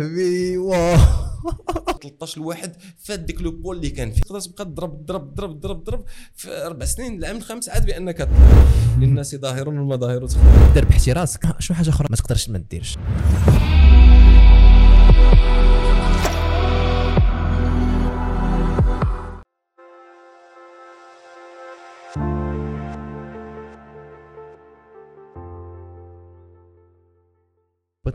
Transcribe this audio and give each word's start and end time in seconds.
صاحبي 0.00 0.56
واه 0.58 0.96
13 2.02 2.40
الواحد 2.40 2.72
فات 2.98 3.20
ديك 3.20 3.42
لو 3.42 3.50
بول 3.50 3.76
اللي 3.76 3.90
كان 3.90 4.10
فيه. 4.12 4.20
تقدر 4.20 4.40
تبقى 4.40 4.64
تضرب 4.64 5.06
تضرب 5.06 5.34
تضرب 5.34 5.60
تضرب 5.60 5.84
تضرب 5.84 6.04
في 6.36 6.66
أربع 6.66 6.86
سنين 6.86 7.18
العام 7.18 7.36
الخامس 7.36 7.68
عاد 7.68 7.86
بأنك. 7.86 8.28
للناس 8.98 9.34
ظاهر 9.34 9.68
والمظاهر 9.68 10.26
تخفى 10.26 10.72
دير 10.74 10.84
بحتي 10.84 11.12
راسك. 11.12 11.42
شنو 11.58 11.76
حاجة 11.76 11.88
أخرى 11.88 12.06
ما 12.10 12.16
تقدرش 12.16 12.48
ما 12.48 12.58
ديرش. 12.58 12.98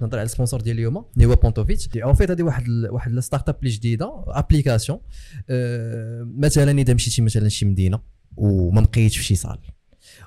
بغيت 0.05 0.13
نهضر 0.13 0.17
على 0.17 0.25
ال 0.25 0.30
sponsor 0.30 0.61
ديال 0.61 0.75
اليوم 0.75 1.05
اللي 1.15 1.25
هو 1.25 1.35
بونتوفيتش 1.35 1.89
اون 1.97 2.13
فيت 2.13 2.31
هذه 2.31 2.43
واحد 2.43 2.67
ال- 2.67 2.89
واحد 2.91 3.11
ال 3.11 3.49
startup 3.49 3.55
اللي 3.59 3.69
جديدة 3.69 4.23
application 4.27 4.99
أه 5.49 6.27
مثلا 6.37 6.71
إذا 6.71 6.93
مشيتي 6.93 7.21
مثلا 7.21 7.49
شي 7.49 7.65
مدينة 7.65 7.99
وما 8.37 8.81
لقيتش 8.81 9.17
في 9.17 9.23
شي 9.23 9.35
salle 9.35 9.57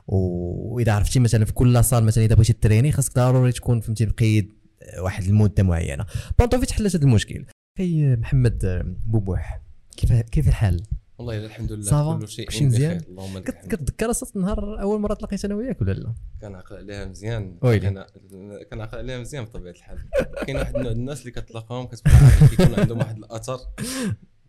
وإذا 0.06 0.92
عرفتي 0.92 1.20
مثلا 1.20 1.44
في 1.44 1.52
كل 1.52 1.84
salle 1.84 2.04
مثلا 2.04 2.24
إذا 2.24 2.34
بغيتي 2.34 2.52
تريني 2.52 2.92
خاصك 2.92 3.14
ضروري 3.14 3.52
تكون 3.52 3.80
فهمتي 3.80 4.06
مقيد 4.06 4.52
واحد 4.98 5.24
المدة 5.24 5.62
معينة. 5.62 6.06
بونتوفيتش 6.38 6.72
حلت 6.72 6.96
هذا 6.96 7.04
المشكل. 7.04 7.46
أخي 7.78 8.16
محمد 8.16 8.82
بوبوح 9.04 9.60
كيف 9.96 10.12
كيف 10.12 10.48
الحال؟ 10.48 10.82
والله 11.18 11.44
الحمد 11.44 11.72
لله 11.72 11.84
ça 11.84 11.98
va؟ 11.98 12.18
كل 12.18 12.28
شيء 12.28 12.46
كلشي 12.46 12.66
مزيان؟ 12.66 13.00
اللهم 13.08 13.38
لك 13.38 13.48
الحمد. 13.48 13.74
كتذكر 13.74 14.10
أصلا 14.10 14.30
النهار 14.36 14.80
أول 14.80 15.00
مرة 15.00 15.14
تلاقيت 15.14 15.44
أنا 15.44 15.54
وياك 15.54 15.80
ولا 15.80 15.92
لا 15.92 16.14
كنعقل 16.40 16.76
عليها 16.76 17.04
مزيان. 17.04 17.58
ويلي. 17.62 17.80
كان 17.80 18.04
كنعقل 18.70 18.98
عليها 18.98 19.18
مزيان 19.20 19.44
بطبيعة 19.44 19.72
الحال. 19.72 19.98
كاين 20.46 20.56
واحد 20.56 20.76
النوع 20.76 20.92
الناس 20.92 21.20
اللي 21.20 21.30
كتلاقاهم 21.30 21.86
كتبقى 21.86 22.10
عارف 22.12 22.50
كيكون 22.50 22.74
عندهم 22.74 22.98
واحد 22.98 23.16
الأثر. 23.16 23.58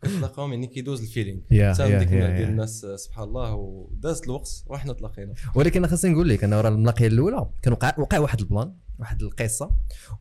كتلاقاهم 0.02 0.54
يعني 0.54 0.68
كيدوز 0.68 1.02
ال 1.02 1.06
feeling. 1.06 1.40
يا 1.52 1.74
حتى 1.74 1.92
يا 1.92 2.00
ديك 2.00 2.14
النوع 2.14 2.30
يا. 2.30 2.36
ديال 2.36 2.42
يا. 2.42 2.50
الناس 2.50 2.86
سبحان 2.96 3.28
الله 3.28 3.54
ودازت 3.54 4.26
الوقت 4.26 4.64
وحنا 4.68 4.94
تلاقينا. 4.94 5.34
ولكن 5.56 5.88
خاصني 5.88 6.12
نقول 6.12 6.30
لك 6.30 6.44
أنا 6.44 6.62
راه 6.62 6.70
الملاقيه 6.70 7.08
الأولى 7.08 7.50
كان 7.62 7.74
وقع 7.74 8.00
وقع 8.00 8.20
واحد 8.20 8.40
ال 8.40 8.47
plan 8.47 8.74
واحد 9.00 9.24
القصة. 9.24 9.72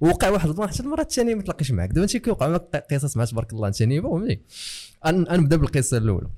ووقع 0.00 0.30
واحد 0.30 0.48
ال 0.48 0.52
plan 0.52 0.68
حتى 0.68 0.82
المرة 0.82 1.00
الثانية 1.00 1.34
ما 1.34 1.42
تلاقيش 1.42 1.70
معاك. 1.70 1.88
دابا 1.88 2.02
انت 2.02 2.16
كيوقع 2.16 2.48
معاك 2.48 2.86
قصص 2.92 3.16
مع 3.16 3.24
تبارك 3.24 3.52
الله 3.52 3.68
انت 3.68 3.76
فهمتي 3.76 4.42
أن- 5.06 5.32
نبدأ 5.32 5.56
بالقصة 5.56 5.96
الأولى. 5.98 6.28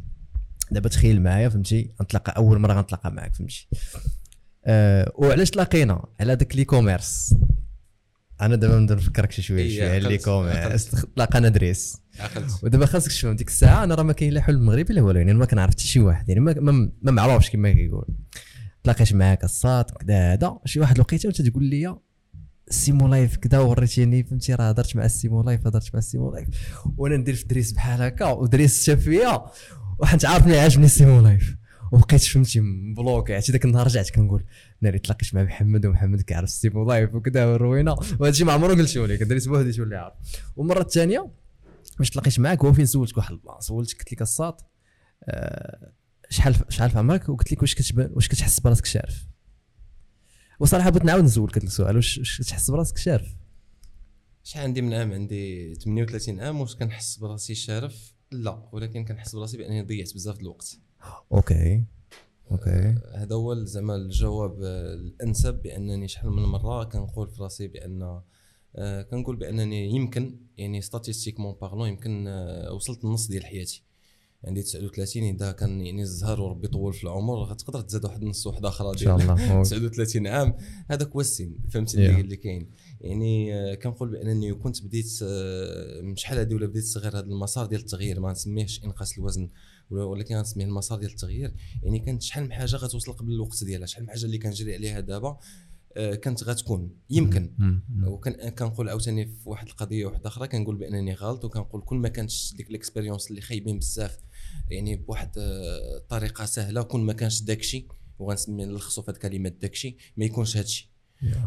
دابا 0.70 0.88
تخيل 0.88 1.22
معايا 1.22 1.48
فهمتي؟ 1.48 1.90
غنتلاقى 2.00 2.36
أول 2.36 2.58
مرة 2.58 2.72
غنتلاقى 2.74 3.12
معاك 3.12 3.34
فهمتي؟ 3.34 3.68
أه 4.64 5.12
وعلاش 5.14 5.50
تلاقينا؟ 5.50 6.04
على 6.20 6.36
داك 6.36 6.56
لي 6.56 6.64
كوميرس 6.64 7.34
أنا 8.40 8.56
دابا 8.56 8.78
نبدا 8.78 8.94
نفكرك 8.94 9.32
شي 9.32 9.42
شوية 9.42 9.62
إيه، 9.62 9.76
شوية 9.78 9.90
على 9.90 10.08
لي 10.08 10.18
كوميرس 10.18 10.84
تلاقانا 11.16 11.48
دريس. 11.48 11.96
ودابا 12.62 12.86
خاصك 12.86 13.12
تفهم 13.12 13.36
ديك 13.36 13.48
الساعة 13.48 13.84
أنا 13.84 13.94
راه 13.94 14.02
ما 14.02 14.12
كاين 14.12 14.32
لا 14.32 14.40
حل 14.40 14.58
مغربي 14.58 14.94
لا 14.94 15.02
والو 15.02 15.18
يعني 15.18 15.34
ما 15.34 15.44
كنعرف 15.46 15.70
حتى 15.70 15.82
شي 15.84 16.00
واحد 16.00 16.28
يعني 16.28 16.40
ما 16.40 16.52
ما, 16.60 16.90
معروفش 17.12 17.50
كما 17.50 17.72
كيقول. 17.72 18.06
تلاقيت 18.84 19.12
معاك 19.12 19.44
الصاد 19.44 19.84
كذا 19.90 20.32
هذا. 20.32 20.58
شي 20.64 20.80
واحد 20.80 20.94
الوقيته 20.94 21.26
وانت 21.26 21.42
تقول 21.42 21.64
لي 21.64 21.96
السيمو 22.70 23.08
لايف 23.08 23.36
كذا 23.36 23.58
وريتيني 23.58 24.24
فهمتي؟ 24.24 24.54
راه 24.54 24.68
هضرت 24.68 24.96
مع 24.96 25.04
السيمو 25.04 25.42
لايف 25.42 25.66
هضرت 25.66 25.94
مع 25.94 25.98
السيمو 25.98 26.32
لايف. 26.32 26.48
وأنا 26.96 27.16
ندير 27.16 27.34
في 27.34 27.44
دريس 27.44 27.72
بحال 27.72 28.02
هكا 28.02 28.26
ودريس 28.26 28.84
شاف 28.84 29.00
فيا 29.00 29.44
وانت 29.98 30.24
عارفني 30.24 30.58
عاجبني 30.58 30.86
السيمو 30.86 31.20
لايف. 31.20 31.56
وبقيت 31.92 32.22
فهمتي 32.22 32.60
مبلوكي 32.60 33.34
عرفتي 33.34 33.52
ذاك 33.52 33.64
النهار 33.64 33.86
رجعت 33.86 34.10
كنقول 34.10 34.44
ناري 34.80 34.98
تلاقيت 34.98 35.34
مع 35.34 35.42
محمد 35.42 35.86
ومحمد 35.86 36.20
كيعرف 36.20 36.48
السيمو 36.48 36.84
لايف 36.88 37.14
وكذا 37.14 37.46
والروينه 37.46 37.92
وهذا 37.92 38.28
الشيء 38.28 38.46
ما 38.46 38.52
عمرو 38.52 38.74
قلت 38.74 38.96
لك 38.96 39.22
دريس 39.22 39.46
بوحدي 39.46 39.72
تولي 39.72 39.96
عارف. 39.96 40.14
والمرة 40.56 40.80
الثانية 40.80 41.30
باش 41.98 42.10
تلاقيت 42.10 42.40
معاك؟ 42.40 42.64
هو 42.64 42.72
فين 42.72 42.86
سولتك 42.86 43.16
واحد 43.16 43.32
البلاصة؟ 43.32 43.60
سولتك 43.60 43.98
قلت 43.98 44.12
لك 44.12 44.22
الساط 44.22 44.66
آه، 45.24 45.92
شحال 46.30 46.54
شحال 46.68 46.90
في 46.90 46.98
عمرك؟ 46.98 47.28
وقلت 47.28 47.52
لك 47.52 47.62
واش 47.62 48.28
كتحس 48.28 48.60
براسك 48.60 48.86
شارف؟ 48.86 49.29
وصراحة 50.60 50.90
بغيت 50.90 51.04
نعاود 51.04 51.24
نسولك 51.24 51.58
هذا 51.58 51.66
السؤال 51.66 51.96
واش 51.96 52.40
كتحس 52.40 52.70
براسك 52.70 52.96
شارف؟ 52.96 53.36
شحال 54.44 54.64
عندي 54.64 54.82
من 54.82 54.94
عام؟ 54.94 55.12
عندي 55.12 55.74
38 55.74 56.40
عام 56.40 56.60
واش 56.60 56.76
كنحس 56.76 57.16
براسي 57.16 57.54
شارف؟ 57.54 58.14
لا 58.32 58.68
ولكن 58.72 59.04
كنحس 59.04 59.36
براسي 59.36 59.56
بأنني 59.56 59.82
ضيعت 59.82 60.14
بزاف 60.14 60.36
د 60.36 60.40
الوقت. 60.40 60.78
okay 61.32 61.84
okay. 62.50 62.94
هذا 63.14 63.34
هو 63.34 63.54
زعما 63.54 63.96
الجواب 63.96 64.62
آه، 64.62 64.94
الأنسب 64.94 65.54
بأنني 65.62 66.08
شحال 66.08 66.30
من 66.30 66.42
مرة 66.42 66.84
كنقول 66.84 67.28
في 67.28 67.42
راسي 67.42 67.68
بأن 67.68 68.20
آه، 68.76 69.02
كنقول 69.02 69.36
بأنني 69.36 69.90
يمكن 69.90 70.40
يعني 70.56 70.82
statistiquement 70.82 71.54
parlant 71.60 71.88
يمكن 71.88 72.28
آه، 72.28 72.72
وصلت 72.72 73.04
النص 73.04 73.28
ديال 73.28 73.44
حياتي. 73.44 73.82
عندي 74.44 74.62
39 74.62 75.22
إذا 75.22 75.52
كان 75.52 75.80
يعني 75.80 76.02
الزهر 76.02 76.40
وربي 76.40 76.68
طول 76.68 76.92
في 76.92 77.04
العمر 77.04 77.34
غتقدر 77.44 77.80
تزاد 77.80 78.04
واحد 78.04 78.22
النص 78.22 78.46
واحد 78.46 78.66
أخرى 78.66 78.88
إن 78.92 78.96
شاء 78.96 79.16
الله. 79.16 79.62
39 79.62 80.26
عام 80.26 80.54
هذاك 80.90 81.08
هو 81.08 81.20
السن 81.20 81.54
فهمت 81.70 81.90
Yeah. 81.90 81.98
اللي, 81.98 82.36
كاين. 82.36 82.70
يعني 83.00 83.54
آه، 83.54 83.74
كنقول 83.74 84.10
بأنني 84.10 84.54
كنت 84.54 84.82
بديت 84.84 85.18
آه، 85.22 86.00
من 86.00 86.16
شحال 86.16 86.38
هذه 86.38 86.54
ولا 86.54 86.66
بديت 86.66 86.84
صغير 86.84 87.18
هذا 87.18 87.20
المسار 87.26 87.66
ديال 87.66 87.80
التغيير 87.80 88.20
ما 88.20 88.32
نسميهش 88.32 88.84
إنقاص 88.84 89.18
الوزن 89.18 89.50
ولكن 89.90 90.36
غنسميه 90.36 90.64
المسار 90.64 90.98
ديال 90.98 91.10
التغيير. 91.10 91.54
يعني 91.82 91.98
كانت 91.98 92.22
شحال 92.22 92.44
من 92.44 92.52
حاجة 92.52 92.76
غتوصل 92.76 93.12
قبل 93.12 93.32
الوقت 93.32 93.64
ديالها 93.64 93.86
شحال 93.86 94.02
من 94.04 94.10
حاجة 94.10 94.24
اللي 94.24 94.38
كنجري 94.38 94.74
عليها 94.74 95.00
دابا 95.00 95.38
آه، 95.96 96.14
كانت 96.14 96.44
غتكون. 96.44 96.96
يمكن. 97.10 97.52
وكان 98.06 98.48
كنقول 98.50 98.88
عاوتاني 98.88 99.26
في 99.26 99.48
واحد 99.48 99.68
القضية 99.68 100.06
واحدة 100.06 100.28
أخرى 100.28 100.48
كنقول 100.48 100.76
بأنني 100.76 101.14
غلط 101.14 101.44
وكنقول 101.44 101.82
كل 101.82 101.96
ما 101.96 102.08
كانتش 102.08 102.54
ديك 102.56 102.70
ال 102.70 102.76
expérience 102.76 103.30
اللي 103.30 103.40
خايبين 103.40 103.78
بزاف 103.78 104.18
يعني 104.70 104.96
بواحد 104.96 105.38
آه، 105.38 105.96
الطريقة 105.96 106.44
سهلة 106.44 106.82
كل 106.82 107.00
ما 107.00 107.12
كانش 107.12 107.42
داكشي 107.42 107.86
وغنسمي 108.18 108.64
نلخصو 108.64 109.02
في 109.02 109.10
هاد 109.10 109.14
الكلمة 109.14 109.48
داكشي 109.48 109.96
ما 110.16 110.24
يكونش 110.24 110.56
هادشي. 110.56 110.90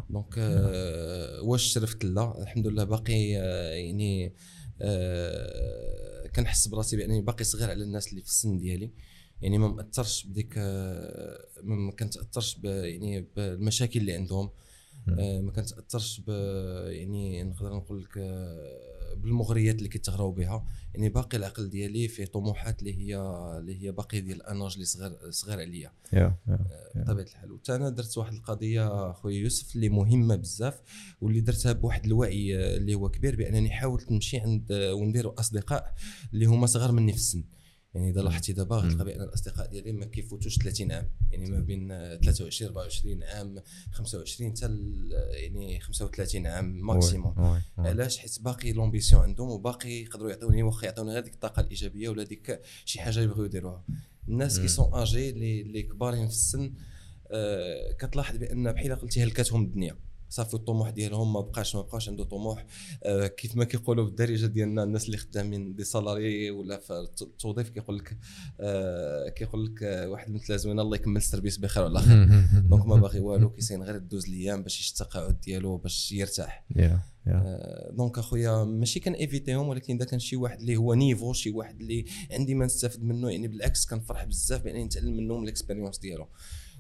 دونك 0.10 0.36
آه 0.38 1.42
واش 1.42 1.64
شرفت 1.64 2.06
لا؟ 2.06 2.42
الحمد 2.42 2.68
لله 2.68 2.84
باقي 2.84 3.38
آه 3.38 3.74
يعني 3.74 4.34
آه 4.82 6.28
كنحس 6.36 6.68
براسي 6.68 6.98
بأنني 6.98 7.22
باقي 7.22 7.44
صغير 7.44 7.70
على 7.70 7.84
الناس 7.84 8.08
اللي 8.10 8.22
في 8.22 8.28
السن 8.28 8.58
ديالي. 8.58 8.92
يعني 9.42 9.58
ما 9.58 9.68
مأثرش 9.68 10.26
بديك 10.26 10.54
آه 10.58 11.46
ما 11.64 11.76
ب- 12.58 12.66
يعني 12.66 13.22
بالمشاكل 13.36 14.00
اللي 14.00 14.14
عندهم. 14.14 14.50
آه 15.20 15.42
ما 15.42 15.52
كنتأثرش 15.52 16.20
ب 16.20 16.30
يعني 16.88 17.44
نقدر 17.44 17.74
نقول 17.76 18.02
لك 18.04 18.18
آه 18.18 18.93
بالمغريات 19.16 19.76
اللي 19.76 19.90
كيتغراو 19.90 20.32
بها. 20.32 20.68
يعني 20.94 21.10
باقي 21.10 21.38
العقل 21.38 21.70
ديالي 21.70 22.08
فيه 22.08 22.26
طموحات 22.26 22.80
اللي 22.80 22.94
هي 22.94 23.18
اللي 23.60 23.84
هي 23.84 23.92
باقي 23.92 24.22
ديال 24.22 24.38
الاناج 24.38 24.74
اللي 24.74 24.86
صغير 24.86 25.12
صغير 25.30 25.60
عليا. 25.60 25.92
يا 26.14 26.36
يا 26.48 26.60
بطبيعة 26.96 27.26
الحال. 27.26 27.52
وتا 27.52 27.76
أنا 27.76 27.90
درت 27.90 28.18
واحد 28.18 28.34
القضية 28.34 29.12
خويا 29.12 29.38
يوسف 29.38 29.76
اللي 29.76 29.90
مهمة 29.90 30.36
بزاف 30.36 30.82
واللي 31.22 31.42
درتها 31.42 31.72
بواحد 31.72 32.06
الوعي 32.06 32.58
آه، 32.58 32.78
اللي 32.78 32.96
هو 32.96 33.10
كبير 33.10 33.36
بأنني 33.36 33.72
حاولت 33.72 34.12
نمشي 34.12 34.38
عند 34.38 34.72
آه، 34.72 34.94
وندير 34.94 35.40
أصدقاء 35.40 35.94
اللي 36.34 36.46
هما 36.46 36.68
صغار 36.68 36.92
مني 36.92 37.12
في 37.12 37.18
السن. 37.18 37.44
يعني 37.96 38.10
إذا 38.10 38.22
لاحظتي 38.22 38.54
دابا 38.54 38.76
غتلقى 38.76 39.06
بان 39.06 39.22
الأصدقاء 39.22 39.68
ديالي 39.70 39.92
ما 39.92 40.06
كيفوتوش 40.06 40.58
30 40.58 40.92
عام 40.92 41.10
يعني 41.32 41.50
ما 41.52 41.60
بين 41.60 41.92
آه، 41.92 42.16
23 42.16 42.68
24 42.72 43.24
عام 43.24 43.62
25 43.92 44.52
حتى 44.52 44.66
يعني 45.42 45.80
35 45.80 46.48
عام 46.48 46.86
maximum. 46.86 47.34
علاش؟ 47.78 48.18
حيت 48.18 48.42
باقي 48.42 48.72
l'ambition 48.72 49.22
عندهم 49.22 49.50
وباقي 49.50 49.90
يقدروا 49.90 50.30
يعطوني 50.30 50.64
واخا 50.64 50.86
يعطوني 50.86 51.12
غير 51.12 51.24
ديك 51.24 51.34
الطاقة 51.34 51.60
الإيجابية 51.60 52.10
ولا 52.10 52.24
ديك 52.24 52.62
شي 52.86 53.00
حاجة 53.02 53.20
يبغيو 53.20 53.46
يديروها. 53.46 53.84
الناس 54.28 54.60
كي. 54.60 54.68
سون 54.68 54.90
أجي 54.94 55.30
اللي 55.30 55.62
اللي 55.62 55.84
كبارين 55.84 56.28
في 56.28 56.34
السن 56.34 56.74
آه، 57.32 57.92
كتلاحظ 57.92 58.38
بأن 58.38 58.72
بحال 58.72 58.96
قلتي 58.96 59.24
هلكتهم 59.24 59.64
الدنيا. 59.64 59.98
صافي 60.34 60.54
الطموح 60.54 60.90
ديالهم 60.90 61.34
ما 61.34 61.40
بقاش 61.40 61.76
ما 61.76 61.82
بقاش 61.82 62.10
عنده 62.10 62.24
طموح. 62.24 62.66
آه، 63.04 63.28
كيف 63.28 63.56
ما 63.56 63.64
كيقولوا 63.64 64.06
بالدارجه 64.06 64.46
ديالنا 64.46 64.84
الناس 64.84 65.06
اللي 65.06 65.18
خدامين 65.18 65.76
دي 65.76 65.84
سالاري 65.84 66.52
ولا 66.52 66.78
في 66.78 67.08
التوظيف 67.22 67.70
كيقول 67.70 67.98
لك 67.98 68.18
آه، 68.60 69.30
كيقول 69.30 69.66
لك 69.66 69.84
آه، 69.84 70.10
واحد 70.10 70.32
مثل 70.32 70.60
زوين 70.60 70.80
الله 70.80 70.96
يكمل 70.96 71.18
السيرفيس 71.18 71.58
بخير 71.58 71.84
وعلى 71.84 72.02
خير. 72.02 72.28
دونك 72.70 72.86
ما 72.86 72.96
باغي 72.96 73.20
والو 73.20 73.50
كيسين 73.50 73.84
غير 73.84 73.98
دوز 73.98 74.26
الأيام 74.26 74.64
باش 74.64 74.80
يشد 74.80 75.02
التقاعد 75.02 75.42
ديالو 75.42 75.78
باش 75.78 76.12
يرتاح. 76.12 76.66
يا 77.28 77.34
آه، 77.34 77.92
دونك 77.92 78.18
أخويا 78.18 78.64
ماشي 78.64 79.00
كان 79.00 79.14
ايفيتيهم 79.14 79.68
ولكن 79.68 79.96
إذا 79.96 80.06
كان 80.06 80.20
شي 80.20 80.36
واحد 80.36 80.60
اللي 80.60 80.76
هو 80.76 80.94
نيفو 80.94 81.34
شي 81.34 81.52
واحد 81.52 81.82
اللي 81.82 82.06
عندي 82.32 82.56
ما 82.56 82.66
نستافد 82.66 83.04
منه 83.04 83.30
يعني 83.32 83.48
بالعكس 83.48 83.86
كنفرح 83.86 84.24
بزاف 84.24 84.64
بأنني 84.64 84.84
نتعلم 84.84 85.18
منه 85.18 85.38
من 85.38 85.44
ال 85.44 85.49
expérience 85.49 86.00
ديالو. 86.00 86.28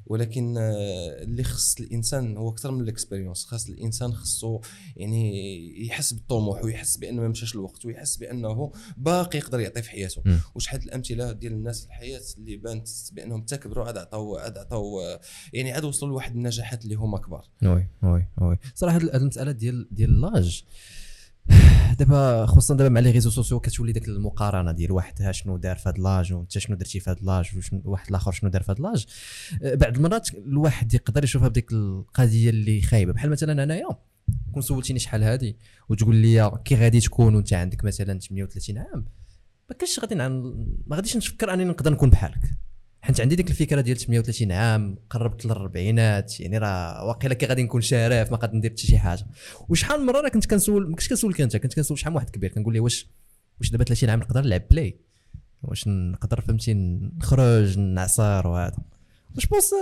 ولكن 0.05 0.57
آه، 0.57 1.23
اللي 1.23 1.43
خص 1.43 1.75
الإنسان 1.79 2.37
هو 2.37 2.49
أكثر 2.49 2.71
من 2.71 2.81
ال 2.81 2.87
expérience 2.87 3.45
خاص 3.45 3.69
الإنسان 3.69 4.13
خصو 4.13 4.61
يعني 4.95 5.85
يحس 5.87 6.13
بالطموح 6.13 6.63
ويحس 6.63 6.97
بأنه 6.97 7.21
ما 7.21 7.27
مشاش 7.27 7.55
الوقت 7.55 7.85
ويحس 7.85 8.17
بأنه 8.17 8.71
باقي 8.97 9.37
يقدر 9.37 9.59
يعطي 9.59 9.81
في 9.81 9.89
حياته. 9.89 10.23
وشحال 10.55 10.83
الأمثلة 10.83 11.31
ديال 11.31 11.53
الناس 11.53 11.81
في 11.81 11.87
الحياة 11.87 12.21
اللي 12.37 12.57
بانت 12.57 12.87
بأنهم 13.11 13.41
تكبروا 13.41 13.85
عاد 13.85 13.97
عطاو 13.97 14.37
عاد 14.37 14.57
عطاو 14.57 15.01
آه، 15.01 15.19
يعني 15.53 15.71
عاد 15.71 15.83
وصلوا 15.83 16.11
لواحد 16.11 16.35
النجاحات 16.35 16.83
اللي 16.83 16.95
هما 16.95 17.17
كبار. 17.17 17.49
oui 17.63 17.87
oui 18.03 18.27
oui. 18.41 18.57
صراحة 18.75 18.95
هاد 18.95 19.15
المسألة 19.15 19.51
ديال 19.51 19.87
ديال 19.91 20.21
l'âge 20.21 20.63
دابا 21.99 22.45
خصوصا 22.45 22.75
دابا 22.75 22.89
مع 22.89 22.99
les 22.99 23.11
réseaux 23.11 23.29
sociaux 23.29 23.59
كتولي 23.59 23.91
ديك 23.91 24.07
المقارنة 24.07 24.71
ديال 24.71 24.91
واحد 24.91 25.31
شنو 25.31 25.57
دار 25.57 25.75
في 25.75 25.89
هذا 25.89 25.97
l'âge 25.97 26.33
وانت 26.33 26.57
شنو 26.57 26.75
درتي 26.75 26.99
في 26.99 27.09
هذا 27.09 27.19
l'âge 27.21 27.71
وواحد 27.85 28.09
الآخر 28.09 28.31
شنو 28.31 28.49
دار 28.49 28.63
في 28.63 28.71
هذا 28.71 28.83
l'âge. 28.83 29.05
آه، 29.63 29.75
بعض 29.75 29.95
المرات 29.95 30.33
الواحد 30.33 30.93
يقدر 30.93 31.23
يشوفها 31.23 31.47
بديك 31.47 31.71
القضية 31.71 32.49
اللي 32.49 32.81
خايبة. 32.81 33.13
بحال 33.13 33.29
مثلا 33.29 33.63
أنايا 33.63 33.87
كون 34.53 34.61
سولتيني 34.61 34.99
شحال 34.99 35.23
هادي 35.23 35.57
وتقول 35.89 36.15
لي 36.15 36.51
كي 36.65 36.75
غادي 36.75 36.99
تكون 36.99 37.35
وانت 37.35 37.53
عندك 37.53 37.83
مثلا 37.85 38.19
38 38.19 38.77
عام 38.77 39.05
ما 39.69 39.75
كانش 39.75 39.99
غادي 39.99 40.15
ما 40.15 40.95
غاديش 40.95 41.17
نفكر 41.17 41.53
انني 41.53 41.65
نقدر 41.65 41.91
نكون 41.91 42.09
بحالك. 42.09 42.62
حيت 43.03 43.21
عندي 43.21 43.35
ديك 43.35 43.49
الفكرة 43.49 43.81
ديال 43.81 43.97
38 43.97 44.51
عام 44.51 44.97
قربت 45.09 45.45
للربعينات 45.45 46.39
يعني 46.39 46.57
راه 46.57 47.05
واقيلا 47.05 47.33
كي 47.33 47.45
غادي 47.45 47.63
نكون 47.63 47.81
شارف 47.81 48.31
ما 48.31 48.37
غادي 48.37 48.57
ندير 48.57 48.71
حتى 48.71 48.87
شي 48.87 48.97
حاجة. 48.97 49.25
وشحال 49.69 49.99
من 49.99 50.05
مرة 50.05 50.21
راه 50.21 50.29
كنت 50.29 50.45
كنسول 50.45 50.89
ما 50.89 50.95
كنتش 50.95 51.09
كنسولك 51.09 51.41
أنت 51.41 51.57
كنت 51.57 51.73
كنسول 51.73 51.99
شحال 51.99 52.11
من 52.11 52.15
واحد 52.15 52.29
كبير 52.29 52.51
كنقول 52.51 52.73
له 52.73 52.79
واش 52.79 53.09
واش 53.59 53.71
دابا 53.71 53.83
30 53.83 54.09
عام 54.09 54.19
نقدر 54.19 54.41
نلعب 54.41 54.61
Play 54.71 54.99
واش 55.63 55.87
نقدر 55.87 56.41
فهمتي 56.41 56.73
نخرج 56.73 57.79
نعصر 57.79 58.47
وهذا. 58.47 58.77
واش 59.35 59.45
بونس 59.45 59.73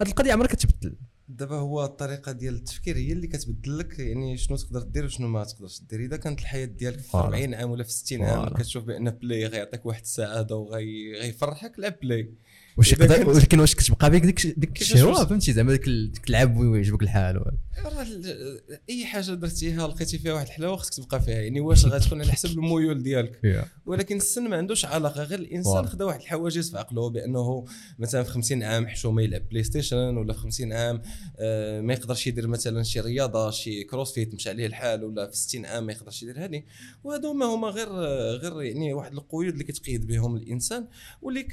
هاد 0.00 0.08
القضية 0.08 0.32
عمرها 0.32 0.48
كتبدل. 0.48 0.96
دابا 1.28 1.56
هو 1.56 1.84
الطريقة 1.84 2.32
ديال 2.32 2.54
التفكير 2.54 2.96
هي 2.96 3.12
اللي 3.12 3.26
كتبدل 3.26 3.78
لك 3.78 3.98
يعني 3.98 4.36
شنو 4.36 4.56
تقدر 4.56 4.82
دير 4.82 5.04
وشنو 5.04 5.28
ما 5.28 5.44
تقدرش 5.44 5.80
دير 5.90 6.00
إذا 6.00 6.16
كانت 6.16 6.40
الحياة 6.40 6.64
ديالك 6.64 6.98
في 6.98 7.08
voilà. 7.08 7.26
40 7.26 7.54
عام 7.54 7.70
ولا 7.70 7.84
في 7.84 7.92
60 7.92 8.22
عام. 8.22 8.48
كتشوف 8.48 8.84
بأن 8.84 9.10
Play 9.10 9.46
غيعطيك 9.46 9.86
واحد 9.86 10.00
السعاده 10.00 10.56
وغيفرحك 10.56 11.78
لعب 11.78 11.94
Play 12.02 12.34
واش 12.78 12.92
يقدر 12.92 13.28
ولكن 13.28 13.60
واش 13.60 13.74
كتبقى 13.74 14.10
بك 14.10 14.20
ديك 14.20 14.46
ديك 14.46 14.80
الشهوه 14.80 15.26
فهمتي 15.26 15.52
زعما 15.52 15.72
ديك 15.72 15.88
اللعب 16.28 16.56
ويعجبك 16.56 17.02
الحال 17.02 17.44
أي 18.90 19.06
حاجة 19.06 19.30
درتيها 19.30 19.88
لقيتي 19.88 20.18
فيها 20.18 20.32
واحد 20.32 20.46
الحلاوة 20.46 20.76
خصك 20.76 21.04
تبقى 21.04 21.22
فيها 21.22 21.40
يعني 21.40 21.60
واش 21.60 21.84
غتكون 21.84 22.22
على 22.22 22.32
حسب 22.32 22.50
الميول 22.50 23.02
ديالك. 23.02 23.40
ولكن 23.86 24.16
السن 24.16 24.48
ما 24.48 24.56
عندوش 24.56 24.84
علاقة 24.84 25.22
غير 25.22 25.38
الإنسان. 25.38 25.86
خدا 25.86 26.04
واحد 26.04 26.20
الحواجز 26.20 26.70
في 26.70 26.78
عقله 26.78 27.10
بأنه 27.10 27.64
مثلا 27.98 28.22
في 28.22 28.30
50 28.30 28.62
عام 28.62 28.88
حشومه 28.88 29.22
يلعب 29.22 29.48
PlayStation 29.48 30.16
ولا 30.16 30.32
في 30.32 30.38
50 30.38 30.72
عام 30.72 31.02
آه، 31.38 31.80
ما 31.80 31.92
يقدرش 31.92 32.26
يدير 32.26 32.46
مثلا 32.46 32.82
شي 32.82 33.00
رياضة 33.00 33.50
شي 33.50 33.84
CrossFit 33.84 34.34
مشى 34.34 34.50
عليه 34.50 34.66
الحال 34.66 35.04
ولا 35.04 35.30
في 35.30 35.36
60 35.36 35.66
عام 35.66 35.86
ما 35.86 35.92
يقدرش 35.92 36.22
يدير 36.22 36.44
هذه. 36.44 36.62
وهذو 37.04 37.32
ما 37.32 37.46
هما 37.46 37.68
غير 37.68 37.88
غير 38.36 38.62
يعني 38.62 38.94
واحد 38.94 39.12
القيود 39.12 39.52
اللي 39.52 39.64
كتقيد 39.64 40.06
بهم 40.06 40.36
الإنسان 40.36 40.86
واللي 41.22 41.48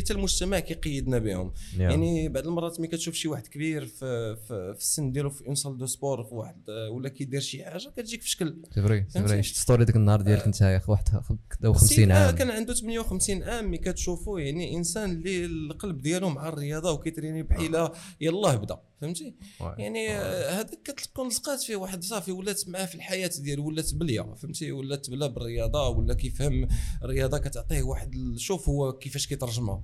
حتى 0.00 0.12
المجتمع 0.12 0.57
كيقيدنا 0.60 1.18
بهم. 1.18 1.52
يعني 1.78 2.28
بعض 2.28 2.46
المرات 2.46 2.80
ملي 2.80 2.88
كتشوف 2.88 3.14
شي 3.14 3.28
واحد 3.28 3.46
كبير 3.46 3.86
في 3.86 4.36
في, 4.36 4.74
في 4.74 4.80
السن 4.80 5.12
ديالو 5.12 5.30
في 5.30 5.46
une 5.46 5.54
salle 5.54 5.78
de 5.78 5.86
sport 5.86 6.24
في 6.24 6.34
واحد 6.34 6.70
ولا 6.92 7.08
كيدير 7.08 7.40
شي 7.40 7.64
حاجة 7.64 7.88
كتجيك 7.96 8.22
في 8.22 8.30
شكل. 8.30 8.56
vrai؟ 8.76 9.04
vrai 9.14 9.42
شفت 9.42 9.56
story 9.56 9.84
ديك 9.84 9.96
النهار 9.96 10.20
ديالك 10.20 10.44
انت 10.44 10.60
يا 10.60 10.76
أخي 10.76 10.92
واحد 10.92 11.08
خ- 11.08 11.22
50 11.62 11.88
سيد، 11.88 12.10
آه، 12.10 12.26
عام. 12.26 12.34
كان 12.34 12.50
عنده 12.50 12.74
58 12.74 13.42
عام 13.42 13.64
ملي 13.64 13.78
كتشوفوا 13.78 14.40
يعني 14.40 14.76
إنسان 14.76 15.10
اللي 15.10 15.44
القلب 15.44 16.02
ديالو 16.02 16.28
مع 16.28 16.48
الرياضة 16.48 16.92
وكيتريني 16.92 17.42
بحيلة 17.42 17.92
يلاه 18.20 18.54
بدا. 18.56 18.78
فهمتي؟ 19.00 19.34
يعني 19.78 20.10
آه، 20.16 20.50
هذاك 20.60 20.82
كتكون 20.84 21.28
لصقات 21.28 21.62
فيه 21.62 21.76
واحد 21.76 22.04
صافي 22.04 22.32
ولات 22.32 22.68
معاه 22.68 22.84
في 22.86 22.94
الحياة 22.94 23.30
ديالو 23.40 23.66
ولات 23.66 23.94
بلية. 23.94 24.34
فهمتي؟ 24.42 24.72
ولات 24.72 25.10
بلا 25.10 25.26
بالرياضة 25.26 25.88
ولا 25.88 26.14
كيفهم 26.14 26.68
الرياضة 27.02 27.38
كتعطيه 27.38 27.82
واحد 27.82 28.34
شوف 28.36 28.68
هو 28.68 28.92
كيفاش 28.92 29.26
كيترجمها. 29.26 29.74
آه، 29.74 29.82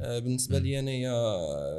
بالنسبة 0.00 0.58
لي 0.58 0.78
انايا 0.78 1.12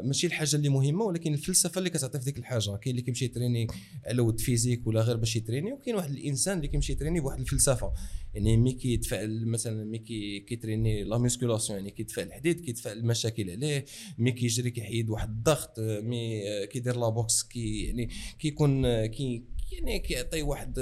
ماشي 0.01 0.27
الحاجة 0.27 0.55
اللي 0.55 0.69
مهمة 0.69 1.05
ولكن 1.05 1.33
الفلسفة 1.33 1.79
اللي 1.79 1.89
كتعطي 1.89 2.19
في 2.19 2.25
ديك 2.25 2.37
الحاجة. 2.37 2.75
كاين 2.75 2.91
اللي 2.95 3.01
كيمشي 3.01 3.25
يتريني 3.25 3.67
على 4.05 4.21
ود 4.21 4.39
physique 4.39 4.87
ولا 4.87 5.01
غير 5.01 5.17
باش 5.17 5.35
يتريني 5.35 5.73
وكاين 5.73 5.95
واحد 5.95 6.11
الإنسان 6.11 6.57
اللي 6.57 6.67
كيمشي 6.67 6.93
يتريني 6.93 7.19
بواحد 7.19 7.39
الفلسفة. 7.39 7.93
يعني 8.33 8.57
مي 8.57 8.71
كيتفاعل 8.71 9.45
مثلا 9.45 9.83
مي 9.85 9.97
كي 9.97 10.39
كيتريني 10.39 11.03
la 11.03 11.17
musculation 11.17 11.79
يعني 11.79 11.91
كيدفع 11.91 12.21
الحديد 12.21 12.59
كيدفع 12.59 12.91
المشاكل 12.91 13.49
عليه 13.49 13.85
مي 14.17 14.31
كيجري 14.31 14.71
كيحيد 14.71 15.09
واحد 15.09 15.29
الضغط 15.29 15.79
آه، 15.79 15.99
مي 15.99 16.49
آه، 16.49 16.65
كيدير 16.65 16.99
la 16.99 17.09
boxe 17.09 17.43
كي 17.43 17.83
يعني 17.83 18.09
كيكون 18.39 18.85
آه، 18.85 19.05
كي 19.05 19.43
يعني 19.71 19.99
كيعطي 19.99 20.41
واحد 20.41 20.79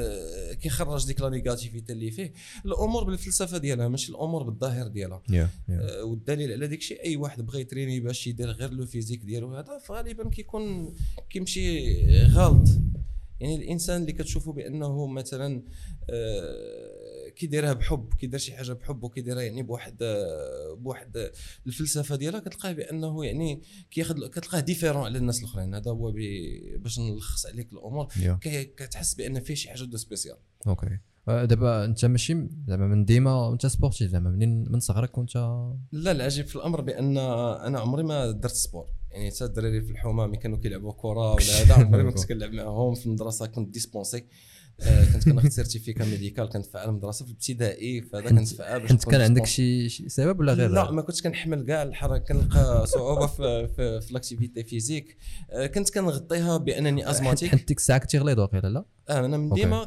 كيخرج 0.62 1.06
ديك 1.06 1.22
la 1.22 1.30
négativité 1.30 1.94
اللي 1.94 2.12
فيه. 2.12 2.34
الأمور 2.66 3.04
بالفلسفة 3.04 3.58
ديالها 3.58 3.88
ماشي 3.88 4.12
الأمور 4.12 4.44
بالظاهر 4.44 4.88
ديالها. 4.88 5.22
يا 5.30 5.50
يا 5.70 6.00
آه، 6.00 6.04
والدليل 6.04 6.52
على 6.52 6.68
داك 6.68 6.78
الشيء 6.78 7.04
أي 7.04 7.16
واحد 7.16 7.46
بغى 7.46 7.62
يتريني 7.62 8.00
باش 8.00 8.28
يدير 8.28 8.50
غير 8.50 8.72
le 8.72 8.86
physique 8.86 9.22
ديالو 9.24 9.56
هذا 9.56 9.78
فغالبا 9.78 10.30
كيكون 10.30 10.96
كيمشي 11.30 11.96
غلط. 12.26 12.68
يعني 13.40 13.56
الإنسان 13.56 14.02
اللي 14.02 14.14
كتشوفه 14.14 14.54
بأنه 14.54 15.08
مثلا 15.08 15.64
آه، 16.10 17.01
كيديرها 17.36 17.74
بحب 17.74 18.14
كيدير 18.20 18.40
شي 18.40 18.54
حاجة 18.54 18.74
بحب 18.74 19.04
وكيديرها 19.04 19.42
يعني 19.42 19.64
بواحد 19.64 19.98
بواحد 20.78 21.32
الفلسفة 21.68 22.16
ديالها 22.16 22.40
كتلقاه 22.40 22.72
بأنه 22.72 23.26
يعني 23.26 23.62
كياخذ 23.92 24.28
كتلقاه 24.28 24.60
différent 24.60 25.04
على 25.04 25.18
الناس 25.18 25.40
الأخرين. 25.40 25.76
هذا 25.76 25.92
هو 25.92 26.12
باش 26.78 27.00
نلخص 27.00 27.46
عليك 27.46 27.74
الأمور. 27.74 28.08
كي- 28.42 28.64
كتحس 28.66 29.14
بأن 29.14 29.40
فيه 29.40 29.54
شي 29.56 29.70
حاجة 29.70 29.84
de 29.84 29.98
spécial 29.98 30.38
okay. 30.68 30.98
آه، 31.28 31.46
دابا 31.46 31.86
أنت 31.86 32.06
ماشي 32.06 32.48
زعما 32.68 32.88
من 32.88 33.06
ديما 33.06 33.54
أنت 33.54 33.66
sportif 33.66 34.12
زعما 34.12 34.30
منين 34.30 34.72
من 34.72 34.80
صغرك 34.80 35.18
وأنت؟ 35.18 35.36
لا 35.92 36.12
العجيب 36.12 36.46
في 36.48 36.56
الأمر 36.56 36.82
بأن 36.82 37.18
أنا 37.18 37.80
عمري 37.80 38.04
ما 38.04 38.32
درت 38.32 38.52
sport 38.54 38.88
يعني 39.12 39.32
حتى 39.32 39.46
الدراري 39.46 39.82
في 39.82 39.92
الحومة 39.92 40.28
ملي 40.28 40.38
كانوا 40.38 40.58
كيلعبوا 40.58 40.94
كرة 40.98 41.34
ولا 41.34 41.44
هذا 41.62 41.74
عمري 41.74 42.04
ما 42.04 42.12
كنت 42.12 42.26
كنلعب 42.30 42.52
معاهم. 42.52 42.96
في 42.96 43.06
المدرسة 43.06 43.46
كنت 43.46 43.70
dispensé 43.74 44.26
كنت 45.14 45.24
كناخذ 45.30 45.50
certificat 45.50 46.06
médical 46.06 46.50
كنت 46.50 46.66
في 46.66 46.84
المدرسة 46.86 47.26
في 47.26 47.32
الابتدائي 47.32 48.02
فهذا 48.02 48.30
كنت 48.30 48.48
في 48.48 48.58
باش 48.80 48.92
نكون 48.92 49.12
كان 49.12 49.22
عندك. 49.22 49.46
شي 49.46 49.90
سبب 49.90 50.40
ولا 50.40 50.54
غير؟ 50.54 50.70
لا 50.70 50.92
ما 50.92 51.02
كنتش 51.02 51.22
كنحمل 51.22 51.66
كاع 51.66 51.84
الحركة 51.84 52.18
كنلقى 52.24 52.88
صعوبة 52.88 53.28
في 53.28 53.68
في, 53.76 54.02
في 54.02 54.14
l'activité 54.14 54.64
physique 54.64 55.18
آه، 55.52 55.66
كنت 55.68 55.90
كنغطيها 55.94 56.58
بأنني 56.58 57.10
asthmatique 57.10 57.50
حيت 57.50 57.68
ديك 57.68 57.78
الساعة 57.78 58.00
كنتي 58.00 58.18
غليظ 58.18 58.40
واقيلا 58.40 58.68
لا؟ 58.68 58.86
آه 59.10 59.26
أنا 59.26 59.38
من. 59.38 59.50
ديما 59.50 59.84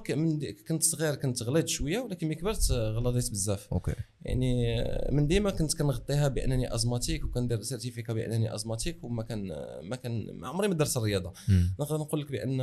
كنت 0.68 0.82
صغير 0.82 1.14
كنت 1.14 1.42
غليظ 1.42 1.68
شوية 1.68 1.98
ولكن 1.98 2.26
ملي 2.26 2.34
كبرت 2.36 2.70
آه، 2.70 2.90
غلظيت 2.90 3.30
بزاف. 3.30 3.68
okay. 3.72 3.92
يعني 4.22 4.80
آه، 4.82 5.10
من 5.12 5.26
ديما 5.26 5.50
كنت 5.50 5.74
كنغطيها 5.78 6.28
بأنني 6.28 6.74
asthmatique 6.74 7.24
وكندير 7.24 7.62
certificat 7.62 8.12
بأنني 8.12 8.54
asthmatique 8.54 9.04
وما 9.04 9.22
كان 9.22 9.48
ما 9.82 9.96
كان 9.96 10.26
ما 10.34 10.48
عمري 10.48 10.68
ما 10.68 10.74
درت 10.74 10.96
الرياضة. 10.96 11.32
نقدر 11.80 11.96
نقول 11.96 12.20
لك 12.20 12.30
بأن 12.32 12.56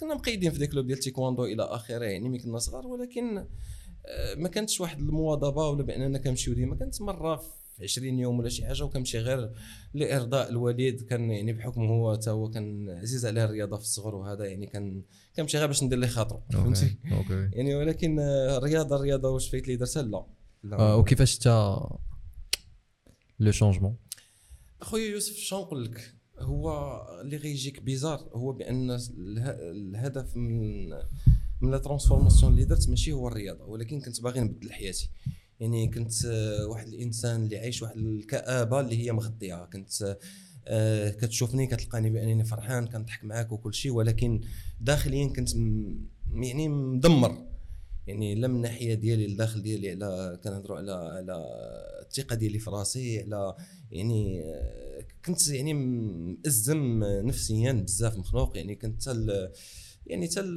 كنا 0.00 0.14
مقيدين 0.14 0.50
في 0.52 0.58
ديك 0.58 0.70
club 0.70 0.86
ديال 0.86 0.98
تيكواندو 0.98 1.44
إلى 1.64 1.74
آخره 1.76 2.04
يعني 2.04 2.28
ملي 2.28 2.38
كنا 2.38 2.58
صغار 2.58 2.86
ولكن 2.86 3.38
آه، 4.06 4.34
ما 4.34 4.48
كانتش 4.48 4.80
واحد 4.80 4.98
المواظبة 4.98 5.68
ولا 5.68 5.82
باننا 5.82 6.18
كنمشيو 6.18 6.54
ديما. 6.54 6.76
كانت 6.76 7.02
مرة 7.02 7.36
في 7.36 7.82
20 7.84 8.18
يوم 8.18 8.38
ولا 8.38 8.48
شي 8.48 8.66
حاجة 8.66 8.84
وكنمشي 8.84 9.18
غير 9.18 9.52
لإرضاء 9.94 10.48
الوالد. 10.50 11.00
كان 11.02 11.30
يعني 11.30 11.52
بحكم 11.52 11.84
هو 11.84 12.12
حتى 12.16 12.30
هو 12.30 12.50
كان 12.50 12.90
عزيز 12.90 13.26
عليه 13.26 13.44
الرياضة 13.44 13.76
في 13.76 13.82
الصغر 13.82 14.14
وهذا 14.14 14.44
يعني 14.44 14.66
كان 14.66 15.02
كنمشي 15.36 15.58
غير 15.58 15.66
باش 15.66 15.82
ندير 15.82 15.98
ليه 15.98 16.08
خاطرو 16.08 16.42
فهمتي؟ 16.52 16.96
يعني 17.52 17.74
ولكن 17.74 18.18
آه، 18.18 18.56
الرياضة 18.58 18.96
الرياضة 18.96 19.28
واش 19.30 19.48
فايت 19.50 19.68
لي 19.68 19.76
درتها؟ 19.76 20.02
لا. 20.02 20.26
لا. 20.64 20.78
آه، 20.78 20.96
وكيفاش 20.96 21.36
انت 21.36 21.46
le 23.40 23.50
changement 23.52 23.96
أخويا 24.82 25.10
يوسف 25.10 25.36
شنو 25.36 25.60
نقول 25.60 25.84
لك؟ 25.84 26.14
هو 26.38 26.70
اللي 27.20 27.36
غيجيك 27.36 27.82
bizarre 27.82 28.28
هو 28.34 28.52
بأن 28.52 28.90
اله- 28.90 29.56
الهدف 29.70 30.36
من 30.36 30.88
من 31.60 31.70
la 31.70 31.78
transformation 31.78 32.52
اللي 32.52 32.64
درت 32.64 32.88
ماشي 32.88 33.12
هو 33.12 33.28
الرياضة 33.28 33.64
ولكن 33.64 34.00
كنت 34.00 34.20
باغي 34.20 34.40
نبدل 34.40 34.72
حياتي. 34.72 35.10
يعني 35.60 35.88
كنت 35.88 36.24
آه، 36.26 36.66
واحد 36.66 36.88
الإنسان 36.88 37.44
اللي 37.44 37.58
عايش 37.58 37.82
واحد 37.82 37.96
الكآبة 37.96 38.80
اللي 38.80 39.04
هي 39.04 39.12
مغطيه 39.12 39.64
كنت 39.64 40.16
آه، 40.66 41.10
كتشوفني 41.10 41.66
كتلقاني 41.66 42.10
بأنني 42.10 42.44
فرحان 42.44 42.86
كنضحك 42.86 43.24
معاك 43.24 43.52
وكل 43.52 43.74
شيء 43.74 43.92
ولكن 43.92 44.40
داخليا 44.80 45.28
كنت 45.28 45.54
يعني 46.32 46.68
مدمر. 46.68 47.46
يعني 48.06 48.34
لا 48.34 48.48
من 48.48 48.56
الناحيه 48.56 48.94
ديالي 48.94 49.26
الداخل 49.26 49.62
ديالي 49.62 49.90
على 49.90 50.40
كنهضروا 50.44 50.78
على 50.78 50.92
على 50.92 51.44
الثقة 52.06 52.36
ديالي 52.36 52.58
في 52.58 52.70
راسي 52.70 53.20
على 53.22 53.54
يعني 53.90 54.42
آه، 54.44 55.04
كنت 55.24 55.48
يعني 55.48 55.74
مأزم 55.74 57.04
نفسيا 57.04 57.72
بزاف 57.72 58.18
مخنوق 58.18 58.56
يعني 58.56 58.74
كنت 58.74 59.08
يعني 60.10 60.26
تل 60.28 60.56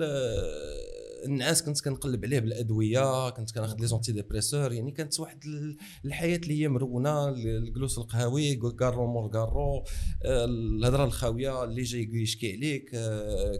النعاس 1.25 1.63
كنت 1.63 1.81
كنقلب 1.81 2.25
عليه 2.25 2.39
بالأدوية 2.39 3.29
كنت 3.29 3.51
كناخذ 3.51 3.79
les 3.79 3.87
antidépresseurs 3.87 4.71
يعني 4.73 4.91
كانت 4.91 5.19
واحد 5.19 5.45
ال- 5.45 5.77
الحياة 6.05 6.37
اللي 6.37 6.61
هي 6.61 6.67
مرونة 6.67 7.29
الجلوس 7.29 7.97
القهوي 7.97 8.55
كارو 8.55 9.07
مور 9.07 9.27
كارو 9.31 9.83
الهضرة 10.25 11.05
الخاوية 11.05 11.63
اللي 11.63 11.81
جاي 11.83 12.09
يشكي 12.13 12.51
عليك 12.53 12.91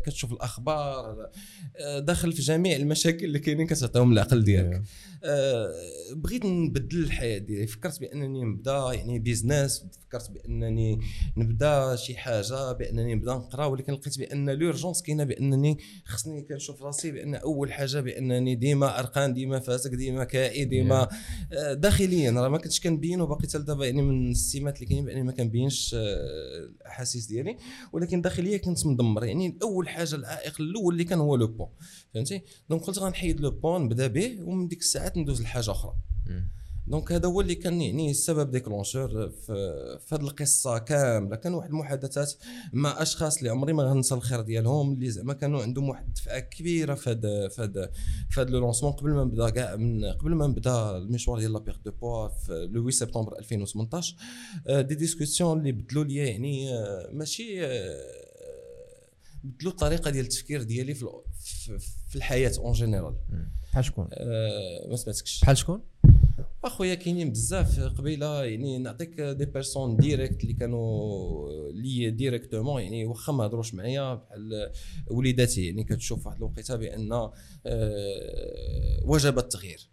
كتشوف 0.06 0.32
الأخبار 0.34 1.30
داخل 1.98 2.32
في 2.34 2.42
جميع 2.42 2.76
المشاكل 2.76 3.26
اللي 3.26 3.40
كاينين 3.40 3.68
كتعطيهم 3.68 4.12
العقل 4.14 4.44
ديالك. 4.44 4.82
بغيت 6.16 6.46
نبدل 6.46 7.04
الحياة 7.04 7.38
ديالي. 7.38 7.68
فكرت 7.68 8.00
بأنني 8.00 8.44
نبدا 8.44 8.94
يعني 8.94 9.20
business 9.20 9.86
فكرت 10.14 10.32
بأنني 10.32 11.00
نبدا 11.38 11.96
شي 11.96 12.16
حاجة 12.18 12.72
بأنني 12.72 13.16
نبدا 13.16 13.34
نقرا 13.34 13.66
ولكن 13.66 13.94
لقيت 13.94 14.20
بأن 14.20 14.50
l'urgence 14.50 15.02
كاينة 15.02 15.24
بأنني 15.24 15.78
خصني 16.06 16.42
كنشوف 16.42 16.84
راسي 16.84 17.12
بأن 17.12 17.36
أول 17.36 17.74
حاجة 17.74 18.00
بأنني 18.00 18.56
ديما 18.56 19.00
عرقان 19.00 19.34
ديما 19.34 19.60
فاشل 19.60 19.92
ديما 19.92 20.24
كئيب 20.24 20.66
ديما 20.66 21.08
آه، 21.54 21.74
داخليا. 21.74 22.32
راه 22.32 22.50
ما 22.50 22.58
كنتش 22.58 22.80
كنبين 22.80 23.22
وباقي 23.22 23.48
حتى 23.48 23.60
دابا 23.60 23.86
يعني 23.86 24.02
من 24.02 24.32
السمات 24.32 24.76
اللي 24.76 24.86
كاينين 24.86 25.06
باني 25.06 25.24
ما 25.24 25.32
كنبينش 25.32 25.96
آه، 25.96 26.70
الأحاسيس 26.82 27.26
ديالي. 27.26 27.58
ولكن 27.94 28.22
داخليا 28.22 28.58
كنت 28.58 28.86
مدمر. 28.86 29.24
يعني 29.24 29.58
اول 29.62 29.90
حاجة 29.90 30.16
العائق 30.16 30.62
الأول 30.62 30.94
اللي 30.94 31.04
كان 31.04 31.20
هو 31.20 31.36
le 31.36 31.48
poids 31.48 31.68
فهمتي؟ 32.14 32.42
donc 32.70 32.82
قلت 32.82 33.00
غنحيد 33.00 33.42
le 33.42 33.52
poids 33.52 33.82
نبدا 33.84 34.08
به 34.08 34.42
ومن 34.42 34.68
ديك 34.68 34.80
الساعات 34.80 35.18
ندوز 35.18 35.42
لحاجة 35.42 35.72
أخرى. 35.72 35.94
donc 36.88 37.12
هذا 37.12 37.28
هو 37.28 37.42
اللي 37.42 37.56
كان 37.56 37.82
يعني 37.82 38.12
السبب 38.12 38.52
déclencheur 38.52 39.30
في, 39.30 40.06
هذه 40.12 40.22
القصة 40.22 40.78
كاملة. 40.78 41.36
كان 41.36 41.54
واحد 41.54 41.70
المحادثات 41.70 42.34
مع 42.74 43.02
أشخاص 43.02 43.38
اللي 43.38 43.50
عمري 43.50 43.74
ما 43.74 43.84
غنسى 43.84 44.16
الخير 44.16 44.42
ديالهم 44.42 44.94
اللي 44.94 45.10
زعما 45.10 45.34
كانوا 45.34 45.62
عندهم 45.62 45.90
واحد 45.90 46.08
الدفعة 46.08 46.40
كبيرة 46.40 46.94
في 46.94 47.10
هذا 47.10 47.48
في 47.48 47.62
هذا 47.62 47.92
في 48.30 48.42
هذا 48.42 48.50
لو 48.50 48.60
lancement. 48.60 48.92
قبل 48.92 49.10
ما 49.10 49.24
نبدا 49.24 49.50
كاع 49.50 49.76
من 49.76 50.06
قبل 50.06 50.36
ما 50.36 50.48
نبدا 50.48 50.98
المشوار 50.98 51.40
ديال 51.40 51.54
la 51.54 51.60
perte 51.60 51.78
de 51.86 51.92
poids 51.92 52.28
في 52.28 52.52
le 52.72 52.82
8 52.82 52.92
سبتمبر 52.92 53.40
2018 53.40 54.16
des 54.82 54.96
discussions 54.96 55.60
اللي 55.60 55.72
بدلوا 55.72 56.04
لي 56.04 56.16
يعني 56.16 56.74
آه، 56.74 57.10
ماشي 57.12 57.66
آه، 57.66 58.24
بدلوا 59.44 59.72
الطريقة 59.72 60.12
ديال 60.12 60.26
التفكير 60.26 60.64
ديالي 60.64 60.94
في 60.94 61.06
في 62.08 62.16
الحياة 62.16 62.52
en 62.58 62.74
général 62.74 63.16
بحال 63.72 63.86
شكون؟ 63.86 64.08
آه، 64.14 64.88
ما 64.90 64.96
سمعتكش. 64.96 65.42
بحال 65.42 65.58
شكون؟ 65.58 65.82
أخويا 66.64 66.96
كاينين 66.96 67.32
بزاف 67.32 67.80
قبيلة 67.80 68.44
يعني 68.44 68.78
نعطيك 68.78 69.22
des 69.22 69.46
personnes 69.46 69.98
directes 69.98 70.44
اللي 70.44 70.54
كانوا 70.54 71.50
لي 71.72 72.10
directement 72.10 72.82
يعني 72.82 73.06
واخا 73.06 73.34
ما 73.34 73.46
هضروش 73.46 73.74
معايا 73.74 74.14
بحال 74.14 74.72
وليداتي 75.08 75.66
يعني 75.66 75.84
كتشوف 75.84 76.28
واحد 76.28 76.38
الوقيتة 76.38 76.76
بأن 76.76 77.12
آه، 77.12 77.32
وجب 79.06 79.38
التغيير. 79.38 79.90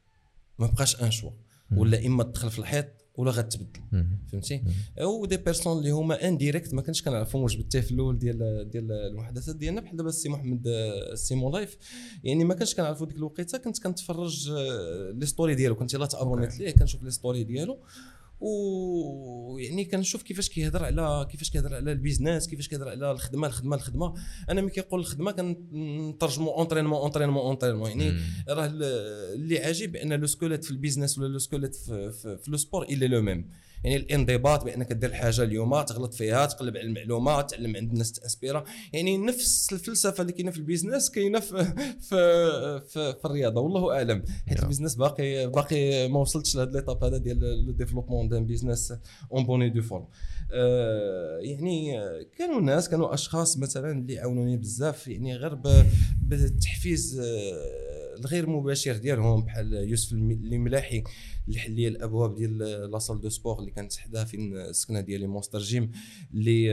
ما 0.58 0.66
بقاش 0.66 1.02
un 1.02 1.10
choix 1.10 1.30
ولا 1.76 2.06
إما 2.06 2.24
تدخل 2.24 2.50
في 2.50 2.58
الحيط 2.58 2.86
ولا 3.16 3.30
غتبدل 3.30 3.80
فهمتي؟ 4.32 4.62
أو 5.00 5.26
des 5.26 5.36
personnes 5.36 5.78
اللي 5.78 5.90
هما 5.90 6.28
indirectes 6.28 6.74
ما 6.74 6.82
كنتش 6.82 7.02
كنعرفهم 7.02 7.42
واش 7.42 7.56
بالتاي 7.56 7.82
في 7.82 7.92
الأول 7.92 8.18
ديال 8.18 8.70
ديال 8.70 8.92
المحادثات 8.92 9.56
ديالنا 9.56 9.80
بحال 9.80 9.96
دابا 9.96 10.08
السي 10.08 10.28
محمد 10.28 10.68
سيمو 11.14 11.52
لايف 11.52 11.76
يعني 12.24 12.44
ما 12.44 12.54
كنتش 12.54 12.74
كنعرفو 12.74 13.04
ديك 13.04 13.16
الوقيتة 13.16 13.58
كنت 13.58 13.82
كنتفرج 13.82 14.50
آه، 14.50 15.10
les 15.10 15.26
stories 15.26 15.54
ديالو. 15.54 15.74
كنت 15.74 15.96
لا 15.96 16.06
abonné 16.06 16.58
ليه 16.58 16.70
كنشوف 16.70 17.02
les 17.02 17.10
stories 17.10 17.44
ديالو. 17.44 17.78
ويعني 18.40 19.84
كنشوف 19.84 20.22
كيفاش 20.22 20.48
كيهضر 20.48 20.84
على 20.84 21.26
كيفاش 21.30 21.50
كيهضر 21.50 21.74
على 21.74 21.92
ال 21.92 21.98
business 21.98 22.48
كيفاش 22.48 22.68
كيهضر 22.68 22.88
على 22.88 23.12
الخدمة 23.12 23.46
الخدمة 23.46 23.76
الخدمة. 23.76 24.14
أنا 24.48 24.60
ملي 24.60 24.70
كيقول 24.70 25.00
الخدمة 25.00 25.32
كنترجمو 25.32 26.50
entraînement 26.50 26.98
entraînement 26.98 27.42
entraînement 27.42 27.90
يعني 27.90 28.20
راه 28.48 28.66
اللي 28.66 29.58
عجيب 29.58 29.92
بان 29.92 30.12
le 30.12 30.26
squelette 30.26 30.64
في 30.64 30.70
ال 30.70 30.75
business 30.75 31.18
ولا 31.18 31.28
le 31.28 31.38
squelette 31.38 31.74
في, 31.74 32.12
في, 32.12 32.38
في 32.38 32.50
le 32.50 32.56
sport 32.56 32.82
إلا 32.82 33.06
le 33.06 33.22
même. 33.22 33.50
يعني 33.84 33.96
الانضباط 33.96 34.64
بأنك 34.64 34.92
دير 34.92 35.10
الحاجة 35.10 35.42
اليوم 35.42 35.82
تغلط 35.82 36.14
فيها 36.14 36.46
تقلب 36.46 36.76
على 36.76 36.86
المعلومات 36.86 37.50
تعلم 37.50 37.76
عند 37.76 37.92
الناس 37.92 38.12
تاسبيرا 38.12 38.64
يعني 38.92 39.18
نفس 39.18 39.72
الفلسفة 39.72 40.20
اللي 40.20 40.32
كاينة 40.32 40.50
في 40.50 40.58
ال 40.58 40.64
business 40.64 41.10
كاينة 41.10 41.40
في 41.40 41.64
في 42.08 42.80
في, 42.88 43.12
في 43.12 43.24
الرياضة 43.24 43.60
والله 43.60 43.96
أعلم. 43.96 44.24
حيت 44.48 44.62
ال 44.62 44.66
business 44.66 44.94
باقي 44.94 45.46
باقي 45.46 46.08
ما 46.08 46.20
وصلتش 46.20 46.56
لهاد 46.56 46.76
l'étape 46.76 47.04
هذا 47.04 47.16
ديال 47.16 47.66
le 47.66 47.72
développement 47.72 48.28
d'un 48.28 48.46
business 48.46 48.94
en 49.32 49.44
bonne 49.44 49.70
et 49.70 49.75
due 49.75 49.82
forme 49.82 50.06
يعني 51.40 52.00
كانوا 52.38 52.60
ناس 52.60 52.88
كانوا 52.88 53.14
أشخاص 53.14 53.58
مثلا 53.58 53.90
اللي 53.90 54.18
عاونوني 54.18 54.56
بزاف 54.56 55.08
يعني 55.08 55.36
غير 55.36 55.54
بالتحفيز 56.22 57.20
آه، 57.20 58.18
الغير 58.18 58.50
مباشر 58.50 58.96
ديالهم 58.96 59.44
بحال 59.44 59.72
يوسف 59.72 60.12
الملاحي 60.12 61.02
اللي 61.48 61.58
حل 61.60 61.72
لي 61.72 61.88
الأبواب 61.88 62.34
ديال 62.34 62.58
la 62.90 62.99
salle 62.99 63.20
de 63.20 63.28
sport 63.28 63.58
اللي 63.58 63.70
كانت 63.70 63.96
حداها 63.96 64.24
فين 64.24 64.56
السكنة 64.56 65.00
ديالي 65.00 65.26
مونستر 65.26 65.58
جيم 65.58 65.90
اللي 66.34 66.70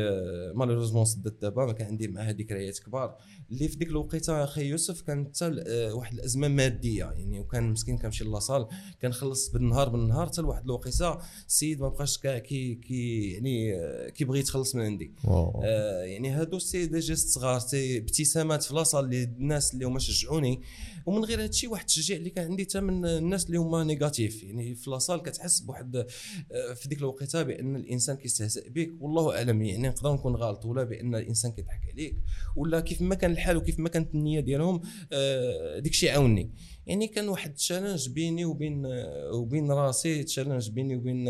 malheureusement 0.56 1.06
سدت 1.06 1.42
دابا 1.42 1.66
ما 1.66 1.74
كان 1.74 1.88
عندي 1.88 2.08
معها 2.08 2.32
ذكريات 2.32 2.80
كبار. 2.80 3.18
اللي 3.52 3.68
في 3.68 3.76
ديك 3.76 3.88
الوقيتة 3.88 4.44
أخي 4.44 4.66
يوسف 4.66 5.02
كانت 5.02 5.38
حتى 5.38 5.64
آه، 5.68 5.94
واحد 5.94 6.14
الأزمة 6.14 6.48
مادية 6.48 7.06
يعني 7.06 7.40
وكان 7.40 7.72
مسكين 7.72 7.98
كنمشي 7.98 8.24
la 8.24 8.36
salle 8.36 8.68
كنخلص 9.02 9.50
بالنهار 9.50 9.90
بالنهار 9.90 10.28
حتى 10.28 10.42
لواحد 10.42 10.64
الوقيتة 10.64 11.18
السيد 11.48 11.82
ما 11.82 11.90
بقاش 11.90 12.18
كي 12.18 12.76
كي 12.76 13.32
يعني 13.32 13.76
آه، 13.76 14.10
كيبغي 14.10 14.40
يتخلص 14.40 14.76
من 14.76 14.82
عندي. 14.82 15.12
آه 15.28 16.04
يعني 16.04 16.30
هادو 16.30 16.60
c'est 16.60 16.86
des 16.86 17.00
gestes 17.00 17.27
صغار 17.28 17.60
c'est 17.60 17.98
ابتسامات 17.98 18.64
في 18.64 18.74
la 18.74 18.83
salle 18.83 19.06
اللي 19.06 19.24
الناس 19.24 19.74
اللي 19.74 19.86
هما 19.86 20.00
شجعوني. 20.00 20.62
ومن 21.06 21.26
غير 21.26 21.44
هادشي 21.44 21.68
واحد 21.68 21.82
التشجيع 21.82 22.18
اللي 22.18 22.30
كان 22.30 22.46
عندي 22.46 22.64
حتى 22.64 22.80
من 22.80 23.06
الناس 23.06 23.46
اللي 23.46 23.58
هما 23.58 23.84
négatifs 23.84 24.44
يعني 24.44 24.57
في 24.76 24.90
la 24.89 24.99
salle 24.99 25.22
كتحس 25.22 25.60
بواحد 25.60 25.96
آه، 25.96 26.74
في 26.74 26.90
ديك 26.90 27.00
الوقيتة 27.00 27.44
بأن 27.44 27.76
الإنسان 27.76 28.16
كيستهزئ 28.16 28.70
بك 28.70 28.94
والله 29.00 29.38
أعلم 29.38 29.62
يعني 29.62 29.88
نقدر 29.88 30.14
نكون 30.14 30.36
غلط 30.36 30.66
ولا 30.66 30.84
بأن 30.84 31.16
الإنسان 31.16 31.52
كيضحك 31.52 31.82
عليك 31.94 32.16
ولا 32.56 32.80
كيف 32.80 33.02
ما 33.02 33.16
كان 33.16 33.32
الحال 33.32 33.58
وكيف 33.58 33.80
ما 33.80 33.90
كانت 33.90 34.16
النية 34.16 34.40
ديالهم 34.40 34.82
آه، 35.14 35.80
ديك 35.80 35.92
الشيء 35.92 36.12
عاوني 36.12 36.52
يعني 36.86 37.08
كان 37.08 37.30
واحد 37.30 37.50
ال 37.50 37.56
challenge 37.56 38.10
بيني 38.10 38.46
وبين 38.46 38.86
آه، 38.86 39.32
وبين 39.34 39.72
راسي 39.72 40.24
challenge 40.24 40.70
بيني 40.70 40.96
وبين 40.96 41.30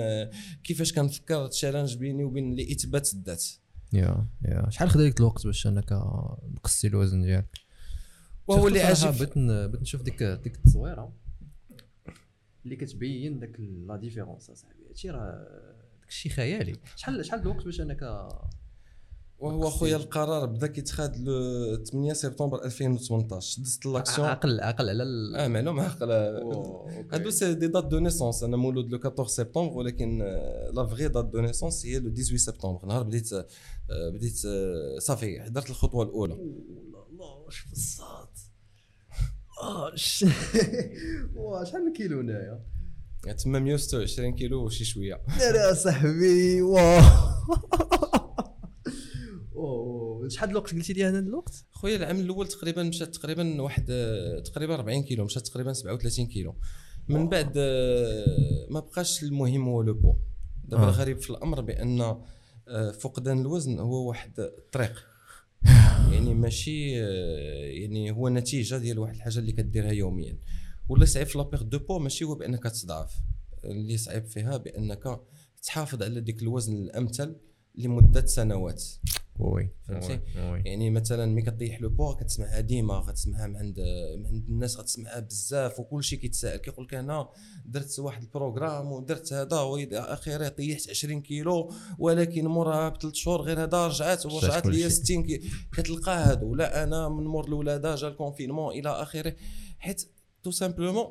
كيفاش 0.63 0.93
كنفكر 0.93 1.47
challenge 1.47 1.97
بيني 1.97 2.23
وبين 2.23 2.55
لاثبات 2.55 3.13
الذات. 3.13 3.45
يا 3.93 4.27
يا. 4.45 4.69
شحال 4.69 4.89
خدا 4.89 5.03
لك 5.03 5.19
الوقت 5.19 5.45
باش 5.45 5.67
أنك 5.67 5.91
نقصتي 6.53 6.87
الوزن 6.87 7.21
ديالك؟ 7.21 7.67
وهو 8.47 8.67
اللي 8.67 8.79
بغيت 8.79 9.37
بغيت 9.37 9.81
نشوف 9.81 10.01
ديك 10.01 10.23
ديك 10.23 10.55
التصويرة. 10.55 11.13
اللي 12.67 12.85
كتبين 12.85 13.39
داك 13.39 13.59
la 13.59 13.95
différence 13.97 14.49
أصاحبي. 14.49 14.87
هادشي 14.89 15.09
راه 15.09 15.47
داكشي 16.01 16.29
خيالي. 16.29 16.75
شحال 16.95 17.25
شحال 17.25 17.39
الوقت 17.41 17.65
باش 17.65 17.81
أنك 17.81 18.27
وهو 19.39 19.69
خويا 19.69 19.95
القرار 19.95 20.45
بدا 20.45 20.67
كيتخاد 20.67 21.17
le 21.17 21.75
8 21.83 22.13
سبتمبر 22.13 22.65
2018 22.65 23.61
دزت 23.61 23.85
l'action. 23.85 24.27
عقل 24.27 24.59
عقل 24.59 24.89
على 24.89 25.03
آه 25.35 25.47
معلوم 25.47 25.79
عقل 25.79 26.11
هادو 27.11 27.29
c'est 27.29 27.53
des 27.53 27.67
dates 27.67 27.85
de 27.85 27.99
naissance 27.99 28.43
أنا 28.43 28.57
مولود 28.57 28.89
le 28.89 28.99
14 29.05 29.29
سبتمبر 29.29 29.77
ولكن 29.77 30.19
la 30.73 30.85
vraie 30.85 31.07
date 31.07 31.25
de 31.25 31.41
naissance 31.41 31.85
هي 31.85 31.99
le 31.99 32.09
18 32.15 32.37
سبتمبر. 32.37 32.85
نهار 32.85 33.03
بديت 33.03 33.33
آه، 33.33 33.45
بديت 33.89 34.45
آه، 34.45 34.99
صافي 34.99 35.41
حضرت 35.41 35.69
الخطوة 35.69 36.03
الأولى. 36.03 36.33
الله 36.33 37.37
واش 37.45 37.65
بزاف 37.71 38.26
آه 39.61 39.95
شحال 41.65 41.85
من 41.85 41.93
كيلو 41.93 42.19
هنايا؟ 42.19 42.63
تما 43.43 43.59
126 43.59 44.35
كيلو 44.35 44.65
وشي 44.65 44.85
شوية. 44.85 45.21
لا 45.39 45.51
لا 45.51 45.73
صاحبي 45.73 46.61
واه 46.61 47.01
شحال 50.29 50.49
الوقت 50.49 50.73
قلتي 50.73 50.93
لي 50.93 51.05
هذا 51.05 51.19
الوقت؟ 51.19 51.65
خويا 51.71 51.95
العام 51.95 52.19
الأول 52.19 52.47
تقريبا 52.47 52.83
مشات 52.83 53.15
تقريبا 53.15 53.61
واحد 53.61 53.85
تقريبا 54.45 54.75
40 54.75 55.03
كيلو 55.03 55.25
مشات 55.25 55.47
تقريبا 55.47 55.73
37 55.73 56.27
كيلو. 56.27 56.55
من 57.07 57.29
بعد 57.29 57.53
آه، 57.57 58.67
ما 58.69 58.79
بقاش 58.79 59.23
المهم 59.23 59.67
هو 59.67 59.81
le 59.81 59.93
poids. 59.93 60.15
دابا 60.63 60.83
آه. 60.83 60.89
الغريب 60.89 61.19
في 61.21 61.29
الأمر 61.29 61.61
بأن 61.61 62.01
آه، 62.01 62.91
فقدان 62.91 63.41
الوزن 63.41 63.79
هو 63.79 64.07
واحد 64.07 64.39
الطريق. 64.39 65.05
يعني 66.11 66.33
ماشي 66.33 67.01
يعني 68.07 68.19
هو 68.19 68.29
نتيجة 68.29 68.77
ديال 68.77 68.99
واحد 68.99 69.15
الحاجة 69.15 69.39
اللي 69.39 69.51
كديرها 69.51 69.91
يوميا. 69.91 70.37
ولا 70.89 71.05
صعيب 71.05 71.27
في 71.27 71.37
la 71.37 71.44
perte 71.44 71.63
de 71.63 71.79
poids 71.79 71.99
ماشي 71.99 72.25
هو 72.25 72.35
بأنك 72.35 72.63
تضعف 72.63 73.15
اللي 73.65 73.97
صعيب 73.97 74.25
فيها 74.25 74.57
بأنك 74.57 75.19
تحافظ 75.63 76.03
على 76.03 76.21
ديك 76.21 76.41
الوزن 76.41 76.73
الأمثل 76.73 77.35
لمدة 77.75 78.25
سنوات. 78.25 78.83
oui 79.39 79.69
فهمتي؟ 79.87 80.19
يعني 80.65 80.89
مثلا 80.89 81.25
ملي 81.25 81.41
كطيح 81.41 81.81
le 81.81 81.89
poids 81.89 82.13
كتسمعها 82.13 82.59
ديما 82.59 82.93
غتسمعها 82.93 83.47
من 83.47 83.55
عند 83.55 83.79
من 84.19 84.25
عند 84.25 84.45
الناس 84.49 84.77
غتسمعها 84.77 85.19
بزاف 85.19 85.79
وكلشي 85.79 86.17
كيتسائل 86.17 86.57
كيقول 86.57 86.85
لك 86.85 86.93
أنا 86.93 87.29
درت 87.65 87.99
واحد 87.99 88.21
ال 88.21 88.28
programme 88.28 88.91
ودرت 88.91 89.33
هذا 89.33 89.59
والى 89.59 89.99
اخره 89.99 90.47
طيحت 90.47 90.89
20 90.89 91.21
كيلو 91.21 91.71
ولكن 91.99 92.45
مورها 92.45 92.89
بثلاث 92.89 93.13
شهور 93.13 93.41
غير 93.41 93.63
هذا 93.63 93.87
رجعت 93.87 94.25
ورجعت 94.25 94.65
لي 94.65 94.89
60 94.89 95.23
كي 95.23 95.41
كتلقى 95.73 96.11
هادو. 96.11 96.55
لا 96.55 96.83
أنا 96.83 97.09
من 97.09 97.23
مور 97.23 97.47
الولاده 97.47 97.95
جا 97.95 98.07
ال 98.07 98.13
confinement 98.13 98.73
إلى 98.73 98.89
آخره. 98.89 99.35
حيت 99.79 100.09
tout 100.43 100.51
simplement 100.51 101.05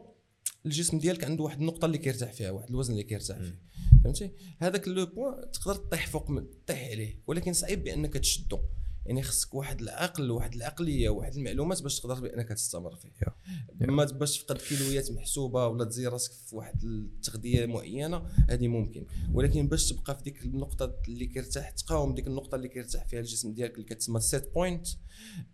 الجسم 0.66 0.98
ديالك 0.98 1.24
عنده 1.24 1.44
واحد 1.44 1.60
النقطة 1.60 1.86
اللي 1.86 1.98
كيرتاح 1.98 2.32
فيها 2.32 2.50
واحد 2.50 2.70
الوزن 2.70 2.92
اللي 2.92 3.04
كيرتاح 3.04 3.38
فيه. 3.38 3.65
فهمتي 4.06 4.30
هذاك 4.58 4.88
le 4.88 5.06
poids 5.06 5.50
تقدر 5.52 5.74
طيح 5.76 6.06
فوق 6.06 6.30
من 6.30 6.46
طيح 6.66 6.88
عليه 6.90 7.22
ولكن 7.26 7.52
صعيب 7.52 7.84
بأنك 7.84 8.12
تشدو 8.14 8.58
يعني 9.06 9.22
خصك 9.22 9.54
واحد 9.54 9.80
العقل 9.80 10.30
واحد 10.30 10.54
العقلية 10.54 11.08
واحد 11.08 11.34
المعلومات 11.36 11.82
باش 11.82 12.00
تقدر 12.00 12.20
بأنك 12.20 12.48
تستمر 12.48 12.96
فيه 12.96 13.08
يا. 13.08 13.34
يا. 13.80 13.86
ما 13.86 14.04
باش 14.04 14.38
تفقد 14.38 14.56
كيلويات 14.58 15.10
محسوبة 15.10 15.66
ولا 15.66 15.84
تزيد 15.84 16.06
راسك 16.06 16.32
في 16.32 16.56
واحد 16.56 16.84
التغذية 16.84 17.66
معينة 17.66 18.22
هذه 18.50 18.68
ممكن 18.68 19.06
ولكن 19.32 19.68
باش 19.68 19.92
تبقى 19.92 20.16
في 20.16 20.22
ديك 20.22 20.42
النقطة 20.42 20.94
اللي 21.08 21.26
كيرتاح 21.26 21.70
تقاوم 21.70 22.14
ديك 22.14 22.26
النقطة 22.26 22.54
اللي 22.54 22.68
كيرتاح 22.68 23.06
فيها 23.08 23.20
الجسم 23.20 23.52
ديالك 23.54 23.74
اللي 23.74 23.84
كتسمى 23.84 24.20
set 24.20 24.54
point 24.54 24.86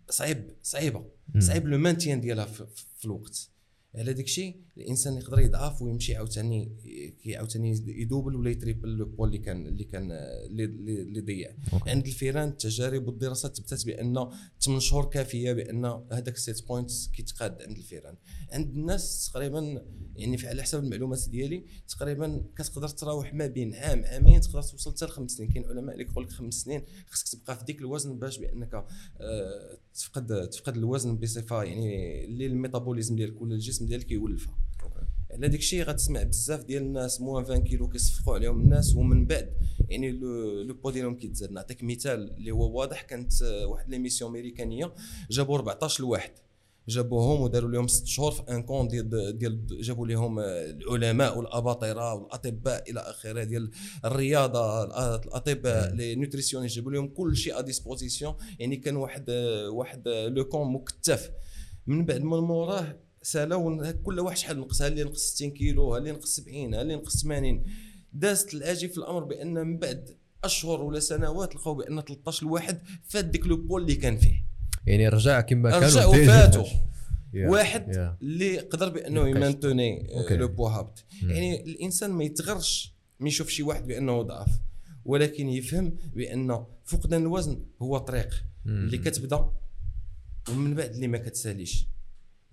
صعيب 0.09 0.53
صعيبة 0.63 1.05
مم. 1.33 1.41
صعيب 1.41 1.67
le 1.67 1.77
maintien 1.77 2.21
ديالها 2.21 2.45
في, 2.45 2.65
في- 2.75 2.85
في 2.97 3.05
الوقت 3.05 3.49
على 3.95 4.13
داك 4.13 4.25
الشيء 4.25 4.61
الانسان 4.77 5.17
يقدر 5.17 5.39
يضعف 5.39 5.81
ويمشي 5.81 6.15
عاوتاني 6.15 6.71
كي 7.23 7.35
عاوتاني 7.35 7.83
يدوبل 7.87 8.35
ولا 8.35 8.49
يتريبل 8.49 8.89
le 8.89 9.05
poids 9.05 9.27
اللي 9.27 9.37
كان 9.37 9.67
اللي 9.67 9.83
كان 9.83 10.11
اللي, 10.11 11.21
ضيع. 11.21 11.55
عند 11.87 12.07
الفيران 12.07 12.47
التجارب 12.49 13.07
والدراسات 13.07 13.57
تثبتت 13.57 13.85
بأن 13.85 14.29
8 14.59 14.79
شهور 14.79 15.05
كافية 15.05 15.53
بأن 15.53 15.85
هذاك 16.11 16.35
ال 16.35 16.43
set 16.43 16.67
point 16.67 17.07
كيتقاد 17.07 17.61
عند 17.61 17.77
الفيران. 17.77 18.15
عند 18.51 18.69
الناس 18.69 19.29
تقريبا 19.33 19.85
يعني 20.15 20.47
على 20.47 20.63
حسب 20.63 20.83
المعلومات 20.83 21.29
ديالي 21.29 21.65
تقريبا 21.87 22.43
كتقدر 22.57 22.87
تراوح 22.87 23.33
ما 23.33 23.47
بين 23.47 23.73
عام 23.73 24.03
عامين 24.05 24.41
تقدر 24.41 24.61
توصل 24.61 24.91
حتى 24.91 25.05
لخمس 25.05 25.31
سنين. 25.31 25.49
كاين 25.51 25.65
علماء 25.65 25.93
اللي 25.93 26.05
كيقول 26.05 26.23
لك 26.23 26.31
خمس 26.31 26.53
سنين 26.53 26.83
خصك 27.07 27.39
تبقى 27.39 27.59
في 27.59 27.65
ديك 27.65 27.79
الوزن 27.79 28.19
باش 28.19 28.37
بأنك 28.37 28.73
آه، 28.73 29.77
تفقد 29.93 30.49
تفقد 30.49 30.77
الوزن 30.77 31.17
بصفة 31.17 31.63
يعني 31.63 32.23
اللي 32.25 32.45
ال 32.45 32.51
métabolisme 32.51 33.15
ديالك 33.15 33.41
ولا 33.41 33.55
الجسم 33.55 33.85
ديالك 33.85 34.11
يولفها. 34.11 34.62
على 35.33 35.47
داك 35.47 35.59
الشيء 35.59 35.83
غتسمع 35.83 36.23
بزاف 36.23 36.63
ديال 36.63 36.81
الناس 36.83 37.21
moins 37.21 37.43
20 37.43 37.63
كيلو 37.63 37.87
كيصفقوا 37.87 38.35
عليهم 38.35 38.61
الناس 38.61 38.95
ومن 38.95 39.25
بعد 39.25 39.53
يعني 39.89 40.11
le 40.11 40.61
le 40.61 40.73
poids 40.73 40.89
ديالهم 40.89 41.15
كيتزاد. 41.15 41.51
نعطيك 41.51 41.83
مثال 41.83 42.31
اللي 42.37 42.51
هو 42.51 42.79
واضح 42.79 43.01
كانت 43.01 43.33
واحد 43.43 43.89
l'émission 43.89 44.29
أمريكانية 44.29 44.93
جابوا 45.31 45.55
14 45.55 46.03
لواحد. 46.03 46.31
جابوهم 46.87 47.41
وداروا 47.41 47.71
لهم 47.71 47.87
ست 47.87 48.07
شهور 48.07 48.31
في 48.31 48.41
un 48.49 48.63
camp 48.63 48.87
ديال 48.87 49.37
ديال 49.37 49.81
جابوا 49.81 50.07
لهم 50.07 50.39
العلماء 50.39 51.37
والأباطرة 51.37 52.13
والأطباء 52.13 52.91
إلى 52.91 52.99
آخره 52.99 53.43
ديال 53.43 53.71
الرياضة 54.05 54.83
الأطباء 55.15 55.93
les 55.93 56.15
nutritionnistes 56.15 56.75
جابوا 56.75 56.91
لهم 56.91 57.07
كل 57.07 57.35
شيء 57.35 57.59
à 57.59 57.61
disposition 57.61 58.35
يعني 58.59 58.75
كان 58.75 58.95
واحد 58.95 59.29
واحد 59.69 60.07
le 60.07 60.45
camp 60.45 60.73
مكتف. 60.73 61.31
من 61.87 62.05
بعد 62.05 62.21
من 62.21 62.39
موراه 62.39 62.95
سالاو 63.23 63.93
كل 64.03 64.19
واحد 64.19 64.37
شحال 64.37 64.59
نقص 64.59 64.81
هل 64.81 64.91
اللي 64.91 65.03
نقص 65.03 65.19
60 65.19 65.51
كيلو 65.51 65.95
هل 65.95 66.01
اللي 66.01 66.11
نقص 66.11 66.35
70 66.35 66.73
هل 66.73 66.81
اللي 66.81 66.95
نقص 66.95 67.23
80 67.23 67.63
دازت 68.13 68.53
الأجي 68.53 68.87
في 68.87 68.97
الأمر 68.97 69.23
بأن 69.23 69.53
من 69.53 69.77
بعد 69.77 70.17
أشهر 70.43 70.81
ولا 70.81 70.99
سنوات 70.99 71.55
لقاو 71.55 71.75
بأن 71.75 72.01
13 72.01 72.45
الواحد 72.45 72.81
فات 73.03 73.25
ديك 73.25 73.47
le 73.47 73.57
poids 73.57 73.81
اللي 73.81 73.95
كان 73.95 74.17
فيه 74.17 74.45
يعني 74.85 75.07
رجع 75.07 75.41
كما 75.41 75.71
كان 75.71 75.83
رجع. 75.83 76.63
يا. 77.33 77.49
واحد. 77.49 78.15
اللي 78.21 78.57
قدر 78.57 78.89
بأنه. 78.89 79.27
يمانتوني 79.29 80.17
OK. 80.17 80.37
le 80.37 80.47
poids 80.47 80.69
هابط 80.69 81.05
مم. 81.21 81.29
يعني 81.29 81.63
الإنسان 81.63 82.11
ما 82.11 82.23
يتغرش 82.23 82.93
من 83.19 83.27
يشوف 83.27 83.49
شي 83.49 83.63
واحد 83.63 83.87
بأنه 83.87 84.21
ضعف 84.21 84.49
ولكن 85.05 85.49
يفهم 85.49 85.97
بأن 86.15 86.65
فقدان 86.85 87.21
الوزن 87.21 87.65
هو 87.81 87.97
طريق 87.97 88.43
مم. 88.65 88.85
اللي 88.85 88.97
كتبدأ 88.97 89.49
ومن 90.49 90.75
بعد 90.75 90.89
اللي 90.89 91.07
ما 91.07 91.17
كتساليش 91.17 91.87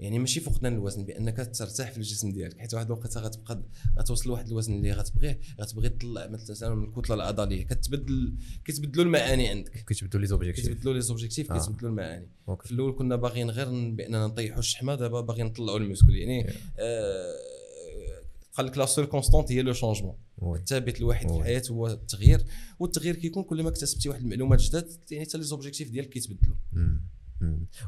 يعني 0.00 0.18
ماشي 0.18 0.40
فقدان 0.40 0.72
الوزن 0.74 1.04
بأنك 1.04 1.36
ترتاح 1.56 1.90
في 1.90 1.96
الجسم 1.96 2.32
ديالك 2.32 2.58
حيت 2.58 2.74
واحد 2.74 2.86
الوقت 2.86 3.16
غتبقى 3.18 3.62
غتوصل 3.98 4.28
لواحد 4.28 4.48
الوزن 4.48 4.74
اللي 4.74 4.92
غتبغيه 4.92 5.40
غتبغي 5.60 5.88
تطلع 5.88 6.26
مثلا 6.26 6.74
من 6.74 6.84
الكتلة 6.84 7.14
العضليه 7.14 7.64
كتبدل 7.66 8.34
كيتبدلوا 8.64 9.04
المعاني 9.04 9.48
عندك 9.48 9.84
كيتبدلوا 9.84 10.20
les 10.20 10.26
objectifs 10.26 10.66
كيتبدلوا 10.68 10.94
les 10.94 11.00
objectifs 11.00 11.52
آه. 11.52 11.58
كيتبدلوا 11.58 11.90
المعاني 11.90 12.28
OK 12.48 12.68
في 12.68 12.74
الأول 12.74 12.92
كنا 12.92 13.16
باغيين 13.16 13.50
غير 13.50 13.90
بأننا 13.90 14.26
نطيحوا 14.26 14.58
الشحمة 14.58 14.94
دابا 14.94 15.20
باغيين 15.20 15.46
نطلعوا 15.46 15.78
ال 15.78 15.83
muscle 15.83 16.14
يعني 16.16 16.44
Yeah. 16.44 16.54
آه 16.78 17.34
قال 18.52 18.66
لك 18.66 18.78
la 18.78 18.86
seule 18.86 19.06
constante 19.06 19.52
هي 19.52 19.62
le 19.62 19.72
changement. 19.72 20.14
الثابت 20.42 21.00
الوحيد 21.00 21.30
في. 21.30 21.38
الحياة 21.38 21.62
هو 21.70 21.86
التغيير 21.86 22.44
والتغيير 22.78 23.16
كيكون 23.16 23.42
كل 23.42 23.62
ما 23.62 23.68
اكتسبتي 23.68 24.08
واحد 24.08 24.20
المعلومات 24.20 24.60
جداد 24.60 24.88
يعني 25.10 25.24
حتى 25.24 25.38
les 25.38 25.44
objectifs 25.44 25.90
ديالك 25.90 26.08
كيتبدلوا. 26.08 26.56
مم. 26.72 27.00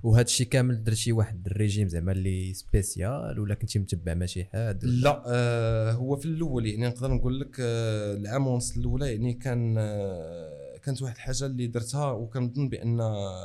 وهذا 0.02 0.24
الشيء 0.24 0.46
كامل 0.46 0.84
درتي 0.84 1.12
واحد 1.12 1.46
الريجيم 1.46 1.88
زعما 1.88 2.12
اللي 2.12 2.54
spécial 2.54 3.40
ولا 3.40 3.54
كنتي 3.54 3.78
متبع 3.78 4.14
مع 4.14 4.26
شي 4.26 4.44
حد 4.44 4.84
لا 4.84 5.22
آه 5.26 5.92
هو 5.92 6.16
في 6.16 6.26
الأول 6.26 6.66
يعني 6.66 6.86
نقدر 6.86 7.10
نقول 7.10 7.40
لك 7.40 7.56
آه 7.60 8.16
العام 8.16 8.46
ونص 8.46 8.76
الأولى 8.76 9.12
يعني 9.12 9.34
كان 9.34 9.74
آه 9.78 10.72
كانت 10.82 11.02
واحد 11.02 11.14
الحاجة 11.14 11.46
اللي 11.46 11.66
درتها 11.66 12.12
وكنظن 12.12 12.68
بأن 12.68 13.00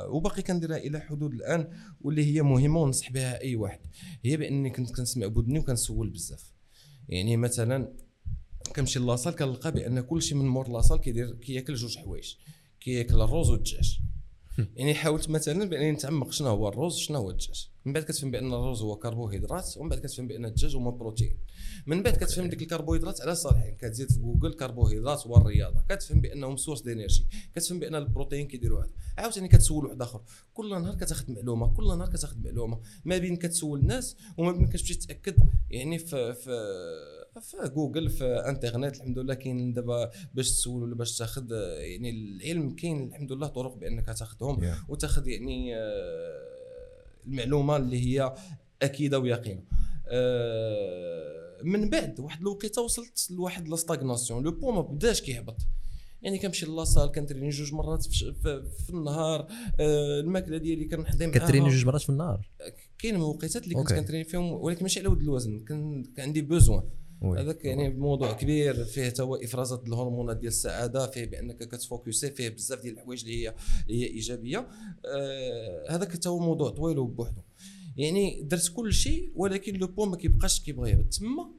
وباقي 0.08 0.42
كنديرها 0.42 0.76
إلى 0.76 1.00
حدود 1.00 1.34
الآن 1.34 1.68
واللي 2.00 2.24
هي 2.34 2.42
مهمة 2.42 2.80
وننصح 2.80 3.12
بها 3.12 3.40
أي 3.40 3.56
واحد. 3.56 3.80
هي 4.24 4.36
بأني 4.36 4.70
كنت 4.70 4.96
كنسمع 4.96 5.26
بودني 5.26 5.58
وكنسول 5.58 6.10
بزاف. 6.10 6.52
يعني 7.08 7.36
مثلا 7.36 7.92
كنمشي 8.76 8.98
la 8.98 9.09
salle 9.09 9.36
كنلقى 9.36 9.72
بأن 9.72 10.00
كل 10.00 10.22
شيء 10.22 10.38
من 10.38 10.48
مور 10.48 10.68
la 10.68 10.77
salle 10.77 11.00
كيدير 11.00 11.34
كياكل 11.34 11.74
جوج 11.74 11.98
حوايج 11.98 12.34
كياكل 12.80 13.20
الرز 13.20 13.50
والدجاج. 13.50 14.00
يعني 14.76 14.94
حاولت 14.94 15.30
مثلا 15.30 15.64
بأنني 15.64 15.92
نتعمق 15.92 16.32
شنو 16.32 16.48
هو 16.48 16.68
الرز 16.68 16.96
شنو 16.96 17.18
هو 17.18 17.30
الدجاج. 17.30 17.70
من 17.84 17.92
بعد 17.92 18.02
كتفهم 18.02 18.30
بأن 18.30 18.52
الرز 18.52 18.82
هو 18.82 18.96
كربوهيدرات 18.96 19.76
ومن 19.76 19.88
بعد 19.88 19.98
كتفهم 19.98 20.28
بأن 20.28 20.44
الدجاج 20.44 20.76
هو 20.76 20.90
بروتين 20.90 21.38
من 21.86 22.02
بعد 22.02 22.16
كتفهم 22.16 22.48
ديك 22.48 22.62
الكربوهيدرات 22.62 23.20
على 23.20 23.34
صالحين 23.34 23.76
كتزيد 23.76 24.12
في 24.12 24.18
جوجل 24.18 24.54
كربوهيدرات 24.54 25.26
والرياضة. 25.26 25.84
كتفهم 25.88 26.20
بأنهم 26.20 26.56
source 26.56 26.82
d'énergie 26.82 27.26
كتفهم 27.54 27.78
بأن 27.78 27.94
البروتين 27.94 28.46
كيديروا 28.46 28.82
هذا. 28.82 28.90
عاوتاني 29.18 29.48
كتسول 29.48 29.86
واحد 29.86 30.02
آخر. 30.02 30.22
كل 30.54 30.82
نهار 30.82 30.94
كتاخذ 30.94 31.32
معلومة 31.32 31.74
كل 31.74 31.86
نهار 31.86 32.08
كتاخذ 32.08 32.36
معلومة. 32.44 32.80
ما 33.04 33.18
بين 33.18 33.36
كتسول 33.36 33.80
الناس 33.80 34.16
وما 34.38 34.52
بين 34.52 34.66
كتمشي 34.66 34.94
تأكد 34.94 35.36
يعني 35.70 35.98
في 35.98 36.34
في 36.34 36.50
في 37.40 37.56
جوجل 37.74 38.10
في 38.10 38.24
انترنت 38.24 38.96
الحمد 38.96 39.18
لله 39.18 39.34
كاين 39.34 39.72
دابا 39.72 40.10
باش 40.34 40.50
تسول 40.50 40.82
ولا 40.82 40.94
باش 40.94 41.18
تاخذ 41.18 41.50
يعني 41.78 42.10
العلم 42.10 42.74
كاين 42.74 43.08
الحمد 43.08 43.32
لله 43.32 43.46
طرق 43.46 43.74
بأنك 43.76 44.06
تاخذهم 44.06 44.58
Yeah. 44.58 44.90
وتاخذ 44.90 45.28
يعني 45.28 45.76
آه، 45.76 46.48
المعلومة 47.26 47.76
اللي 47.76 48.00
هي 48.06 48.34
أكيدة 48.82 49.18
ويقينة. 49.18 49.62
آه، 50.06 51.58
من 51.62 51.90
بعد 51.90 52.20
واحد 52.20 52.40
الوقيتة 52.40 52.82
وصلت 52.82 53.28
لواحد 53.30 53.68
la 53.68 53.76
stagnation. 53.76 54.42
le 54.42 54.50
poids 54.50 54.70
ما 54.72 54.80
بداش 54.80 55.22
كيهبط. 55.22 55.56
يعني 56.22 56.38
كنمشي 56.38 56.66
la 56.66 56.79
salle 56.79 57.12
كنتريني 57.12 57.48
جوج 57.48 57.72
مرات 57.74 58.06
في, 58.06 58.34
في, 58.42 58.62
في 58.86 58.90
النهار. 58.90 59.46
آه، 59.80 60.20
الماكلة 60.20 60.58
ديالي 60.58 60.84
كنحضي 60.84 61.26
معاها. 61.26 61.38
كتريني 61.38 61.68
جوج 61.68 61.86
مرات 61.86 62.00
في 62.02 62.10
النهار؟ 62.10 62.48
كاين 62.98 63.16
وقيتات 63.16 63.64
اللي 63.64 63.74
كنت. 63.74 63.92
كنتريني 63.92 64.24
فيهم 64.24 64.52
ولكن 64.52 64.82
ماشي 64.82 65.00
على 65.00 65.08
ود 65.08 65.20
الوزن. 65.20 65.60
كان 65.60 66.04
عندي 66.18 66.42
besoin. 66.42 66.82
هذاك 67.22 67.64
يعني 67.64 67.88
موضوع 67.88 68.32
كبير 68.32 68.84
فيه 68.84 69.08
تا 69.08 69.44
إفرازات 69.44 69.86
الهرمونات 69.86 70.36
ديال 70.36 70.48
السعادة 70.48 71.06
فيه 71.06 71.24
بأنك 71.24 71.56
كتفوكسي 71.56 72.30
فيه 72.30 72.48
بزاف 72.48 72.82
ديال 72.82 72.94
الحوايج 72.94 73.20
اللي 73.20 73.44
هي 73.44 73.54
اللي 73.88 74.02
هي 74.02 74.06
إيجابية. 74.06 74.68
آه 75.06 75.84
هذاك 75.90 76.12
حتى 76.12 76.28
هو 76.28 76.38
موضوع 76.38 76.70
طويل 76.70 76.98
وبوحدو. 76.98 77.42
يعني 77.96 78.42
درت 78.42 78.72
كل 78.76 78.92
شيء 78.92 79.32
ولكن 79.36 79.76
le 79.76 79.86
poids 79.86 80.04
ما 80.04 80.16
كيبقاش 80.16 80.60
كيبغي. 80.60 80.90
يهبط 80.90 81.14
تما 81.14 81.50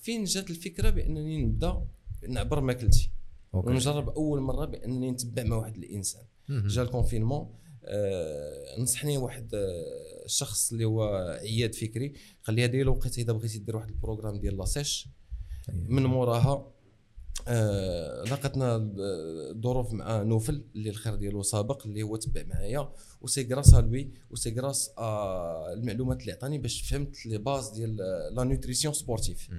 فين 0.00 0.24
جات 0.24 0.50
الفكرة 0.50 0.90
بأنني 0.90 1.44
نبدأ 1.44 1.86
نعبر 2.28 2.60
ماكلتي؟ 2.60 3.10
ونجرب 3.52 4.08
أول 4.08 4.40
مرة 4.40 4.64
بأنني 4.64 5.10
نتبع 5.10 5.42
مع 5.42 5.56
واحد 5.56 5.76
الانسان. 5.76 6.22
جا 6.48 6.82
ال 6.82 6.87
confinement. 6.87 7.48
آه 7.84 8.80
نصحني 8.80 9.18
واحد 9.18 9.54
آه 9.54 10.17
الشخص 10.28 10.72
اللي 10.72 10.84
هو 10.84 11.04
عياد 11.42 11.74
فكري 11.74 12.12
قال 12.44 12.56
لي 12.56 12.64
هذه 12.64 12.82
الوقت 12.82 13.18
إذا 13.18 13.32
بغيتي 13.32 13.58
دير 13.58 13.76
واحد 13.76 13.88
ال 13.88 13.93
programme 13.93 14.36
ديال 14.40 14.56
la 14.56 14.71
sèche 14.71 15.08
من 15.88 16.02
موراها 16.06 16.72
آه 17.48 18.22
لقتنا 18.22 18.76
الظروف 18.76 19.92
مع 19.92 20.22
نوفل 20.22 20.64
اللي 20.74 20.90
الخير 20.90 21.14
ديالو 21.14 21.42
سابق 21.42 21.86
اللي 21.86 22.02
هو 22.02 22.16
تبع 22.16 22.42
معايا 22.42 22.92
و 23.20 23.25
c'est 23.25 23.48
grâce 23.54 23.74
à 23.74 23.80
lui 23.80 24.12
و 24.30 24.34
c'est 24.34 24.54
grâce 24.54 24.90
آه 24.98 25.72
المعلومات 25.72 26.20
اللي 26.20 26.32
عطاني 26.32 26.58
باش 26.58 26.90
فهمت 26.90 27.26
les 27.26 27.38
bases 27.38 27.70
ديال 27.70 28.00
آه، 28.00 28.34
la 28.34 28.44
nutrition 28.44 28.94
sportive. 28.94 29.50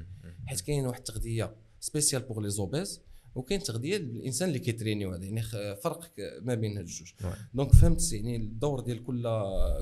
حيت 0.46 0.62
كاين 0.62 0.86
واحد 0.86 1.00
التغذية 1.00 1.56
spéciale 1.80 2.22
pour 2.22 2.40
les 2.40 2.50
obèses 2.50 3.02
وكاين 3.36 3.64
تغذية 3.64 3.98
للانسان 3.98 4.48
اللي 4.48 4.60
كيترينيو 4.60 5.12
هذا 5.12 5.26
يعني 5.26 5.42
خ- 5.42 5.74
فرق 5.84 6.12
ما 6.42 6.56
بين 6.56 6.78
هاد 6.78 6.86
الجوج. 6.86 7.12
دونك 7.54 7.72
فهمت 7.76 8.14
يعني 8.14 8.36
الدور 8.36 8.80
ديال 8.80 9.04
كل 9.04 9.24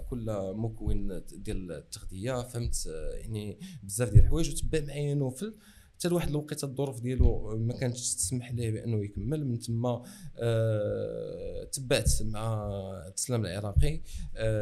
كل 0.10 0.26
مكون 0.56 1.22
ديال 1.34 1.72
التغذية 1.72 2.44
فهمت 2.44 2.86
يعني 3.14 3.60
بزاف 3.84 4.10
ديال 4.10 4.24
الحوايج 4.24 4.50
وتبع 4.50 4.80
معايا 4.88 5.14
نوفل 5.16 5.56
حتى 5.98 6.08
لواحد 6.08 6.30
الوقيته 6.30 6.66
الظروف 6.66 7.02
ديالو 7.02 7.58
ما 7.58 7.74
كانتش 7.74 8.16
تسمح 8.16 8.52
ليه 8.52 8.72
بانه 8.72 9.04
يكمل. 9.04 9.46
من 9.46 9.60
تما 9.60 10.04
آه 10.38 11.64
تبعت 11.64 12.22
مع 12.22 13.12
تسلم 13.16 13.46
العراقي. 13.46 14.02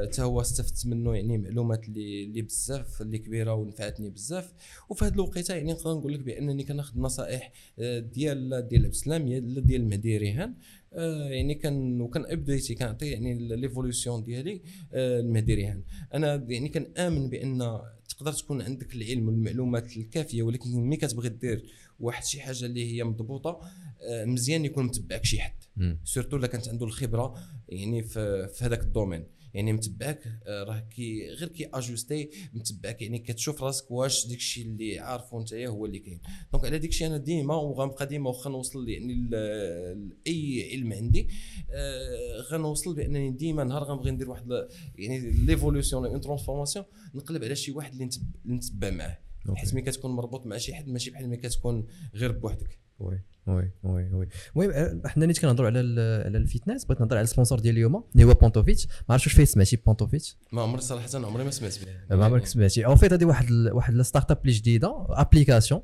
حتى 0.06 0.22
آه 0.22 0.26
هو 0.26 0.42
استفدت 0.42 0.86
منه 0.86 1.16
يعني 1.16 1.38
معلومات 1.38 1.88
اللي 1.88 2.24
اللي 2.24 2.42
بزاف 2.42 3.02
اللي 3.02 3.18
كبيرة 3.18 3.54
ونفعتني 3.54 4.10
بزاف. 4.10 4.54
وفي 4.90 5.06
هذه 5.06 5.14
الوقيته 5.14 5.54
يعني 5.56 5.72
نقدر 5.74 5.94
نقول 5.94 6.14
لك 6.14 6.20
بأنني 6.20 6.64
كناخذ 6.64 7.00
نصائح 7.00 7.52
آه، 7.80 8.00
ديال 8.00 8.68
ديال 8.68 8.82
عبد 8.86 8.94
السلام 8.94 9.26
ديال 9.62 9.82
المهدي 9.82 10.18
ريهان. 10.18 10.54
آه 10.94 11.30
يعني 11.30 11.56
كان 11.56 12.02
وكان 12.02 12.26
أبديتي 12.26 12.76
كنعطي 12.76 13.06
يعني 13.06 13.34
l'évolution 13.56 14.24
ديالي 14.24 14.62
آه 14.94 15.20
المهدي 15.20 15.54
ريهان. 15.54 15.84
أنا 16.14 16.46
يعني 16.50 16.70
كنآمن 16.70 17.30
بأن 17.30 17.80
تقدر 18.18 18.34
تكون 18.34 18.62
عندك 18.62 18.96
العلم 18.96 19.28
والمعلومات 19.28 19.98
الكافية 19.98 20.44
ولكن 20.44 20.70
ملي 20.70 20.98
كتبغي 20.98 21.30
دير 21.30 21.66
واحد 22.00 22.24
شي 22.24 22.42
حاجة 22.42 22.66
اللي 22.66 22.96
هي 22.96 23.04
مضبوطة 23.04 23.62
آه، 24.02 24.26
مزيان 24.26 24.66
يكون 24.66 24.86
متبعك 24.86 25.26
شي 25.26 25.40
حد. 25.40 25.54
surtout 26.04 26.38
إلا 26.38 26.48
كانت 26.48 26.70
عنده 26.70 26.86
الخبرة 26.86 27.36
يعني 27.70 28.04
في, 28.04 28.48
في 28.48 28.66
هذاك 28.66 28.82
ال 28.82 28.87
domaine. 28.87 29.26
يعني 29.56 29.74
متبعك 29.74 30.24
آه، 30.48 30.64
راه 30.64 30.80
كي 30.80 31.30
غير 31.30 31.48
كي 31.48 31.70
اجوستي 31.74 32.30
متبعك 32.54 33.02
يعني 33.02 33.20
كتشوف 33.20 33.64
راسك 33.64 33.92
واش 33.92 34.28
ديك 34.28 34.38
الشيء 34.38 34.66
اللي 34.66 35.00
عارفه 35.00 35.40
انت 35.40 35.54
هو 35.54 35.86
اللي 35.86 36.00
كاين. 36.00 36.20
donc 36.54 36.66
على 36.66 36.80
ديك 36.80 36.90
الشيء 36.90 37.08
أنا 37.08 37.18
ديما 37.18 37.56
وغنبقى 37.56 38.06
ديما 38.08 38.30
واخا 38.30 38.50
نوصل 38.50 38.90
يعني 38.90 39.14
لأي 39.14 40.70
علم 40.72 40.94
عندي 40.94 41.28
آه 41.72 42.42
غنوصل 42.52 42.96
بأنني 42.96 43.32
ديما 43.32 43.64
نهار 43.64 43.84
غنبغي 43.84 44.12
ندير 44.12 44.30
واحد 44.30 44.68
يعني 44.96 45.32
l'évolution 45.32 46.06
une 46.06 46.22
transformation 46.22 46.86
نقلب 47.16 47.44
على 47.44 47.56
شي 47.56 47.72
واحد 47.72 47.92
اللي 47.92 48.10
نتبع 48.46 48.90
معاه. 48.90 49.18
حيت 49.56 49.74
ملي 49.74 49.82
كتكون 49.84 50.12
مربوط 50.12 50.46
مع 50.46 50.58
شي 50.58 50.74
حد 50.76 50.88
ماشي 50.88 51.12
بحال 51.12 51.28
ملي 51.28 51.38
كتكون 51.38 51.88
غير 52.16 52.32
بوحدك. 52.32 52.80
oui. 53.00 53.20
oui 53.48 53.72
oui 53.84 54.10
oui 54.14 54.28
المهم 54.56 55.02
حنا 55.06 55.26
نيت 55.26 55.40
كنهضروا 55.40 55.68
على 55.68 55.80
على 56.26 56.38
ال 56.38 56.44
fitness 56.44 56.86
بغيت 56.86 57.02
نهضر 57.02 57.18
على 57.18 57.24
ال 57.24 57.28
sponsor 57.28 57.60
ديال 57.60 57.76
اليوم 57.76 58.04
اللي 58.14 58.24
هو 58.24 58.34
بونتوفيتش 58.34 58.88
ما 58.88 58.92
عرفتش 59.10 59.28
واش 59.28 59.36
فيه 59.36 59.46
سمعتي 59.46 59.76
بونتوفيتش 59.76 60.38
ما 60.52 60.62
عمري 60.62 60.82
صراحة 60.82 61.10
عمري 61.16 61.44
ما 61.44 61.52
سمعت 61.52 61.80
به 62.10 62.16
ما 62.16 62.26
عمرك 62.26 62.46
سمعتي 62.46 62.86
أو 62.86 62.96
فيت 62.96 63.14
هذه 63.14 63.26
واحد 63.26 63.52
واحد 63.52 63.94
ال 63.94 64.32
start-up 64.32 64.38
اللي 64.42 64.54
جديدة 64.54 65.06
application 65.10 65.82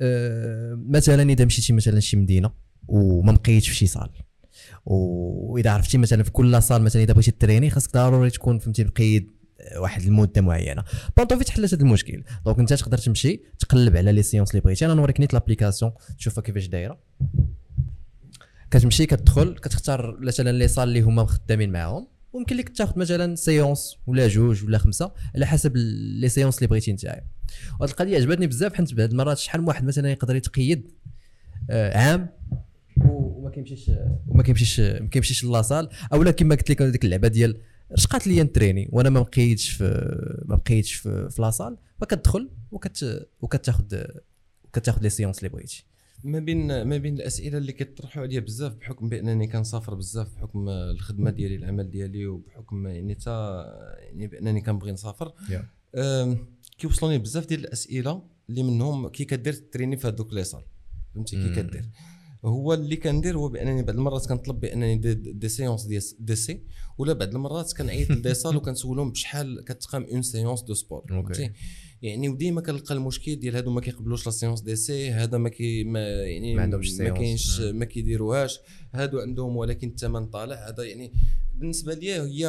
أه 0.00 0.82
مثلا 0.88 1.22
إذا 1.22 1.44
مشيتي 1.44 1.72
مثلا 1.72 2.00
شي 2.00 2.16
مدينة 2.16 2.50
وما 2.88 3.32
مقيتش 3.32 3.68
في 3.68 3.74
شي 3.74 3.86
salle 3.86 4.10
واذا 4.86 5.70
عرفتي 5.70 5.98
مثلا 5.98 6.22
في 6.22 6.30
كل 6.30 6.62
salle 6.62 6.82
مثلا 6.82 7.02
إذا 7.02 7.12
بغيتي 7.12 7.30
تريني 7.30 7.70
خاصك 7.70 7.92
ضروري 7.92 8.30
تكون 8.30 8.58
فهمتي 8.58 8.84
مقيد 8.84 9.33
واحد 9.76 10.02
المده 10.02 10.40
معينة. 10.40 10.84
بونتوفيتش 11.16 11.50
حلت 11.50 11.74
هذا 11.74 11.82
المشكل. 11.82 12.24
donc 12.44 12.58
انت 12.58 12.72
تقدر 12.72 12.98
تمشي 12.98 13.40
تقلب 13.58 13.96
على 13.96 14.12
les 14.12 14.22
séances 14.22 14.50
اللي 14.50 14.60
بغيتي. 14.60 14.86
أنا 14.86 14.94
نوريك 14.94 15.20
نيت 15.20 15.34
l'application. 15.34 15.92
تشوفها 16.18 16.42
كيفاش 16.42 16.66
دايرة. 16.66 16.98
كتمشي 18.70 19.06
كتدخل 19.06 19.54
كتختار 19.54 20.18
مثلا 20.20 20.52
les 20.52 20.68
salles 20.68 20.88
اللي 20.88 21.00
هما 21.00 21.24
خدامين 21.24 21.72
معاهم. 21.72 22.14
ويمكن 22.32 22.56
لك 22.56 22.68
تاخذ 22.68 22.98
مثلا 22.98 23.34
séance 23.34 23.96
ولا 24.06 24.28
جوج 24.28 24.64
ولا 24.64 24.78
خمسة 24.78 25.12
على 25.34 25.46
حسب 25.46 25.72
les 25.76 26.28
séances 26.28 26.58
اللي 26.58 26.66
بغيتي 26.66 26.92
نتايا 26.92 27.24
وهاد 27.80 27.90
القضية 27.90 28.16
عجبتني 28.16 28.46
بزاف 28.46 28.74
حيت 28.74 28.94
بعض 28.94 29.10
المرات 29.10 29.38
شحال 29.38 29.60
من 29.60 29.68
واحد 29.68 29.84
مثلا 29.84 30.10
يقدر 30.10 30.36
يتقيد 30.36 30.90
آه 31.70 31.98
عام 31.98 32.28
وما 33.04 33.50
كيمشيش 33.50 33.90
وما 34.28 34.42
كيمشيش 34.42 34.80
ما 34.80 35.08
كيمشيش 35.08 35.44
la 35.44 35.57
salle 35.57 35.88
اولا 36.12 36.30
كما 36.30 36.54
قلت 36.54 36.70
لك 36.70 36.82
ديك 36.82 37.04
اللعبة 37.04 37.28
ديال 37.28 37.60
اش 37.94 38.06
قالت 38.06 38.26
لي 38.26 38.42
نتريني 38.42 38.88
وأنا 38.92 39.10
ما 39.10 39.20
بقيتش 39.20 39.70
في 39.70 39.84
ما 40.44 40.56
بقيتش 40.56 40.94
في, 40.94 41.30
في 41.30 41.42
la 41.42 41.52
salle 41.52 41.76
فكتدخل 42.00 42.50
وكت 42.70 43.28
وكتاخذ 43.40 44.04
وكتاخذ 44.64 45.02
les 45.02 45.10
séances 45.10 45.38
اللي 45.38 45.48
بغيتي. 45.48 45.84
ما 46.24 46.38
بين 46.38 46.82
ما 46.82 46.96
بين 46.96 47.14
الأسئلة 47.14 47.58
اللي 47.58 47.72
كيطرحوا 47.72 48.22
عليا 48.22 48.40
بزاف 48.40 48.74
بحكم 48.74 49.08
بأنني 49.08 49.46
كنسافر 49.46 49.94
بزاف 49.94 50.34
بحكم 50.34 50.68
الخدمة 50.68 51.30
ديالي 51.30 51.54
العمل 51.56 51.90
ديالي 51.90 52.26
وبحكم 52.26 52.86
يعني 52.86 53.14
تا 53.14 53.64
يعني 53.98 54.26
بأنني 54.26 54.60
كنبغي 54.60 54.92
نسافر. 54.92 55.32
Yeah. 55.48 55.64
كيوصلوني 56.78 57.18
بزاف 57.18 57.46
ديال 57.46 57.60
الأسئلة 57.60 58.22
اللي 58.50 58.62
منهم 58.62 59.08
كي 59.08 59.24
كدير 59.24 59.52
تريني 59.52 59.96
في 59.96 60.08
هذوك 60.08 60.32
les 60.32 60.44
salles 60.44 60.62
فهمتي؟ 61.14 61.36
كي 61.36 61.62
كدير. 61.62 61.84
هو 62.44 62.74
اللي 62.74 62.96
كندير 62.96 63.36
هو 63.38 63.48
بأنني 63.48 63.82
بعض 63.82 63.96
المرات 63.96 64.26
كنطلب 64.26 64.60
بأنني 64.60 64.96
des, 64.96 65.14
des 65.14 65.48
séances 65.48 65.84
des, 65.84 66.00
des 66.18 66.36
séances 66.36 66.60
ولا 66.98 67.12
بعض 67.12 67.28
المرات 67.28 67.72
كنعيط 67.72 68.10
ل 68.10 68.16
des 68.16 68.34
salles 68.44 68.56
وكنسولهم 68.56 69.10
بشحال 69.10 69.64
كتقام 69.64 70.04
une 70.04 70.22
séance 70.22 70.62
de 70.62 70.74
sport 70.74 71.04
فهمتي؟ 71.08 71.50
يعني 72.02 72.28
وديما 72.28 72.60
كنلقى 72.60 72.94
المشكل 72.94 73.36
ديال 73.36 73.56
هادو 73.56 73.70
ما 73.70 73.80
كيقبلوش 73.80 74.26
la 74.26 74.32
séance 74.32 74.60
دي 74.60 74.76
سي 74.76 75.10
هذا 75.10 75.38
ما 75.38 75.48
كي 75.48 75.84
ما 75.84 76.00
يعني 76.08 76.54
ما 76.54 76.62
عندهمش 76.62 77.00
ما 77.00 77.08
كاينش 77.08 77.60
ما 77.60 77.84
كيديروهاش. 77.84 78.60
هادو 78.92 79.20
عندهم 79.20 79.56
ولكن 79.56 79.88
الثمن 79.88 80.26
طالع. 80.26 80.68
هذا 80.68 80.84
يعني 80.84 81.12
بالنسبة 81.54 81.94
لي 81.94 82.12
هي 82.12 82.40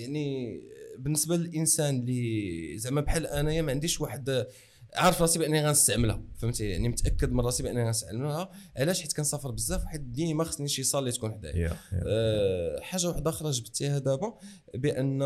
يعني 0.00 0.60
بالنسبة 0.98 1.36
للإنسان 1.36 2.00
اللي 2.00 2.78
زعما 2.78 3.00
بحال 3.00 3.26
أنايا 3.26 3.62
ما 3.62 3.72
عنديش 3.72 4.00
واحد 4.00 4.46
عارف 4.94 5.22
راسي 5.22 5.38
بأني 5.38 5.66
غنستعملها 5.66 6.22
فهمتي؟ 6.38 6.68
يعني 6.68 6.88
متأكد 6.88 7.32
من 7.32 7.40
راسي 7.40 7.62
بأني 7.62 7.84
غنستعملها. 7.84 8.50
علاش؟ 8.76 9.00
حيت 9.02 9.12
كنسافر 9.12 9.50
بزاف 9.50 9.84
حيت 9.84 10.00
ديما 10.00 10.44
خصني 10.44 10.68
شي 10.68 10.82
salle 10.82 11.00
اللي 11.00 11.12
تكون 11.12 11.32
حدايا. 11.32 11.68
yeah, 11.68 11.72
yeah. 11.72 12.02
أه 12.06 12.80
حاجة 12.80 13.08
واحدة 13.08 13.30
أخرى 13.30 13.50
جبتيها 13.50 13.98
دابا 13.98 14.34
بأن 14.74 15.22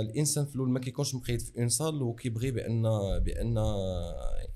الإنسان 0.00 0.46
في 0.46 0.54
الأول 0.54 0.70
ما 0.70 0.80
كيكونش 0.80 1.14
مقيد 1.14 1.40
في 1.40 1.58
une 1.58 1.68
salle 1.68 2.02
وكيبغي 2.02 2.50
بأن 2.50 2.82
بأن 3.18 3.56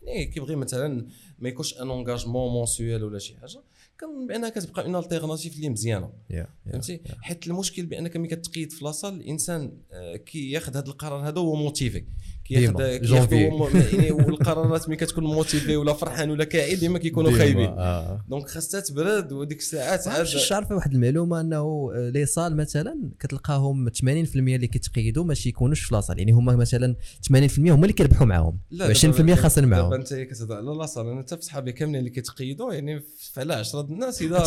يعني 0.02 0.26
كيبغي 0.26 0.56
مثلا 0.56 1.06
ما 1.38 1.48
يكونش 1.48 1.80
un 1.80 1.90
engagement 1.90 2.52
mensuel 2.52 3.04
ولا 3.04 3.18
شي 3.18 3.36
حاجة. 3.36 3.62
كان 3.98 4.26
بأنها 4.26 4.48
كتبقى 4.48 4.84
une 4.84 4.96
alternative 4.96 5.56
اللي 5.56 5.68
مزيانة. 5.68 6.12
yeah, 6.32 6.70
فهمتي؟ 6.70 7.00
حيت 7.20 7.46
المشكل 7.46 7.86
بأنك 7.86 8.16
ملي 8.16 8.28
كتقيد 8.28 8.72
في 8.72 8.84
la 8.84 8.93
salle 8.93 9.14
الإنسان 9.14 9.72
آه، 9.92 10.16
كي 10.16 10.50
ياخذ 10.50 10.76
هذا 10.76 10.86
القرار 10.88 11.28
هذا 11.28 11.40
هو 11.40 11.54
motivé 11.54 12.04
كياخذ 12.44 12.96
كياخذ 12.96 13.32
يعني 13.32 14.10
والقرارات 14.10 14.88
ملي 14.88 14.96
كتكون 14.96 15.24
motivé 15.24 15.76
ولا 15.76 15.92
فرحان 15.92 16.30
ولا 16.30 16.44
كاعي 16.44 16.74
ديما 16.74 16.98
كيكونوا 16.98 17.38
خايبين. 17.38 17.68
آه. 17.68 18.24
donc 18.28 18.48
خاصها 18.48 18.80
تبرد 18.80 19.32
وديك 19.32 19.58
الساعات 19.58 20.08
عاد 20.08 20.26
عارف 20.50 20.70
واحد 20.72 20.92
المعلومة 20.94 21.40
أنه 21.40 21.92
les 21.94 22.26
salles 22.26 22.56
مثلا 22.56 23.10
كتلقاهم 23.20 23.88
80% 23.88 24.00
اللي 24.36 24.66
كيتقيدوا 24.66 25.24
ماشي 25.24 25.48
يكونوش 25.48 25.80
في 25.80 25.94
la 25.94 26.00
salle. 26.00 26.18
يعني 26.18 26.32
هما 26.32 26.56
مثلا 26.56 26.96
80% 27.32 27.58
هما 27.58 27.82
اللي 27.82 27.92
كيربحوا 27.92 28.26
معاهم. 28.26 28.58
20% 28.72 29.34
خاسرين 29.34 29.68
معاهم. 29.68 29.90
دابا 29.90 29.96
انت 29.96 30.14
كتهضر 30.14 30.56
على 30.56 30.78
لاصال 30.78 31.06
أنا 31.06 31.22
حتى 31.22 31.36
في 31.36 31.42
صحابي 31.42 31.72
كاملين 31.72 31.98
اللي 31.98 32.10
كيتقيدوا 32.10 32.72
يعني 32.72 33.02
على 33.36 33.54
10 33.54 33.80
الناس 33.80 34.22
اذا 34.22 34.42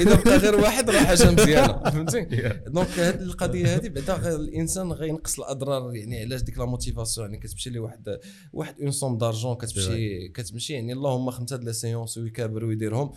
إذا 0.00 0.14
بقى 0.14 0.38
غير 0.38 0.54
واحد 0.54 0.90
راه 0.90 1.00
حاجة 1.00 1.30
مزيانة 1.30 1.82
فهمتي؟ 1.90 2.20
دونك 2.66 2.88
هذه 2.98 3.22
القضية 3.22 3.76
هذه 3.76 3.88
بعدا 3.88 4.36
الإنسان 4.36 4.92
غينقص 4.92 5.38
الأضرار 5.38 5.94
يعني 5.94 6.20
علاش 6.20 6.42
ديك 6.42 6.58
لا 6.58 6.64
موتيفاسيون 6.64 7.33
يعني 7.34 7.46
كتمشي 7.46 7.70
لواحد 7.70 8.18
واحد 8.52 8.80
اون 8.80 8.90
سوم 8.90 9.18
دارجون 9.18 9.54
كتمشي 9.54 10.28
كتمشي 10.28 10.72
يعني 10.72 10.92
اللهم 10.92 11.30
خمسه 11.30 11.56
د 11.56 11.64
لا 11.64 11.72
سيونس 11.72 12.18
ويكابر 12.18 12.64
ويديرهم 12.64 13.12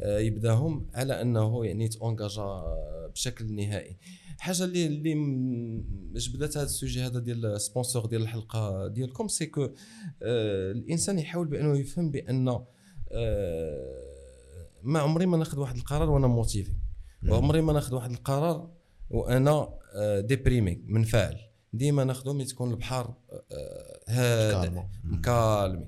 آه، 0.00 0.18
يبداهم 0.18 0.86
على 0.94 1.22
أنه 1.22 1.66
يعني 1.66 1.88
تونجاجا 1.88 2.62
بشكل 3.14 3.52
نهائي. 3.52 3.96
حاجة 4.38 4.64
اللي 4.64 4.86
اللي 4.86 5.14
جبدت 6.14 6.56
هذا 6.56 6.66
السوجي 6.66 7.00
هذا 7.00 7.18
ديال 7.18 7.46
السبونسور 7.46 8.06
ديال 8.06 8.22
الحلقة 8.22 8.88
ديالكم 8.88 9.28
سي 9.28 9.46
كو 9.46 9.62
آه 10.22 10.72
الإنسان 10.72 11.18
يحاول 11.18 11.46
بأنه 11.46 11.78
يفهم 11.78 12.10
بأن 12.10 12.48
آه 13.12 14.10
ما 14.82 14.98
عمري 14.98 15.26
ما 15.26 15.36
ناخذ 15.36 15.58
واحد 15.58 15.76
القرار 15.76 16.10
وأنا 16.10 16.26
motivé 16.26 16.72
وعمري 17.28 17.60
ما 17.60 17.72
ناخذ 17.72 17.94
واحد 17.94 18.10
القرار 18.10 18.70
وأنا 19.10 19.68
déprimé 20.20 20.82
منفعل. 20.86 21.49
ديما 21.72 22.04
ناخذو 22.04 22.32
ملي 22.32 22.44
تكون 22.44 22.70
البحر 22.70 23.14
آه، 23.52 24.00
هادئ 24.08 24.82
م 25.04 25.16
calmé. 25.16 25.86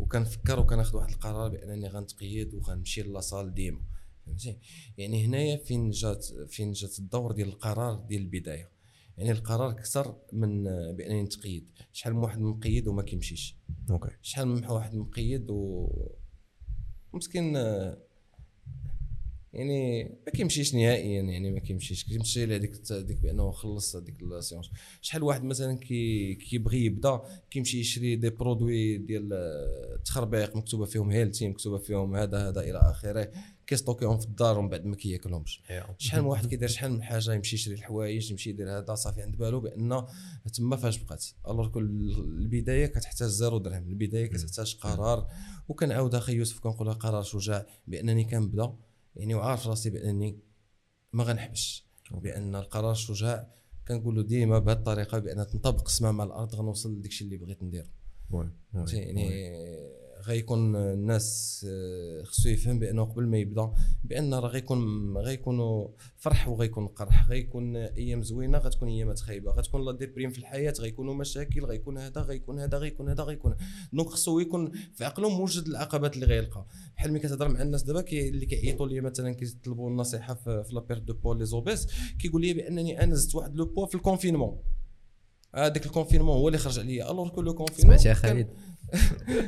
وكنفكر 0.00 0.60
وكناخذ 0.60 0.96
واحد 0.96 1.10
القرار 1.10 1.48
بأنني 1.48 1.88
غنتقيد 1.88 2.54
وغنمشي 2.54 3.02
la 3.02 3.17
salle 3.17 3.54
ديما. 3.54 3.80
فهمتي؟ 4.26 4.58
يعني 4.98 5.26
هنايا 5.26 5.56
فين 5.56 5.90
جات 5.90 6.26
فين 6.48 6.72
جات 6.72 6.98
الدور 6.98 7.32
ديال 7.32 7.48
القرار 7.48 7.94
ديال 7.94 8.22
البداية؟ 8.22 8.70
يعني 9.16 9.30
القرار 9.30 9.70
أكثر 9.70 10.16
من 10.32 10.64
بأنني 10.94 11.22
نتقيد. 11.22 11.68
شحال 11.92 12.14
من 12.14 12.18
واحد 12.18 12.38
مقيد 12.40 12.88
وما 12.88 13.02
كيمشيش. 13.02 13.56
okay. 13.90 14.10
شحال 14.22 14.48
من 14.48 14.64
واحد 14.64 14.94
مقيد 14.94 15.50
و 15.50 15.88
مسكين 17.14 17.56
يعني 19.52 20.02
ما 20.26 20.32
كيمشيش 20.32 20.74
نهائيا 20.74 21.22
يعني 21.22 21.50
ما 21.50 21.60
كيمشيش. 21.60 22.04
كيمشي 22.04 22.46
لهذيك 22.46 22.72
ديك 22.90 23.18
بأنه 23.18 23.50
خلص 23.50 23.96
هذيك 23.96 24.22
ال 24.22 24.29
séance 24.29 24.70
شحال 25.00 25.22
واحد 25.22 25.44
مثلا 25.44 25.78
كي 25.78 26.34
كيبغي 26.34 26.84
يبدأ 26.84 27.20
كيمشي 27.50 27.80
يشري 27.80 28.16
des 28.16 28.30
produits 28.30 28.98
ديال 28.98 29.28
تخربيق 30.04 30.56
مكتوبة 30.56 30.84
فيهم 30.84 31.10
healthy 31.10 31.48
مكتوبة 31.48 31.78
فيهم 31.78 32.16
هذا 32.16 32.48
هذا 32.48 32.60
إلى 32.60 32.78
آخره 32.78 33.30
كي 33.66 33.75
stocker 33.75 34.09
هم 34.09 34.18
في 34.18 34.26
الدار 34.26 34.58
ومن 34.58 34.68
بعد 34.68 34.84
ما 34.84 34.96
كياكلهمش. 34.96 35.62
شحال 35.98 36.22
من 36.22 36.28
واحد 36.28 36.46
كيدير 36.50 36.68
شحال 36.68 36.92
من 36.92 37.02
حاجة 37.02 37.34
يمشي 37.34 37.56
يشري 37.56 37.74
الحوايج 37.74 38.30
يمشي 38.30 38.50
يدير 38.50 38.78
هذا 38.78 38.94
صافي 38.94 39.22
عند 39.22 39.36
بالو 39.36 39.60
بان 39.60 40.06
تما 40.52 40.76
فاش 40.76 40.98
بقات. 40.98 41.24
ألوغ 41.48 41.68
كل 41.68 41.84
البداية 42.18 42.86
كتحتاج 42.86 43.28
زيرو 43.28 43.58
درهم 43.58 43.88
البداية 43.88 44.26
كتحتاج 44.26 44.76
قرار. 44.76 45.28
وكنعاود 45.68 46.14
أخي 46.14 46.32
يوسف 46.32 46.58
كنقولها 46.58 46.92
قرار 46.94 47.22
شجاع 47.22 47.66
بأنني 47.86 48.24
كنبدأ. 48.24 48.87
يعني 49.18 49.34
وعارف 49.34 49.66
راسي 49.66 49.90
بانني 49.90 50.38
ما 51.12 51.24
غنحبش 51.24 51.86
بأن 52.10 52.54
القرار 52.56 52.94
شجاع 52.94 53.54
كنقولوا 53.88 54.22
ديما 54.22 54.58
بهذه 54.58 54.76
الطريقة 54.76 55.18
بأن 55.18 55.46
تنطبق 55.46 55.86
السماء 55.86 56.12
مع 56.12 56.24
الأرض 56.24 56.54
غنوصل 56.54 56.92
لديك 56.92 57.10
الشيء 57.10 57.26
اللي 57.26 57.38
بغيت 57.38 57.62
ندير 57.62 57.90
يعني 58.98 59.28
غيكون 60.26 60.76
الناس 60.76 61.66
آه، 61.68 62.22
خصو 62.22 62.48
يفهم 62.48 62.78
بأنه 62.78 63.04
قبل 63.04 63.26
ما 63.26 63.38
يبدأ 63.38 63.72
بأن 64.04 64.34
راه 64.34 64.48
غيكون 64.48 65.18
غيكونوا 65.18 65.88
فرح 66.16 66.48
وغيكون 66.48 66.86
قرح 66.86 67.28
غيكون 67.28 67.76
أيام 67.76 68.22
زوينة 68.22 68.58
غتكون 68.58 68.88
ايامات 68.88 69.20
خايبه 69.20 69.50
غتكون 69.50 69.84
la 69.84 69.92
déprime 69.92 70.30
في 70.30 70.38
الحياة 70.38 70.74
غيكونوا 70.80 71.14
مشاكل 71.14 71.64
غيكون 71.64 71.98
هذا 71.98 72.20
غيكون 72.20 72.60
هذا 72.60 72.78
غيكون 72.78 73.08
هذا 73.08 73.22
غيكون 73.22 73.56
donc 73.92 74.08
خصو 74.08 74.38
يكون 74.38 74.72
في 74.94 75.04
عقله 75.04 75.28
موجد 75.28 75.66
العقبات 75.66 76.14
اللي 76.14 76.26
غيلقى. 76.26 76.66
بحال 76.96 77.10
ملي 77.12 77.20
كتهضر 77.20 77.48
مع 77.48 77.62
الناس 77.62 77.82
دابا 77.82 78.00
كي 78.00 78.28
اللي 78.28 78.46
كيعيطوا 78.46 78.88
لي 78.88 79.00
مثلا 79.00 79.32
كيطلبوا 79.32 79.90
النصيحة 79.90 80.34
في, 80.34 80.64
في 80.64 80.74
la 80.74 80.98
perte 80.98 81.14
de 81.14 81.38
poids, 81.38 81.46
l'obèse 81.46 81.86
كيقول 82.18 82.42
لي 82.42 82.54
بأنني 82.54 83.04
أنا 83.04 83.14
زدت 83.14 83.34
واحد 83.34 83.56
le 83.56 83.64
poids 83.64 83.86
في 83.86 83.94
ال 83.94 83.99
confinement 83.99 84.58
هذاك 85.54 85.86
ال 85.86 85.90
confinement 85.90 86.36
هو 86.36 86.48
اللي 86.48 86.58
خرج 86.58 86.78
عليا. 86.78 87.10
alors 87.10 87.28
que 87.28 87.42
le 87.42 87.54
confinement 87.54 87.98
سمعت 87.98 88.06
يا 88.06 88.14
خالد 88.14 88.48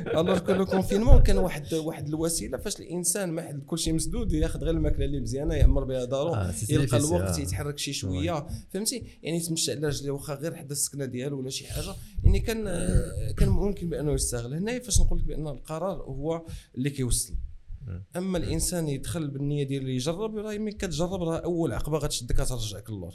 alors 0.07 0.39
que 0.39 0.51
le 0.51 0.65
confinement 0.65 1.23
كان 1.23 1.37
واحد 1.37 1.73
واحد 1.73 2.07
الوسيلة 2.07 2.57
فاش 2.57 2.79
الإنسان 2.79 3.31
ما 3.31 3.41
حد 3.41 3.63
كلشي 3.67 3.93
مسدود 3.93 4.33
ياخذ 4.33 4.59
غير 4.59 4.73
الماكلة 4.73 5.05
اللي 5.05 5.19
مزيانة 5.19 5.55
يعمر 5.55 5.83
بها 5.83 6.05
دارو 6.05 6.33
آه، 6.33 6.53
يلقى 6.69 6.97
الوقت 6.97 7.39
آه. 7.39 7.41
يتحرك 7.41 7.77
شي 7.77 7.93
شوية 7.93 8.47
فهمتي؟ 8.73 9.03
يعني 9.23 9.37
يتمشى 9.37 9.71
على 9.71 9.87
رجليه 9.87 10.11
واخا 10.11 10.33
غير 10.33 10.55
حدا 10.55 10.71
السكنة 10.71 11.05
ديالو 11.05 11.39
ولا 11.39 11.49
شي 11.49 11.67
حاجة 11.67 11.95
يعني 12.23 12.39
كان 12.39 12.63
كان 13.37 13.49
ممكن 13.49 13.89
بأنه 13.89 14.13
يستغل. 14.13 14.53
هنا 14.53 14.79
فاش 14.79 15.01
نقول 15.01 15.19
لك 15.19 15.25
بأن 15.25 15.47
القرار 15.47 16.01
هو 16.01 16.45
اللي 16.77 16.89
كيوصل. 16.89 17.33
أما 18.15 18.37
الإنسان 18.37 18.87
يدخل 18.87 19.27
بالنية 19.27 19.63
ديال 19.63 19.81
اللي 19.81 19.95
يجرب 19.95 20.35
راه 20.35 20.57
ملي 20.57 20.71
كتجرب 20.71 21.23
راه 21.23 21.37
أول 21.37 21.73
عقبة 21.73 21.97
غتشدك 21.97 22.39
غترجعك 22.39 22.89
للور 22.89 23.13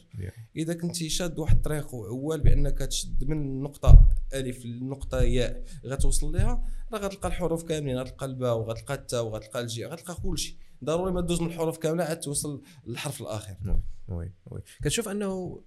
إذا 0.57 0.75
كنتي 0.75 1.09
شاد 1.09 1.39
واحد 1.39 1.57
الطريق 1.57 1.95
وعوال 1.95 2.41
بأنك 2.41 2.79
تشد 2.79 3.25
من 3.25 3.63
نقطة 3.63 4.09
ألف 4.35 4.65
لنقطة 4.67 5.21
ياء 5.23 5.65
غتوصل 5.87 6.33
ليها 6.33 6.65
راه 6.93 6.99
غتلقى 6.99 7.29
الحروف 7.29 7.65
كاملين 7.65 7.99
غتلقى 7.99 8.27
الباء 8.27 8.59
وغتلقى 8.59 8.95
التاء 8.95 9.25
وغتلقى 9.25 9.61
الجيم 9.61 9.89
غتلقى 9.89 10.15
كلشي. 10.23 10.59
ضروري 10.85 11.13
ما 11.13 11.21
دوز 11.21 11.41
من 11.41 11.47
الحروف 11.47 11.79
كاملة 11.79 12.05
عاد 12.05 12.21
توصل 12.21 12.63
للحرف 12.87 13.21
الآخر. 13.21 13.57
oui 14.09 14.33
oui 14.47 14.63
كتشوف 14.83 15.09
أنه 15.09 15.63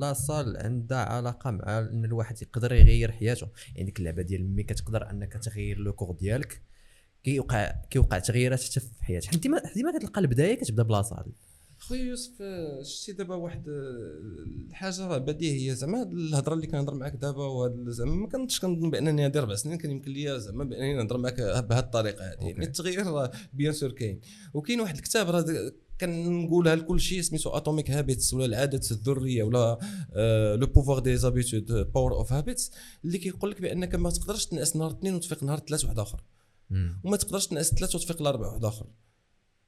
la 0.00 0.16
salle 0.16 0.56
عندها 0.56 0.98
علاقة 0.98 1.50
مع 1.50 1.78
أن 1.78 2.04
الواحد 2.04 2.42
يقدر 2.42 2.72
يغير 2.72 3.12
حياته. 3.12 3.48
يعني 3.74 3.84
ديك 3.84 3.98
اللعبة 3.98 4.22
ديال 4.22 4.50
ملي 4.50 4.62
كتقدر 4.62 5.10
أنك 5.10 5.32
تغير 5.32 5.78
le 5.78 5.92
corps 5.92 6.16
ديالك 6.16 6.62
كيوقع 7.32 7.74
كيوقع 7.90 8.18
تغييرات 8.18 8.62
حتى 8.62 8.80
في 8.80 8.86
حياتك. 9.00 9.28
حيت 9.28 9.42
ديما 9.42 9.62
ديما 9.74 9.98
كتلقى 9.98 10.20
البداية 10.20 10.54
كتبدا 10.54 10.82
ب 10.82 10.87
la 10.87 10.98
salle 10.98 11.24
خويا 11.78 12.02
يوسف 12.02 12.32
آه، 12.40 12.82
شتي 12.82 13.12
دابا 13.12 13.34
واحد 13.34 13.68
آه، 13.68 14.68
الحاجة 14.68 15.06
راه 15.06 15.18
بديهيه 15.18 15.72
زعما 15.72 16.00
هاد 16.00 16.12
الهضرة 16.12 16.54
اللي 16.54 16.66
كنهضر 16.66 16.94
معاك 16.94 17.16
دابا 17.16 17.44
وهاد 17.44 17.88
زعما 17.88 18.14
ما 18.14 18.28
كنتش 18.28 18.60
كنظن 18.60 18.90
بأنني 18.90 19.24
هادي 19.24 19.38
أربع 19.38 19.54
سنين 19.54 19.78
كان 19.78 19.90
يمكن 19.90 20.12
ليا 20.12 20.38
زعما 20.38 20.64
بأنني 20.64 20.94
نهضر 20.94 21.18
معاك 21.18 21.40
بهاد 21.40 21.84
الطريقة 21.84 22.30
هادي. 22.30 22.44
يعني 22.44 22.64
التغيير 22.64 23.06
راه 23.06 23.30
bien 23.52 23.72
sûr 23.72 23.90
كاين. 23.90 24.20
وكاين 24.54 24.80
واحد 24.80 24.96
الكتاب 24.96 25.30
راه 25.30 25.72
كنقولها 26.00 26.74
لكل 26.76 27.00
شيء 27.00 27.20
سميتو 27.20 27.50
Atomic 27.50 27.90
Habits 27.90 28.34
ولا 28.34 28.44
العادات 28.44 28.90
الذرية 28.92 29.42
ولا 29.42 29.78
le 30.60 30.66
pouvoir 30.66 30.98
des 30.98 31.16
habitudes 31.16 31.92
Power 31.94 32.14
of 32.14 32.32
Habits 32.32 32.72
اللي 33.04 33.18
كيقول 33.18 33.50
لك 33.50 33.60
بأنك 33.60 33.94
ما 33.94 34.10
تقدرش 34.10 34.46
تنعس 34.46 34.76
نهار 34.76 34.90
اثنين 34.90 35.14
وتفيق 35.14 35.44
نهار 35.44 35.58
ثلاث 35.58 35.84
واحد 35.84 35.98
آخر. 35.98 36.22
وما 37.04 37.16
تقدرش 37.16 37.46
تنعس 37.46 37.74
ثلاث 37.74 37.94
وتفيق 37.94 38.20
الاربع 38.20 38.48
واحد 38.48 38.64
آخر. 38.64 38.86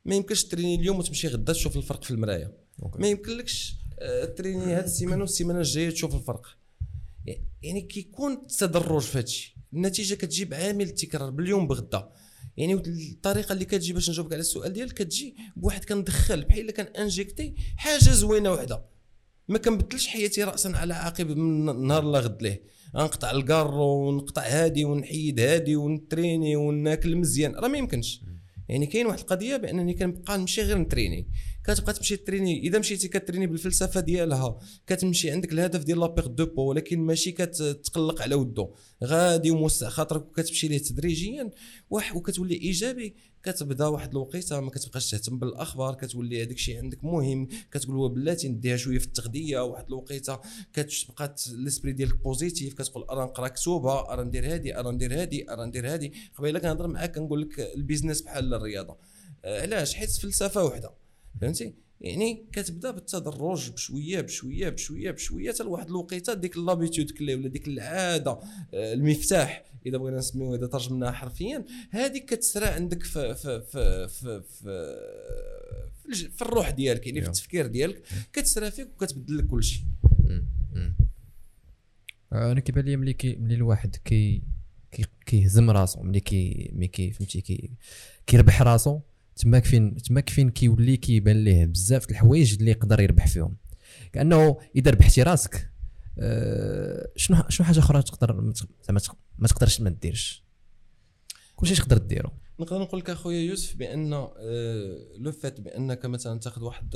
ما 0.05 0.15
يمكنش 0.15 0.45
تريني 0.45 0.75
اليوم 0.75 0.99
وتمشي 0.99 1.29
غدا 1.29 1.53
تشوف 1.53 1.77
الفرق 1.77 2.05
في 2.05 2.11
المرايه 2.11 2.57
ما 2.99 3.09
يمكنلكش 3.09 3.77
آه، 3.99 4.25
تريني 4.25 4.65
هذه 4.65 4.85
السيمانة 4.85 5.21
والسيمانة 5.21 5.59
الجاية 5.59 5.91
تشوف 5.91 6.15
الفرق. 6.15 6.47
يعني 7.63 7.81
كيكون 7.81 8.47
تدرج 8.47 9.03
في 9.03 9.19
هادشي. 9.19 9.57
النتيجة 9.73 10.15
كتجي 10.15 10.45
بعامل 10.45 10.85
التكرار 10.85 11.31
باليوم 11.31 11.69
بغدا. 11.69 12.11
يعني 12.57 12.75
الطريقة 12.75 13.53
اللي 13.53 13.65
كتجي 13.65 13.93
باش 13.93 14.11
نجاوبك 14.11 14.33
على 14.33 14.41
السؤال 14.41 14.73
ديالك 14.73 14.93
كتجي 14.93 15.37
بواحد 15.57 15.85
كندخل 15.85 16.45
بحال 16.45 16.61
إلا 16.61 16.73
كان 16.73 16.87
انجيكتي 16.87 17.55
حاجة 17.77 17.99
زوينة 17.99 18.53
وحدة. 18.53 18.85
ما 19.49 19.59
كنبدلش 19.59 20.07
حياتي 20.07 20.45
راسا 20.45 20.69
على 20.69 20.95
عقب 20.95 21.31
من 21.31 21.87
نهار 21.87 22.05
لا 22.05 22.21
غد 22.21 22.43
ليه. 22.43 22.63
غنقطع 22.96 23.31
الكار 23.31 23.74
ونقطع 23.74 24.42
هادي 24.42 24.85
ونحيد 24.85 25.40
هادي 25.40 25.76
ونتريني 25.76 26.57
وناكل 26.57 27.16
مزيان 27.16 27.55
راه 27.55 27.68
ما 27.68 27.79
يمكنش. 27.79 28.22
يعني 28.68 28.87
كاين 28.87 29.07
واحد 29.07 29.18
القضية 29.18 29.57
بأنني 29.57 29.94
كنبقى 29.94 30.38
نمشي 30.38 30.62
غير 30.62 30.79
نتريني. 30.79 31.29
كتبقى 31.64 31.92
تمشي 31.92 32.16
تريني. 32.16 32.61
إذا 32.61 32.79
مشيتي 32.79 33.09
كتريني 33.09 33.46
بالفلسفة 33.46 34.01
ديالها 34.01 34.59
كتمشي 34.87 35.31
عندك 35.31 35.53
الهدف 35.53 35.85
ديال 35.85 36.01
لابيغ 36.01 36.27
دو 36.27 36.46
بو 36.46 36.62
ولكن 36.62 37.01
ماشي 37.01 37.33
كتقلق 37.33 38.23
على 38.23 38.35
ودو. 38.35 38.75
غادي 39.05 39.51
وموسع 39.51 39.88
خاطرك 39.88 40.27
وكتمشي 40.27 40.68
ليه 40.68 40.79
تدريجيا 40.79 41.51
وكتولي 41.90 42.55
إيجابي. 42.55 43.14
كتبدا 43.42 43.87
واحد 43.87 44.11
الوقيته 44.11 44.61
ما 44.61 44.70
كتبقاش 44.70 45.11
تهتم 45.11 45.38
بالأخبار 45.38 45.94
كتولي 45.94 46.42
هذاك 46.42 46.55
الشيء 46.55 46.79
عندك 46.79 47.05
مهم. 47.05 47.49
كتقول 47.73 48.14
بلاتي 48.14 48.49
نديها 48.49 48.77
شوية 48.77 48.99
في 48.99 49.07
التغذية 49.07 49.59
واحد 49.59 49.87
الوقيته 49.87 50.38
كتبقى 50.73 51.35
l'esprit 51.53 51.93
ديالك 51.92 52.16
positif 52.16 52.75
كتقول 52.75 53.05
أرا 53.05 53.25
نقرا 53.25 53.49
كتوبة 53.49 54.12
أرا 54.12 54.25
ندير 54.25 54.55
هادي 54.55 54.79
أرا 54.79 54.90
ندير 54.90 55.20
هادي 55.20 55.51
أرا 55.51 55.64
ندير 55.64 55.92
هادي. 55.92 56.12
قبيلة 56.35 56.59
كنهضر 56.59 56.87
معاك 56.87 57.14
كنقول 57.14 57.40
لك 57.40 57.61
ال 57.61 57.67
business 57.67 58.23
بحال 58.23 58.55
الرياضة. 58.55 58.96
علاش؟ 59.44 59.94
حيت 59.94 60.11
فلسفة 60.11 60.64
وحدة. 60.64 60.90
فهمتي؟ 61.40 61.75
يعني 62.01 62.47
كتبدا 62.53 62.90
بالتدرج 62.90 63.71
بشويه 63.71 64.21
بشويه 64.21 64.69
بشويه 64.69 65.11
بشويه 65.11 65.53
حتى 65.53 65.62
لواحد 65.62 65.88
الوقيته 65.88 66.35
ديك 66.35 66.57
l'habitude 66.57 67.11
كلي 67.11 67.35
ولا 67.35 67.49
ديك 67.49 67.69
العاده 67.69 68.31
آه، 68.75 68.93
المفتاح 68.93 69.64
اذا 69.87 69.99
بغينا 69.99 70.19
نسميوه 70.19 70.57
اذا 70.57 70.66
ترجمناها 70.66 71.12
حرفيا 71.12 71.64
هذيك 71.90 72.25
كتسرى 72.25 72.66
عندك 72.66 73.03
في 73.03 73.35
في 73.35 73.61
في 73.61 74.09
في, 74.09 74.43
في 74.43 76.31
في, 76.31 76.43
الروح 76.43 76.71
ديالك 76.71 77.07
يعني 77.07 77.21
في. 77.21 77.27
التفكير 77.27 77.66
ديالك 77.66 78.03
كتسرى 78.33 78.71
فيك 78.71 78.88
وكتبدل 78.88 79.38
لك 79.38 79.47
كل 79.47 79.64
شيء. 79.64 79.85
أنا 82.33 82.61
كيبان 82.61 82.85
لي 82.85 82.97
ملي 82.97 83.16
ملي 83.25 83.55
الواحد 83.55 83.97
كي 83.97 84.43
كي 84.90 85.05
كيهزم 85.27 85.71
راسو 85.71 86.03
ملي 86.03 86.21
كي 86.21 86.71
ملي 86.75 86.88
كي 86.88 87.12
فهمتي 87.12 87.40
كي 87.40 87.71
كيربح 88.27 88.62
راسو 88.62 89.01
تماك 89.37 89.64
فين 89.64 89.97
تماك 89.97 90.31
فين 90.31 90.51
كيولي 90.51 90.97
كيبان 90.97 91.45
ليه 91.45 91.66
بزاف 91.66 92.11
الحوايج 92.11 92.55
اللي 92.55 92.71
يقدر 92.71 93.01
يربح 93.01 93.27
فيهم. 93.27 93.57
كأنه 94.12 94.59
إذا 94.77 94.90
ربحتي 94.90 95.23
راسك 95.23 95.71
آه، 96.19 97.09
شنو 97.16 97.43
شنو 97.49 97.66
حاجة 97.66 97.79
أخرى 97.79 98.03
تقدر 98.03 98.40
ما 98.40 98.53
تق- 98.53 98.69
زعما 98.88 99.01
ما 99.38 99.49
تقدرش 99.49 99.81
ما 99.81 99.90
ديرش 99.90 100.45
كلشي 101.57 101.75
تقدر 101.75 101.99
ديرو. 101.99 102.31
نقدر 102.61 102.79
نقول 102.79 103.01
لك 103.01 103.11
أخويا 103.11 103.40
يوسف 103.40 103.77
بأن 103.77 104.12
آه، 104.12 104.29
لو 105.19 105.33
فات 105.33 105.61
بأنك 105.61 106.07
مثلا 106.07 106.40
تأخذ 106.40 106.62
واحد 106.62 106.95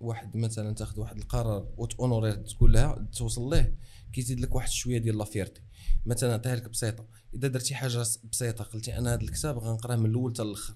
واحد 0.00 0.36
مثلا 0.36 0.74
تأخذ 0.74 1.00
واحد 1.00 1.16
القرار 1.18 1.68
وت 1.76 1.86
honorer 1.86 2.22
يه 2.22 2.32
تقول 2.32 2.72
لها 2.72 3.06
توصل 3.16 3.50
ليه 3.50 3.74
كيزيد 4.12 4.40
لك 4.40 4.54
واحد 4.54 4.68
شوية 4.70 4.98
ديال 4.98 5.18
la 5.18 5.28
fierté. 5.28 5.62
مثلا 6.06 6.30
نعطيها 6.30 6.56
لك 6.56 6.68
بسيطة. 6.68 7.06
إذا 7.34 7.48
درتي 7.48 7.74
حاجة 7.74 7.98
بسيطة 8.32 8.64
قلتي 8.64 8.98
أنا 8.98 9.14
هذا 9.14 9.20
الكتاب 9.22 9.58
غنقراه 9.58 9.96
من 9.96 10.10
الأول 10.10 10.32
حتى 10.32 10.42
الأخر. 10.42 10.74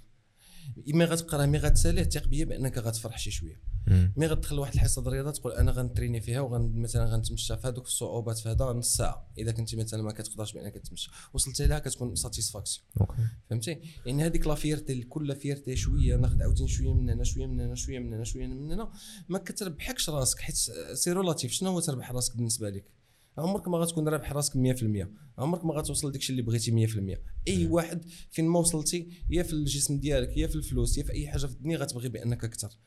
مي 0.76 1.04
غتقراه 1.04 1.46
مي 1.46 1.58
غتساليه 1.58 2.02
ثق 2.02 2.26
بيا 2.26 2.44
بأنك 2.44 2.78
غتفرح 2.78 3.18
شي 3.18 3.30
شوية. 3.30 3.74
مي 4.16 4.26
غتدخل 4.26 4.58
واحد 4.58 4.74
الحصة 4.74 5.02
د 5.02 5.06
الرياضه 5.06 5.30
تقول 5.30 5.52
أنا 5.52 5.72
غنتريني 5.72 6.20
فيها 6.20 6.40
وغن 6.40 6.72
مثلا 6.74 7.04
غنتمشى 7.04 7.56
في 7.56 7.68
هذوك 7.68 7.86
الصعوبات 7.86 8.38
في 8.38 8.48
هذا 8.48 8.64
نص 8.64 8.96
ساعة. 8.96 9.32
إذا 9.38 9.52
كنتي 9.52 9.76
مثلا 9.76 10.02
ما 10.02 10.12
كتقدرش 10.12 10.52
بأنك 10.52 10.74
تمشي 10.74 11.10
وصلتي 11.34 11.66
لها 11.66 11.78
كتكون 11.78 12.14
satisfaction 12.14 12.86
فهمتي؟ 13.50 13.80
يعني 14.06 14.26
هذيك 14.26 14.46
la 14.46 14.54
fierté 14.54 15.02
كل 15.02 15.36
fierté 15.36 15.76
شوية 15.76 16.16
ناخذ 16.16 16.42
عاوتاني 16.42 16.68
شوية 16.68 16.94
من 16.94 17.10
هنا 17.10 17.24
شوية 17.24 17.46
من 17.46 17.60
هنا 17.60 17.74
شوية 17.74 17.98
من 17.98 18.14
هنا 18.14 18.24
شوية 18.24 18.46
من 18.46 18.72
هنا. 18.72 18.92
ما 19.28 19.38
كتربحكش 19.38 20.10
راسك 20.10 20.40
حيت 20.40 20.56
c'est 20.92 21.12
relatif 21.12 21.52
شنو 21.52 21.70
هو 21.70 21.80
تربح 21.80 22.12
راسك 22.12 22.36
بالنسبة 22.36 22.70
لك؟ 22.70 22.84
عمرك 23.38 23.68
ما 23.68 23.78
غتكون 23.78 24.08
رابح 24.08 24.32
راسك 24.32 24.52
100% 24.52 25.08
عمرك 25.38 25.64
ما 25.64 25.74
غتوصل 25.74 26.08
لداكشي 26.08 26.32
اللي 26.32 26.42
بغيتي 26.42 26.86
100% 26.86 27.18
أي 27.48 27.66
واحد 27.66 28.04
فين 28.30 28.48
ما 28.48 28.58
وصلتي 28.58 29.08
يا 29.30 29.42
في 29.42 29.52
الجسم 29.52 29.98
ديالك 29.98 30.36
يا 30.36 30.46
في 30.46 30.54
الفلوس 30.54 30.98
يا 30.98 31.02
في 31.02 31.12
أي 31.12 31.28
حاجة 31.28 31.46
في 31.46 31.52
الدنيا 31.52 31.78
غتبغي 31.78 32.08
بأنك 32.08 32.44
أكثر. 32.44 32.78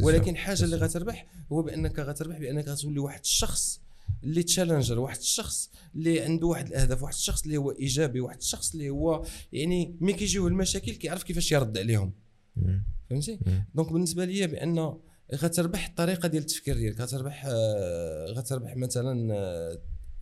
ولكن 0.00 0.36
حاجة 0.36 0.64
اللي 0.64 0.76
غتربح 0.76 1.26
هو 1.52 1.62
بأنك 1.62 1.98
غتربح 1.98 2.38
بأنك 2.38 2.68
غتولي 2.68 2.98
واحد 2.98 3.20
الشخص 3.20 3.80
اللي 4.24 4.42
challenger 4.42 4.98
واحد 4.98 5.18
الشخص 5.18 5.70
اللي 5.94 6.20
عنده 6.20 6.46
واحد 6.46 6.66
الأهداف 6.66 7.02
واحد 7.02 7.14
الشخص 7.14 7.42
اللي 7.42 7.56
هو 7.56 7.70
إيجابي 7.70 8.20
واحد 8.20 8.36
الشخص 8.36 8.72
اللي 8.72 8.90
هو 8.90 9.24
يعني 9.52 9.96
ملي 10.00 10.12
كيجيوه 10.12 10.48
المشاكل 10.48 10.92
كيعرف 10.92 11.22
كيفاش 11.22 11.52
يرد 11.52 11.78
عليهم. 11.78 12.12
فهمتي. 13.10 13.38
donc 13.74 13.92
بالنسبة 13.92 14.24
لي 14.24 14.46
بأن 14.46 14.98
غتربح 15.34 15.86
الطريقة 15.86 16.28
ديال 16.28 16.42
التفكير 16.42 16.76
ديالك 16.76 17.00
غتربح 17.00 17.46
آه، 17.50 18.26
غتربح 18.26 18.76
مثلا 18.76 19.34
آه، 19.34 19.78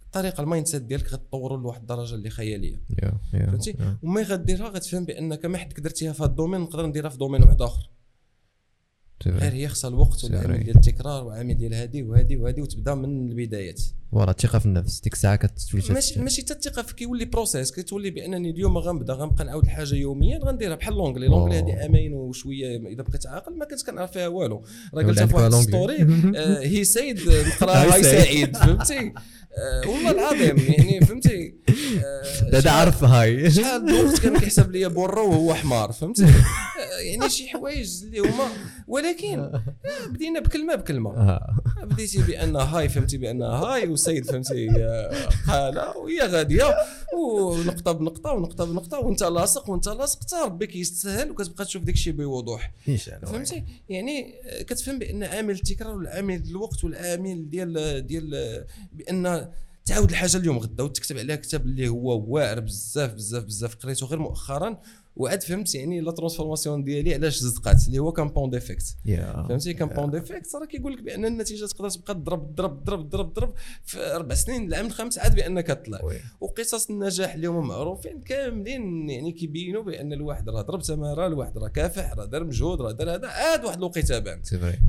الطريقة 0.07 0.41
ال 0.41 0.67
mindset 0.67 0.83
ديالك 0.83 1.13
غتطوروا 1.13 1.59
لواحد 1.59 1.81
الدرجة 1.81 2.15
اللي 2.15 2.31
خيالية 2.31 2.81
يا 3.03 3.13
يا 3.35 3.47
فهمتي 3.47 3.71
يا. 3.71 3.99
ومي 4.03 4.23
غديرها 4.23 4.69
غتفهم 4.69 5.05
بأنك 5.05 5.45
ما 5.47 5.59
حدك 5.59 5.81
درتيها 5.81 6.13
في 6.13 6.23
هذا 6.23 6.31
ال 6.31 6.35
domaine 6.35 6.61
نقدر 6.61 6.87
نديرها 6.87 7.11
في 7.11 7.19
domaine 7.19 7.43
واحد 7.43 7.63
آخر. 7.63 7.91
غير 9.27 9.53
هي 9.53 9.69
خصها 9.69 9.89
الوقت 9.89 10.25
والعامل. 10.25 10.65
ديال 10.65 10.77
التكرار 10.77 11.25
وعامل 11.25 11.59
ديال 11.59 11.75
هادي 11.75 12.03
وهادي 12.03 12.37
وهادي 12.37 12.63
وتبدا 12.63 12.95
من 12.95 13.29
البدايات 13.31 13.83
voilà 14.13 14.31
الثقة 14.31 14.59
في 14.59 14.67
النفس 14.67 15.01
ديك 15.01 15.13
الساعة 15.13 15.37
كتولي 15.37 15.85
ماشي 15.91 16.21
ماشي 16.21 16.43
حتى 16.43 16.53
الثقة 16.53 16.83
فيك 16.83 16.97
كيولي 16.97 17.25
process 17.25 17.73
كتولي 17.73 18.11
بأنني 18.11 18.51
اليوم 18.51 18.79
غنبدأ 18.79 19.15
غنبقى 19.15 19.45
نعاود 19.45 19.65
الحاجة 19.65 19.95
يوميا 19.95 20.39
غنديرها 20.39 20.77
بحال 20.77 20.95
l'anglais 20.95 21.27
l'anglais. 21.27 21.59
هذه 21.59 21.87
آمين 21.87 22.13
وشوية 22.13 22.77
إذا 22.77 23.03
بقيت 23.03 23.27
عاقل 23.27 23.59
ما 23.59 23.65
كنت 23.65 23.87
كنعرف 23.87 24.13
فيها 24.13 24.29
والو 24.29 24.65
راه 24.95 25.03
قلتها 25.03 25.27
في 25.27 25.35
واحد. 25.35 25.51
story 25.55 26.07
هي 26.69 26.85
سيد 26.85 27.21
هاي 27.63 28.03
سعيد. 28.03 28.57
فهمتي 28.57 29.13
والله 29.87 30.11
العظيم 30.11 30.57
يعني 30.59 31.01
فهمتي؟ 31.01 31.55
آه، 32.05 32.23
هذا 32.49 32.61
شحال- 32.61 32.69
عارف 32.79 33.05
هاي. 33.05 33.51
شحال 33.51 33.87
دوقت 33.87 34.21
كان 34.21 34.39
كيحسب 34.39 34.71
لي 34.71 34.89
برا 34.89 35.21
وهو 35.23 35.55
حمار 35.55 35.93
فهمتي؟ 35.93 36.25
آه، 36.25 36.99
يعني 37.01 37.29
شي 37.31 37.49
حوايج 37.49 38.03
اللي 38.05 38.19
هما 38.19 38.49
ولكن 38.89 39.39
آه، 39.39 39.63
بدينا 40.09 40.41
بكلمة 40.41 40.75
بكلمة. 40.75 41.11
آه. 41.17 41.57
بديتي 41.83 42.23
بأن 42.23 42.57
هاي 42.57 42.89
فهمتي 42.89 43.17
بأن 43.19 43.43
هاي 43.43 43.89
وسيد 43.89 44.25
فهمتي 44.25 44.69
آه، 44.81 45.29
قال 45.49 45.79
وهي 45.97 46.21
غادية 46.21 46.65
ونقطة 47.19 47.93
بنقطة 47.93 48.33
ونقطة 48.33 48.65
بنقطة 48.65 48.99
وانت 48.99 49.23
لاصق 49.23 49.71
وانت 49.71 49.89
لاصق 49.89 50.21
حتى 50.23 50.37
ربي 50.45 50.67
كيستاهل 50.67 51.31
وكتبقى 51.31 51.65
تشوف 51.65 51.83
داك 51.83 51.95
الشيء 51.95 52.13
بوضوح. 52.13 52.73
إن 52.89 52.97
شاء 52.97 53.17
الله. 53.17 53.33
فهمتي؟ 53.33 53.65
يعني 53.89 54.35
آه، 54.45 54.63
كتفهم 54.63 54.99
بأن 54.99 55.23
عامل 55.25 55.55
التكرار 55.55 55.97
والعامل 55.97 56.43
الوقت 56.51 56.85
والعامل 56.85 57.51
ديال 57.51 58.07
ديال 58.07 58.35
آه، 58.35 58.67
بأن 58.93 59.46
تعاود 59.87 60.11
الحاجة 60.11 60.37
اليوم 60.37 60.59
غدا 60.59 60.85
وتكتب 60.85 61.19
عليها 61.19 61.37
كتاب 61.37 61.67
اللي 61.67 61.89
هو 61.89 62.35
واعر 62.35 62.61
بزاف 62.61 63.15
بزاف 63.15 63.45
بزاف 63.45 63.75
قريته 63.75 64.07
غير 64.07 64.19
مؤخرا. 64.19 64.81
وعاد 65.17 65.43
فهمت 65.43 65.75
يعني 65.75 66.01
la 66.01 66.11
transformation 66.13 66.85
ديالي 66.85 67.15
علاش 67.15 67.39
زدقات 67.39 67.87
اللي 67.87 67.99
هو 67.99 68.13
compound 68.13 68.51
effect 68.51 68.97
يا 69.07 69.47
فهمتي؟ 69.49 69.75
compound 69.75 70.11
effect 70.11 70.55
راه 70.55 70.67
كيقول 70.67 70.93
لك 70.93 71.03
بأن 71.03 71.25
النتيجة 71.25 71.67
تقدر 71.67 71.91
تبقى 71.91 72.15
تضرب 72.15 72.55
تضرب 72.55 72.85
تضرب 72.85 73.09
تضرب 73.09 73.33
تضرب 73.33 73.55
في 73.85 74.15
أربع 74.15 74.35
سنين 74.35 74.69
العام 74.69 74.87
الخامس 74.87 75.19
عاد 75.19 75.35
بانك 75.35 75.67
تطلع 75.67 76.05
oui. 76.05 76.15
وقصص 76.41 76.91
النجاح 76.91 77.35
اللي 77.35 77.47
هما 77.47 77.61
معروفين 77.61 78.21
كاملين 78.21 79.11
يعني 79.11 79.33
كيبينوا 79.33 79.83
بأن 79.83 80.13
الواحد 80.13 80.49
راه 80.49 80.63
ضرب 80.63 80.83
تمارة 80.83 81.27
الواحد 81.27 81.59
راه 81.59 81.69
كافح 81.69 82.13
راه 82.13 82.25
دار 82.25 82.45
مجهود 82.45 82.83
راه 82.83 82.93
دار 82.93 83.15
هذا 83.15 83.29
عاد 83.29 83.65
واحد 83.65 83.79
الوقيته 83.79 84.19
بان 84.19 84.43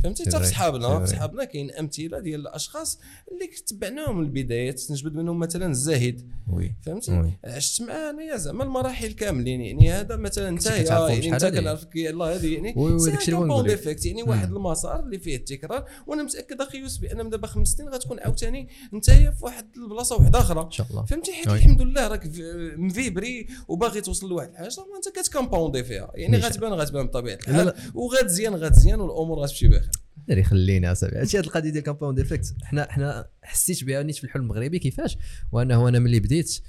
فهمتي؟ 0.03 0.23
حتى 0.23 0.39
في. 0.39 0.45
صحابنا 0.45 0.99
في. 0.99 1.07
صحابنا 1.07 1.43
كاين 1.43 1.71
أمثلة 1.71 2.19
ديال 2.19 2.39
الأشخاص 2.39 2.99
اللي 3.31 3.47
تبعناهم 3.67 4.17
من 4.17 4.23
البدايات 4.25 4.91
نجبد 4.91 5.15
منهم 5.15 5.39
مثلا 5.39 5.71
الزاهد. 5.71 6.31
oui. 6.53 6.75
فهمتي؟ 6.81 7.19
oui. 7.19 7.31
عشت 7.43 7.81
معاه 7.81 8.09
انايا 8.09 8.37
زعما 8.37 8.63
المراحل 8.63 9.11
كاملين 9.11 9.61
يعني 9.61 9.91
هذا 9.91 10.16
مثلا 10.19 10.49
انت 10.49 10.65
يعني 10.65 11.33
انت. 11.33 11.45
كنعرفك 11.45 11.95
يلاه 11.95 12.35
هذه 12.35 12.53
يعني 12.53 12.99
c'est 12.99 13.11
داكشي 13.11 13.31
الكompound 13.31 13.65
effect 13.65 14.05
يعني 14.05 14.23
واحد 14.23 14.51
المسار 14.53 14.99
اللي 14.99 15.19
فيه 15.19 15.35
التكرار 15.35 15.85
وأنا 16.07 16.23
متاكد 16.23 16.61
أخي 16.61 16.77
يوسف 16.77 17.01
بان 17.01 17.17
من 17.23 17.29
دابا 17.29 17.47
خمس 17.47 17.67
سنين 17.67 17.89
غتكون 17.89 18.19
عاوتاني 18.19 18.69
انت 18.93 19.11
في 19.11 19.31
واحد 19.41 19.67
البلاصة 19.77 20.15
واحدة 20.15 20.39
أخرى 20.39 20.61
إن 20.61 20.71
شاء 20.71 20.87
الله 20.91 21.05
فهمتي 21.05 21.33
حيت. 21.33 21.47
الحمد 21.47 21.81
لله 21.81 22.07
راك 22.07 22.31
في- 22.31 22.73
م 22.77 22.86
vibrer 22.86 23.38
ي 23.38 23.47
وباغي 23.67 24.01
توصل 24.01 24.29
لواحد 24.29 24.49
الحاجة 24.49 24.67
ما 24.77 24.97
انت 24.97 25.19
كت 25.19 25.31
compound 25.31 25.77
ي 25.77 25.83
فيها 25.83 26.11
يعني. 26.15 26.37
غتبان 26.37 26.73
غتبان 26.73 27.07
بطبيعة 27.07 27.35
الحال 27.47 27.73
وغتزيان 27.93 28.55
غتزيان 28.55 28.99
والأمور 28.99 29.39
غتمشي 29.39 29.67
بخير 29.67 29.89
اللي 30.29 30.43
خليني 30.43 30.91
اصاحبي 30.91 31.17
هادشي 31.17 31.37
هاد 31.37 31.43
القضية 31.43 31.69
ديال 31.69 31.83
compound 31.83 32.19
effect 32.19 32.55
حنا 32.63 32.91
حنا 32.91 33.27
حسيت 33.43 33.83
بها 33.83 34.03
نيت 34.03 34.15
في 34.15 34.23
الحلم 34.23 34.43
المغربي 34.43 34.79
كيفاش؟ 34.79 35.17
وانه 35.51 35.87
أنا 35.87 35.99
ملي 35.99 36.19
بديت 36.19 36.59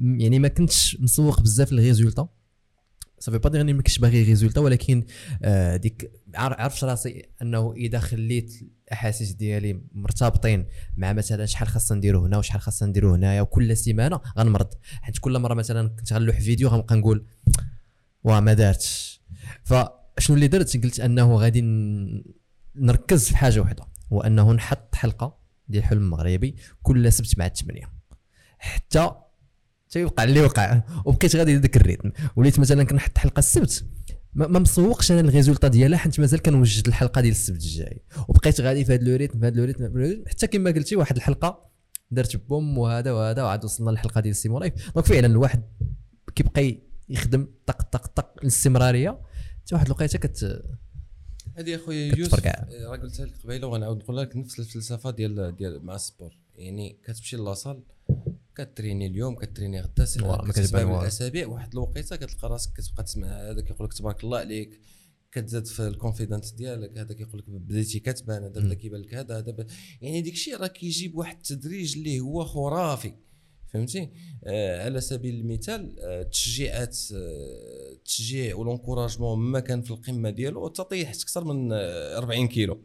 يعني 0.00 0.38
ما 0.38 0.48
كنتش 0.48 0.96
مسوق 1.00 1.40
بزاف 1.40 1.72
لل 1.72 1.83
résultat 1.83 2.28
صافي 3.20 3.38
à 3.38 3.48
dire 3.48 3.60
إني 3.60 3.72
ما 3.72 3.82
كنتش 3.82 3.98
باغي 3.98 4.22
résultat 4.22 4.60
ولكن 4.60 5.04
آه، 5.42 5.76
ديك 5.76 6.10
عرفت 6.34 6.84
راسي 6.84 7.28
أنه 7.42 7.72
إذا 7.72 7.98
خليت 7.98 8.52
الأحاسيس 8.86 9.32
ديالي 9.32 9.80
مرتبطين 9.92 10.66
مع 10.96 11.12
مثلا 11.12 11.46
شحال 11.46 11.68
خاصنا 11.68 11.98
نديرو 11.98 12.24
هنا 12.24 12.38
وشحال 12.38 12.60
خاصنا 12.60 12.88
نديرو 12.88 13.14
هنايا 13.14 13.42
وكل 13.42 13.76
سيمانة 13.76 14.20
غنمرض. 14.38 14.74
حيت 15.02 15.18
كل 15.18 15.38
مرة 15.38 15.54
مثلا 15.54 15.88
كنت 15.88 16.12
غنلوح 16.12 16.40
فيديو 16.40 16.68
غنبقى 16.68 16.96
نقول 16.96 17.26
واه 18.24 18.40
ما 18.40 18.54
دارتش. 18.54 19.20
فشنو 20.20 20.36
اللي 20.36 20.48
درت؟ 20.48 20.84
قلت 20.84 21.00
أنه 21.00 21.34
غادي 21.34 21.60
نركز 22.76 23.28
في 23.28 23.36
حاجة 23.36 23.60
واحدة 23.60 23.84
هو 24.12 24.20
أنه 24.20 24.52
نحط 24.52 24.94
حلقة 24.94 25.38
ديال 25.68 25.82
الحلم 25.82 26.02
المغربي 26.02 26.56
كل 26.82 27.12
سبت 27.12 27.38
مع 27.38 27.46
الثمانيه 27.46 27.92
حتى 28.58 29.10
حتى 29.88 30.00
يوقع 30.00 30.24
اللي 30.24 30.40
وقع 30.40 30.82
وبقيت 31.04 31.36
غادي 31.36 31.56
ذاك 31.56 31.76
ال 31.76 31.80
rythme. 31.80 32.12
وليت 32.36 32.60
مثلا 32.60 32.84
كنحط 32.84 33.18
حلقة 33.18 33.38
السبت 33.38 33.84
ما, 34.34 34.58
مسوقش 34.58 35.12
أنا 35.12 35.20
ال 35.20 35.25
résultat 35.25 35.68
ديالها 35.68 35.98
حيت 35.98 36.20
مازال 36.20 36.42
كنوجد 36.42 36.88
الحلقة 36.88 37.20
ديال 37.20 37.32
السبت 37.32 37.62
الجاي. 37.62 38.02
وبقيت 38.28 38.60
غادي 38.60 38.84
في 38.84 38.94
هذا 38.94 39.02
le 39.02 39.16
rythme 39.16 39.40
في 39.40 39.46
هذا 39.46 39.56
le 39.56 39.64
rythme، 39.64 40.24
حتى 40.28 40.46
كما 40.46 40.70
قلتي 40.70 40.96
واحد 40.96 41.16
الحلقة 41.16 41.70
درت 42.10 42.36
boom 42.36 42.78
وهذا 42.78 43.12
وهذا 43.12 43.42
وعاد 43.42 43.64
وصلنا 43.64 43.90
للحلقه 43.90 44.20
ديال 44.20 44.30
السيمو 44.30 44.58
لايف 44.58 44.92
donc 44.94 45.06
فعلا 45.06 45.26
الواحد 45.26 45.62
كيبقى 46.34 46.78
يخدم 47.08 47.48
طق 47.66 47.82
طق 47.82 48.06
طق 48.06 48.34
الاستمرارية. 48.42 49.29
حتى 49.70 49.76
واحد 49.76 49.86
الوقيته 49.86 50.18
كت 50.18 50.62
هذه 51.54 51.74
أخويا. 51.74 52.16
يوسف 52.16 52.46
آه، 52.46 52.86
راه 52.86 52.96
قلتها 52.96 53.26
لك 53.26 53.34
قبيلة 53.44 53.66
وغنعاود 53.66 53.96
نقول 53.96 54.16
لك 54.16 54.36
نفس 54.36 54.60
الفلسفة 54.60 55.10
ديال 55.10 55.56
ديال 55.56 55.84
مع 55.84 55.94
ال 55.94 56.01
sport 56.01 56.36
يعني 56.54 56.98
كتمشي 57.04 57.36
la 57.36 57.49
salle 57.49 57.82
كتريني 58.56 59.06
اليوم 59.06 59.34
كتريني 59.34 59.80
غدا 59.80 60.04
كتبان 60.52 60.84
والو. 60.84 60.98
بالاسابيع 60.98 61.46
واحد 61.46 61.72
الوقيتة 61.72 62.16
كتلقى 62.16 62.48
راسك 62.48 62.72
كتبقى 62.72 63.02
تسمع 63.02 63.28
هذا 63.28 63.60
كيقول 63.60 63.86
لك 63.86 63.92
تبارك 63.92 64.24
الله 64.24 64.38
عليك 64.38 64.80
كتزاد 65.32 65.66
في 65.66 65.88
ال 65.88 65.94
confidence 65.94 66.50
ديالك 66.50 66.98
هذا 66.98 67.14
كيقول 67.14 67.38
لك 67.38 67.50
بديتي 67.50 68.00
كتبان 68.00 68.42
هذا 68.42 68.60
بدا 68.60 68.74
كيبان 68.74 69.00
لك 69.00 69.14
هذا 69.14 69.38
هذا 69.38 69.66
يعني 70.00 70.22
ديك 70.22 70.34
الشيء 70.34 70.56
راه 70.56 70.66
كيجي 70.66 71.08
بواحد 71.08 71.36
التدريج 71.36 71.98
اللي 71.98 72.20
هو 72.20 72.44
خرافي 72.44 73.14
فهمتي 73.72 74.10
آه 74.44 74.84
على 74.84 75.00
سبيل 75.00 75.34
المثال 75.34 76.00
آه 76.00 76.22
التشجيعات 76.22 76.98
آه 77.14 77.92
التشجيع 77.92 78.56
وال 78.56 78.67
encouragement 78.67 79.38
ما 79.38 79.60
كان 79.60 79.82
في 79.82 79.90
القمة 79.90 80.30
ديالو 80.30 80.68
تطيحت 80.68 81.22
أكثر 81.22 81.44
من 81.44 81.72
آه 81.72 82.18
40 82.18 82.48
كيلو 82.48 82.80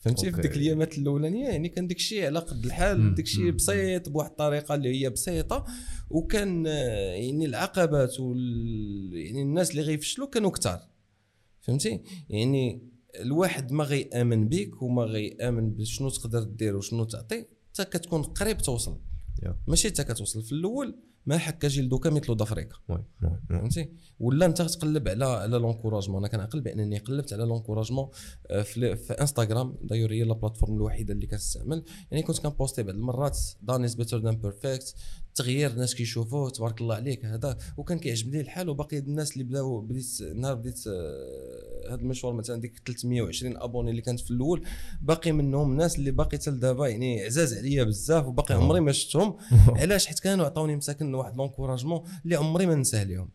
فهمتي 0.00 0.32
في. 0.32 0.40
ديك 0.40 0.56
الأيامات 0.56 0.98
الأولانية 0.98 1.48
يعني 1.48 1.68
كان 1.68 1.86
ديك 1.86 1.96
الشيء 1.96 2.26
على 2.26 2.38
قد 2.38 2.64
الحال. 2.64 3.14
ديك 3.14 3.24
الشيء. 3.26 3.50
بسيط 3.50 4.08
بواحد 4.08 4.30
الطريقة 4.30 4.74
اللي 4.74 5.02
هي 5.02 5.10
بسيطة 5.10 5.64
وكان 6.10 6.66
آه، 6.66 7.14
يعني 7.14 7.46
العقبات 7.46 8.20
وال 8.20 9.10
يعني 9.14 9.42
الناس 9.42 9.70
اللي 9.70 9.82
غيفشلوا 9.82 10.28
كانوا 10.28 10.50
كتار 10.50 10.80
فهمتي 11.60 12.02
يعني 12.28 12.82
الواحد 13.20 13.72
ما 13.72 13.84
غيأمن 13.84 14.48
بيك 14.48 14.82
وما 14.82 15.02
غيأمن 15.02 15.70
بشنو 15.70 16.08
تقدر 16.10 16.42
دير 16.42 16.76
وشنو 16.76 17.04
تعطي 17.04 17.44
حتى 17.72 17.84
كتكون 17.84 18.22
قريب 18.22 18.58
توصل. 18.58 19.00
ماشي 19.66 19.88
حتى 19.88 20.04
كتوصل 20.04 20.42
في 20.42 20.52
الأول 20.52 20.98
ما 21.26 21.38
حك 21.38 21.68
جلدك 21.68 22.06
مثل 22.06 22.36
ظفرك. 22.36 22.76
فهمتي؟ 23.48 23.92
ولا 24.20 24.46
أنت 24.46 24.62
تقلب 24.62 25.08
على 25.08 25.24
على 25.24 25.58
l'encouragement 25.58 26.18
أنا 26.18 26.28
كنعقل 26.28 26.60
بأنني 26.60 26.98
قلبت 26.98 27.32
على 27.32 27.44
l'encouragement 27.44 28.08
آه، 28.50 28.62
في, 28.62 28.96
في 28.96 29.12
انستغرام 29.12 29.76
d'ailleurs 29.82 30.12
هي 30.12 30.22
la 30.22 30.34
plateforme 30.34 30.76
الوحيدة 30.76 31.14
اللي 31.14 31.26
كنستعمل 31.26 31.84
يعني 32.10 32.22
كنت 32.22 32.38
كن 32.38 32.48
poster 32.48 32.77
ي 32.77 32.82
بعض 32.82 32.94
المرات 32.94 33.38
done 33.62 33.84
is 33.84 33.94
better 33.94 34.18
than 34.18 34.36
perfect 34.36 34.94
تغيير 35.34 35.70
الناس 35.70 35.94
كيشوفوه 35.94 36.50
تبارك 36.50 36.80
الله 36.80 36.94
عليك. 36.94 37.24
هذا 37.24 37.58
وكان 37.76 37.98
كيعجبني 37.98 38.40
الحال 38.40 38.68
وباقي 38.68 38.98
الناس 38.98 39.32
اللي 39.32 39.44
بداو 39.44 39.80
بديت 39.80 40.22
نهار 40.34 40.54
بديت 40.54 40.86
آه، 40.86 41.88
هذا 41.88 42.00
المشوار 42.00 42.32
مثلا 42.32 42.60
ديك 42.60 42.82
320 42.86 43.56
abonnés 43.56 43.90
اللي 43.90 44.02
كانت 44.02 44.20
في 44.20 44.30
الأول 44.30 44.66
باقي 45.02 45.32
منهم 45.32 45.76
ناس 45.76 45.98
اللي 45.98 46.10
باقي 46.10 46.36
حتى 46.38 46.50
لدابا 46.50 46.88
يعني 46.88 47.22
عزاز 47.22 47.58
عليا 47.58 47.84
بزاف 47.84 48.26
وباقي 48.26 48.54
عمري 48.54 48.80
ما 48.80 48.92
شفتهم. 48.92 49.36
علاش؟ 49.80 50.06
حيت 50.06 50.20
كانوا 50.20 50.46
عطاوني 50.46 50.76
مساكن 50.76 51.14
واحد 51.14 51.36
لونكوراجمون 51.36 52.02
اللي 52.24 52.36
عمري 52.36 52.66
ما 52.66 52.74
ننساه 52.74 53.04
لهم 53.04 53.28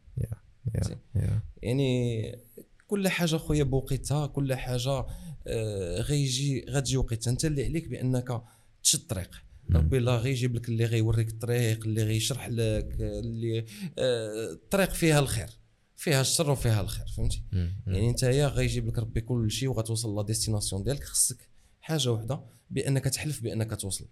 يعني 1.61 2.39
كل 2.87 3.07
حاجة 3.07 3.35
خويا 3.37 3.63
بوقيتها 3.63 4.27
كل 4.27 4.53
حاجة 4.53 5.05
آه، 5.47 6.01
غيجي 6.01 6.65
غتجي 6.69 6.97
وقيتها. 6.97 7.31
أنت 7.31 7.45
اللي 7.45 7.65
عليك 7.65 7.87
بأنك 7.87 8.41
تشد 8.83 8.99
الطريق 8.99 9.46
ربي 9.71 9.97
الله 9.97 10.17
غيجيب 10.17 10.55
لك 10.55 10.69
اللي 10.69 10.85
غيوريك 10.85 11.29
الطريق 11.29 11.83
اللي 11.85 12.03
غيشرح 12.03 12.49
لك 12.49 12.97
اللي 12.99 13.65
آه، 13.99 14.51
الطريق 14.51 14.93
فيها 14.93 15.19
الخير 15.19 15.49
فيها 15.95 16.21
الشر 16.21 16.51
وفيها 16.51 16.81
الخير 16.81 17.05
فهمتي. 17.17 17.43
يعني 17.87 18.09
انت 18.09 18.23
يا 18.23 18.47
غيجيب 18.47 18.87
لك 18.87 18.99
ربي 18.99 19.21
كل 19.21 19.51
شيء 19.51 19.69
وغتوصل 19.69 20.15
la 20.15 20.23
destination 20.23 20.83
ديالك 20.83 21.03
خصك 21.03 21.49
حاجة 21.81 22.11
واحدة 22.11 22.41
بانك 22.69 23.03
تحلف 23.03 23.41
بانك 23.43 23.81
توصل. 23.81 24.07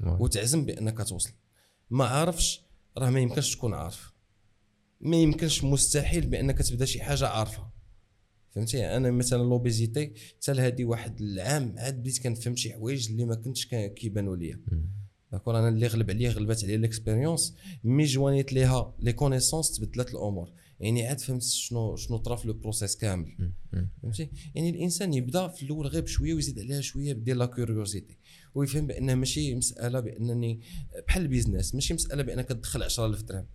وتعزم 0.00 0.64
بانك 0.66 1.08
توصل 1.08 1.32
ما 1.90 2.04
عارفش 2.04 2.62
راه 2.98 3.10
ما 3.10 3.20
يمكنش 3.20 3.56
تكون 3.56 3.74
عارف 3.74 4.12
ما 5.00 5.16
يمكنش 5.16 5.64
مستحيل 5.64 6.26
بانك 6.26 6.58
تبدا 6.58 6.84
شي 6.84 7.02
حاجة 7.02 7.28
عارفها 7.28 7.72
فهمتي؟ 8.54 8.86
أنا 8.96 9.10
مثلا 9.10 9.42
l'obésité 9.42 10.12
حتى 10.36 10.52
لهادي 10.52 10.84
واحد 10.84 11.20
العام 11.20 11.74
عاد 11.78 12.00
بديت 12.00 12.22
كنفهم 12.22 12.56
شي 12.56 12.72
حوايج 12.72 13.10
اللي 13.10 13.24
ما 13.24 13.34
كنتش 13.34 13.66
كيبانوا 13.66 14.36
ليا. 14.36 14.60
d'accord 15.32 15.58
أنا 15.58 15.68
اللي 15.68 15.86
غلب 15.86 16.10
عليا 16.10 16.30
غلبت 16.30 16.64
عليا 16.64 16.76
l'expérience 16.76 17.54
mais 17.84 18.04
جوانيت 18.04 18.52
ليها 18.52 18.94
les 18.98 19.12
connaissances 19.12 19.76
تبدلت 19.76 20.10
الأمور. 20.10 20.52
يعني 20.80 21.06
عاد 21.06 21.20
فهمت 21.20 21.42
شنو 21.42 21.96
شنو 21.96 22.16
طرا 22.16 22.36
في 22.36 22.48
le 22.48 22.54
process 22.54 22.96
كامل. 22.96 23.52
فهمتي؟ 24.02 24.30
يعني 24.54 24.70
الإنسان 24.70 25.14
يبدأ 25.14 25.48
في 25.48 25.62
الأول 25.62 25.86
غير 25.86 26.02
بشوية 26.02 26.34
ويزيد 26.34 26.58
عليها 26.58 26.80
شوية 26.80 27.12
بدير 27.12 27.36
la 27.36 27.46
curiosité 27.46 28.18
ويفهم 28.54 28.86
بان 28.86 29.14
ماشي 29.14 29.54
مسألة 29.54 30.00
بأنني 30.00 30.60
بحال 31.06 31.22
ال 31.22 31.28
business 31.28 31.74
ماشي 31.74 31.94
مسألة 31.94 32.22
بأنك 32.22 32.48
تدخل 32.48 32.82
10000 32.82 33.22
درهم. 33.22 33.46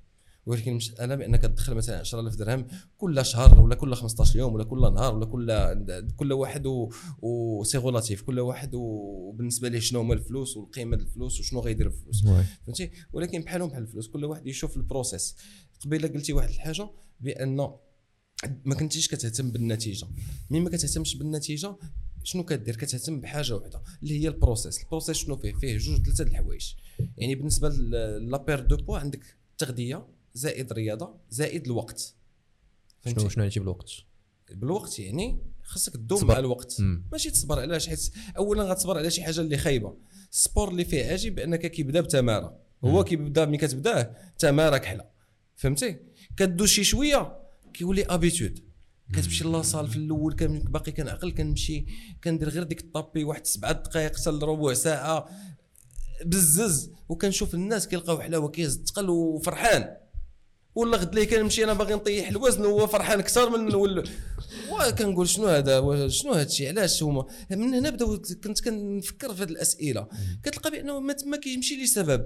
ولكن 0.49 0.73
مساله 0.73 1.15
بأنك 1.15 1.41
تدخل 1.41 1.73
مثلا 1.73 1.99
10000 1.99 2.35
درهم 2.35 2.67
كل 2.97 3.25
شهر 3.25 3.61
ولا 3.61 3.75
كل 3.75 3.95
15 3.95 4.39
يوم 4.39 4.53
ولا 4.53 4.63
كل 4.63 4.93
نهار 4.93 5.15
ولا 5.15 5.25
كل 5.25 5.75
كل 6.17 6.33
واحد 6.33 6.65
و, 6.65 6.89
و 7.21 7.63
c'est 7.63 7.77
relatif 7.77 8.21
كل 8.21 8.39
واحد 8.39 8.75
وبالنسبه 8.75 9.69
ليه 9.69 9.79
شنو 9.79 9.99
هما 9.99 10.13
الفلوس 10.13 10.57
والقيمة 10.57 10.97
الفلوس 10.97 11.39
وشنو 11.39 11.59
غيدير 11.59 11.89
بالفلوس 11.89 12.25
oui. 12.25 12.43
فهمتي؟ 12.65 12.91
ولكن 13.13 13.41
بحالهم 13.41 13.69
بحال 13.69 13.83
الفلوس 13.83 14.07
كل 14.07 14.25
واحد 14.25 14.47
يشوف 14.47 14.77
ال 14.77 14.84
process. 14.84 15.35
قبيلة 15.85 16.07
قلتي 16.07 16.33
واحد 16.33 16.49
الحاجة 16.49 16.89
بأن 17.19 17.55
ما 18.65 18.75
كنتيش 18.79 19.07
كتهتم 19.07 19.51
بالنتيجة. 19.51 20.07
مين 20.49 20.63
ما 20.63 20.69
كتهتمش 20.69 21.15
بالنتيجة 21.15 21.75
شنو 22.23 22.43
كدير؟ 22.43 22.75
كتهتم 22.75 23.21
بحاجة 23.21 23.55
واحدة 23.55 23.81
اللي 24.03 24.23
هي 24.23 24.27
ال 24.27 24.33
process. 24.33 24.83
ال 24.83 24.87
process 24.88 25.17
شنو 25.17 25.37
فيه؟ 25.37 25.53
فيه 25.53 25.77
جوج 25.77 26.05
ثلاثة 26.05 26.23
د 26.23 26.27
الحوايج. 26.27 26.73
يعني 27.17 27.35
بالنسبة 27.35 27.69
la 27.69 27.95
perte 27.95 28.59
de 28.59 28.75
poids 28.77 28.97
عندك 28.97 29.37
التغذيه 29.51 30.18
زائد 30.33 30.71
الرياضه 30.71 31.15
زائد 31.29 31.65
الوقت. 31.65 32.15
شنو 33.05 33.15
فهمتي؟ 33.15 33.33
شنو 33.33 33.43
هادشي 33.43 33.59
بالوقت؟ 33.59 33.91
بالوقت 34.51 34.99
يعني 34.99 35.39
خاصك 35.63 35.93
تدوم. 35.93 36.27
مع 36.27 36.39
الوقت. 36.39 36.81
مم. 36.81 37.03
ماشي 37.11 37.31
تصبر 37.31 37.59
علاش؟ 37.59 37.89
حيت 37.89 38.11
اولا 38.37 38.63
غتصبر 38.63 38.97
على 38.97 39.11
شي 39.11 39.23
حاجة 39.23 39.41
اللي 39.41 39.57
خايبة. 39.57 39.97
ال 40.31 40.38
sport 40.38 40.69
اللي 40.69 40.85
فيه 40.85 41.05
عاجب 41.05 41.35
بانك 41.35 41.71
كيبدأ 41.71 42.01
بتمارة. 42.01 42.59
هو 42.83 43.03
كيبدأ 43.03 43.45
ملي 43.45 43.57
كتبداه 43.57 44.15
تمارة 44.39 44.77
كحلة. 44.77 45.05
فهمتي؟ 45.55 45.99
كدوز 46.37 46.69
شي 46.69 46.83
شوية 46.83 47.39
كيولي 47.73 48.05
ابيتود 48.05 48.59
كتمشي 49.13 49.43
لاصال 49.43 49.87
في 49.87 49.95
الأول 49.95 50.33
كان 50.33 50.59
باقي 50.59 50.91
كنعقل 50.91 51.31
كنمشي 51.31 51.85
كندير 52.23 52.49
غير 52.49 52.63
ديك 52.63 52.81
الطابي 52.81 53.23
واحد 53.23 53.45
سبعة 53.45 53.71
دقائق 53.71 54.15
حتى 54.15 54.29
لربع 54.29 54.73
ساعة. 54.73 55.29
بزز. 56.25 56.91
وكنشوف 57.09 57.53
الناس 57.53 57.87
كيلقاو 57.87 58.19
حلاوة 58.19 58.49
كيهز 58.49 58.77
الثقل 58.77 59.09
وفرحان. 59.09 59.97
ولا 60.75 60.97
غد 60.97 61.15
ليه 61.15 61.23
كنمشي 61.23 61.63
أنا 61.63 61.73
باغي 61.73 61.93
نطيح. 61.93 62.29
الوزن 62.29 62.65
وهو 62.65 62.87
فرحان 62.87 63.19
أكثر 63.19 63.49
من 63.49 63.75
ولا 63.75 64.03
وكنقول 64.71 65.29
شنو 65.29 65.47
هذا؟ 65.47 66.07
شنو 66.07 66.33
هذا 66.33 66.43
الشيء؟ 66.47 66.67
علاش 66.67 67.03
هما؟ 67.03 67.25
من 67.51 67.73
هنا 67.73 67.89
بداو 67.89 68.21
كنت 68.43 68.63
كنفكر 68.63 69.33
في 69.33 69.43
هذه 69.43 69.49
الأسئلة. 69.49 70.07
كتلقى 70.43 70.71
بأنه 70.71 70.99
ما 70.99 71.13
تما 71.13 71.37
كيمشي 71.37 71.75
لي 71.75 71.87
سبب. 71.87 72.25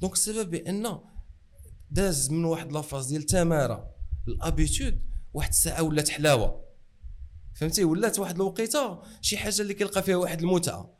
donc 0.00 0.12
السبب 0.12 0.50
بان 0.50 0.98
داز 1.90 2.30
من 2.30 2.44
واحد 2.44 2.72
la 2.72 2.82
phase 2.82 3.06
ديال 3.06 3.20
التماره 3.20 3.94
ال 4.28 4.36
habitude 4.36 5.02
واحد 5.34 5.50
الساعة 5.50 5.82
ولات 5.82 6.08
حلاوة. 6.08 6.64
فهمتي؟ 7.54 7.84
ولات 7.84 8.18
واحد 8.18 8.34
الوقيتة 8.34 9.02
شي 9.20 9.36
حاجة 9.36 9.62
اللي 9.62 9.74
كيلقى 9.74 10.02
فيها 10.02 10.16
واحد 10.16 10.40
المتعة. 10.40 10.98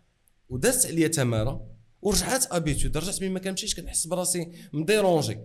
ودازت 0.49 0.87
عليا 0.87 1.09
تمارة 1.09 1.69
ورجعت 2.03 2.53
habitude. 2.53 2.97
رجعت 2.97 3.23
مين 3.23 3.33
ما 3.33 3.39
كنمشيش 3.39 3.75
كنحس 3.75 4.07
براسي 4.07 4.53
م 4.73 4.80
dérangé. 4.80 5.39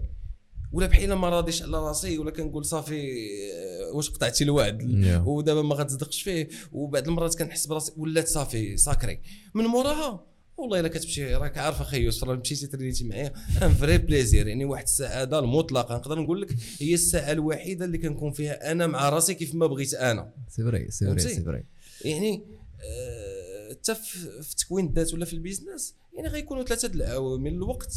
ولا 0.72 0.88
بحال 0.88 1.14
ما 1.14 1.30
راضيش 1.30 1.64
على 1.64 1.78
راسي 1.78 2.18
ولا 2.18 2.32
كنقول 2.32 2.66
صافي 2.66 3.12
آه، 3.54 3.92
واش 3.96 4.10
قطعتي 4.10 4.44
الوعد؟ 4.44 4.82
Yeah. 4.82 5.28
ودابا 5.28 5.62
ما 5.62 5.76
غتصدقش 5.76 6.22
فيه 6.22 6.48
وبعد 6.72 7.08
المرات 7.08 7.38
كنحس 7.38 7.68
براسي 7.68 7.92
ولات 7.98 8.28
صافي 8.28 8.78
sacré. 8.78 9.20
من 9.54 9.64
موراها 9.64 10.26
والله 10.58 10.80
إلا 10.80 10.88
كتمشي 10.88 11.36
راك 11.36 11.58
عارف 11.58 11.82
أخي 11.82 11.98
يوسف 11.98 12.24
راه 12.24 12.36
مشيتي 12.36 12.68
ترينيتي 12.68 13.04
معايا 13.04 13.34
un 13.64 13.74
vrai 13.74 13.98
plaisir 13.98 14.48
يعني 14.48 14.66
واحد 14.66 14.84
السعاده 14.84 15.40
المطلقة 15.40 15.96
نقدر 15.96 16.20
نقول 16.20 16.42
لك 16.42 16.56
هي 16.80 16.94
الساعة 16.94 17.32
الوحيدة 17.32 17.86
اللي 17.86 17.98
كنكون 17.98 18.32
فيها 18.32 18.72
أنا 18.72 18.88
مع 18.88 19.10
راسي 19.10 19.34
كيف 19.34 19.56
ما 19.56 19.68
بغيت 19.68 19.94
أنا. 19.94 20.34
c'est 20.50 20.64
vrai 20.64 20.92
c'est 20.92 21.06
vrai؟ 21.06 21.20
c'est 21.20 21.42
vrai 21.42 21.64
يعني 22.06 22.44
آه، 22.84 23.70
حتى 23.72 23.96
في 23.96 24.44
في 24.44 24.56
تكوين 24.56 24.86
الذات 24.86 25.14
ولا 25.14 25.26
في 25.26 25.34
ال 25.34 25.41
business 25.41 25.96
يعني 26.16 26.28
غيكونوا 26.28 26.64
ثلاثة 26.64 26.88
د 26.88 26.96
العوامل 26.96 27.54
الوقت. 27.54 27.96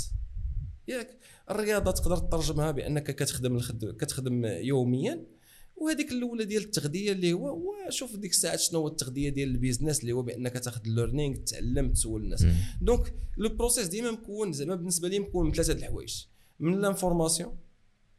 ياك. 0.89 1.19
الرياضة 1.51 1.91
تقدر 1.91 2.17
تترجمها 2.17 2.71
بأنك 2.71 3.15
كتخدم 3.17 3.57
الخد... 3.57 3.97
كتخدم 3.97 4.45
يوميا 4.45 5.25
وهذيك 5.77 6.13
الأولى 6.13 6.45
ديال 6.45 6.63
التغذية 6.63 7.13
اللي 7.13 7.33
هو 7.33 7.61
وشوف 7.89 8.17
ديك 8.17 8.31
الساعات 8.31 8.61
شنو 8.61 8.81
هو 8.81 8.89
التغذية 8.89 9.29
ديال 9.29 9.49
ال 9.49 9.55
business 9.55 10.01
اللي 10.01 10.13
هو 10.13 10.23
بأنك 10.23 10.53
تاخذ 10.53 10.81
ال 10.87 10.92
learning 10.92 11.37
تعلم 11.37 11.93
تسول 11.93 12.25
الناس. 12.25 12.45
donc 12.81 13.15
le 13.37 13.49
process 13.49 13.87
ديما 13.87 14.11
مكون 14.11 14.53
زعما 14.53 14.75
بالنسبة 14.75 15.09
لي 15.09 15.19
مكون 15.19 15.47
من 15.47 15.53
ثلاثة 15.53 15.73
الحوايج. 15.73 16.25
من 16.61 16.81
l'information 16.81 17.57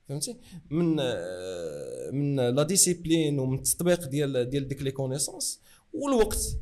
فهمتي؟ 0.09 0.37
من 0.69 0.97
آه، 0.99 2.11
من 2.11 2.35
la 2.35 2.63
discipline 2.63 3.39
ومن 3.39 3.57
التطبيق 3.57 4.07
ديال 4.07 4.49
ديال 4.49 4.67
ديك 4.67 4.81
les 4.81 4.91
connaissances 4.91 5.59
والوقت. 5.93 6.57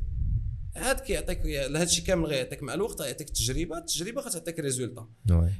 هاد 0.80 1.00
كيعطيك 1.00 1.46
هذا 1.46 1.82
الشيء 1.82 2.04
كامل 2.04 2.26
غيعطيك. 2.26 2.62
مع 2.62 2.74
الوقت 2.74 3.02
غيعطيك 3.02 3.28
التجربة 3.28 3.78
التجربه 3.78 4.20
غتعطيك 4.20 4.58
résultat. 4.60 5.08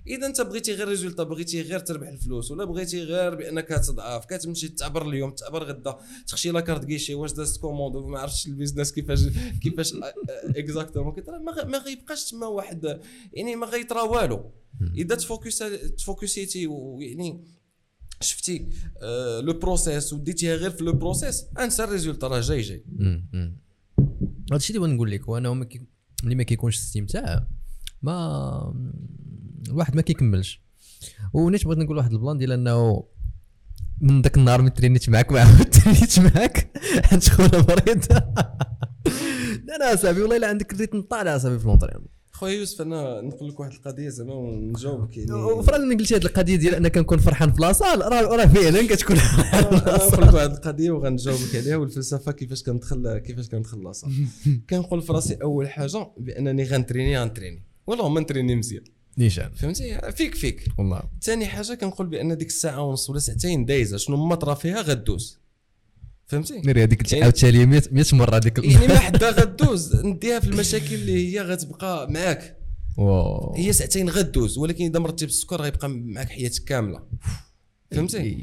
إذا 0.07 0.27
أنت 0.27 0.41
بغيتي 0.41 0.75
غير 0.75 0.89
résultat 0.89 1.23
بغيتي 1.23 1.63
غير 1.63 1.79
تربح 1.79 2.09
الفلوس 2.09 2.51
ولا 2.51 2.65
بغيتي 2.65 3.03
غير 3.03 3.35
بأنك 3.35 3.69
تضعف 3.69 4.25
كتمشي 4.27 4.69
تعبر 4.69 5.09
اليوم 5.09 5.31
تعبر 5.31 5.65
غدا 5.65 5.99
تخشي 6.27 6.51
la 6.51 6.61
carte 6.61 6.85
كيشي 6.85 7.15
واش 7.15 7.33
دازت 7.33 7.61
commande 7.61 7.97
وما 7.97 8.19
عرفتش 8.19 8.47
ال 8.47 8.52
business 8.52 8.93
كيفاش 8.93 9.21
كيفاش 9.63 9.95
exactement 10.57 11.15
ما 11.45 11.53
غ- 11.53 11.67
ما 11.67 11.79
غيبقاش 11.79 12.31
تما 12.31 12.47
واحد 12.47 13.01
يعني 13.33 13.57
ما 13.57 13.67
غيطرا 13.67 14.03
والو. 14.03 14.51
إذا 14.97 15.15
تفوكس 15.15 15.59
تفوكسيتي 15.99 16.67
ويعني 16.67 17.45
شفتي 18.21 18.69
آه 19.03 19.41
le 19.41 19.53
process 19.53 20.13
وديتيها 20.13 20.55
غير 20.57 20.71
في 20.71 20.85
le 20.85 20.93
process 20.93 21.45
أنسى 21.59 21.85
ال 21.85 21.90
résultat 21.90 22.27
راه 22.27 22.41
جاي 22.41 22.61
جاي. 22.61 22.85
هادشي 24.53 24.69
اللي 24.69 24.81
بغيت 24.81 24.95
نقول 24.95 25.11
لك 25.11 25.29
كي- 25.65 25.87
ملي 26.25 26.35
ما 26.35 26.43
كيكونش 26.43 26.77
استمتاع 26.79 27.47
ما 28.03 28.75
الواحد 29.69 29.97
ما 29.97 30.03
كيكملش. 30.03 30.63
ونيت 31.33 31.65
بغيت 31.65 31.79
نقول 31.79 31.97
واحد 31.97 32.13
ال 32.13 32.18
plan 32.18 32.39
ديال 32.39 32.53
أنه 32.53 33.05
من 34.01 34.23
ذاك 34.23 34.37
النهار 34.37 34.63
ملي 34.63 34.69
ترينيت 34.69 35.11
معاك 35.11 35.33
ما 35.33 35.41
عاود 35.41 35.65
ترينيت 35.71 36.19
معاك. 36.19 36.79
حيت 37.07 37.29
خونا 37.29 37.49
مريض. 37.69 38.05
لا 39.67 39.79
لا 39.79 39.95
أصاحبي 39.95 40.21
والله 40.23 40.37
إلا 40.37 40.49
عندك 40.49 40.73
ال 40.73 40.77
rythme 40.77 41.01
طالع 41.03 41.37
أصاحبي 41.37 41.59
في 41.59 41.67
l'entraînement 41.67 42.07
خويا 42.41 42.53
يوسف 42.53 42.81
أنا 42.81 43.21
نقول 43.21 43.49
لك 43.49 43.61
واحد 43.61 43.73
القضية 43.73 44.09
زعما 44.09 44.35
ونجاوبك 44.35 45.17
يعني. 45.17 45.33
وفعلا 45.33 45.97
قلتي 45.99 46.17
هذه 46.17 46.25
القضية 46.25 46.57
ديال 46.57 46.75
أنا 46.75 46.89
كنكون 46.89 47.19
فرحان 47.19 47.53
في 47.53 47.61
la 47.61 47.72
salle 47.72 48.01
راه 48.01 48.21
راه 48.21 48.47
فعلا 48.47 48.87
كتكون. 48.87 49.17
نقول 50.13 50.29
لك 50.29 50.35
واحد 50.35 50.51
القضية 50.51 50.91
وغنجاوبك 50.91 51.57
عليها 51.57 51.77
والفلسفة 51.77 52.33
كيفاش 52.33 52.63
كندخل 52.63 53.19
كيفاش 53.19 53.49
كندخل 53.49 53.83
la 53.83 53.91
salle 53.91 54.13
كنقول 54.71 55.03
في 55.03 55.13
راسي 55.13 55.35
أول 55.35 55.69
حاجة 55.69 56.07
بأنني 56.17 56.65
غنتريني 56.65 57.19
غنتريني. 57.19 57.63
والله 57.87 58.09
ما 58.09 58.21
نتريني 58.21 58.57
مزيان. 58.57 58.85
نيشان. 59.19 59.51
فهمتي؟ 59.55 60.13
فيك 60.13 60.35
فيك. 60.35 60.69
والله. 60.79 61.03
ثاني 61.23 61.47
حاجة 61.47 61.75
كنقول 61.75 62.07
بأن 62.07 62.37
ديك 62.37 62.49
الساعة 62.49 62.83
ونص 62.83 63.11
ولا 63.11 63.19
ساعتين 63.19 63.65
دايزة 63.65 63.97
شنو 63.97 64.17
ما 64.17 64.35
طرا 64.35 64.55
فيها 64.55 64.83
غدوز. 64.83 65.39
فهمتي؟ 66.31 66.61
ناري 66.61 66.83
هذيك 66.83 67.13
يعني- 67.13 67.25
عاوتاني 67.25 67.67
100 67.67 67.83
100 67.93 68.05
مرة 68.13 68.37
هذيك 68.37 68.59
يعني 68.59 68.87
ما 68.87 68.99
حدا 69.09 69.31
غدوز 69.31 69.97
نديها 69.97 70.41
في 70.41 70.47
المشاكل 70.49 70.95
اللي 70.95 71.35
هي 71.35 71.41
غتبقى 71.41 72.11
معاك. 72.11 72.57
wow. 72.99 73.55
هي 73.57 73.73
ساعتين 73.73 74.09
غدوز 74.09 74.59
ولكن 74.59 74.85
إذا 74.85 74.99
مرضتي 74.99 75.27
بالسكر 75.27 75.63
غيبقى 75.63 75.89
معاك 75.89 76.29
حياتك 76.29 76.65
كاملة. 76.65 77.03
فهمتي؟ 77.91 78.37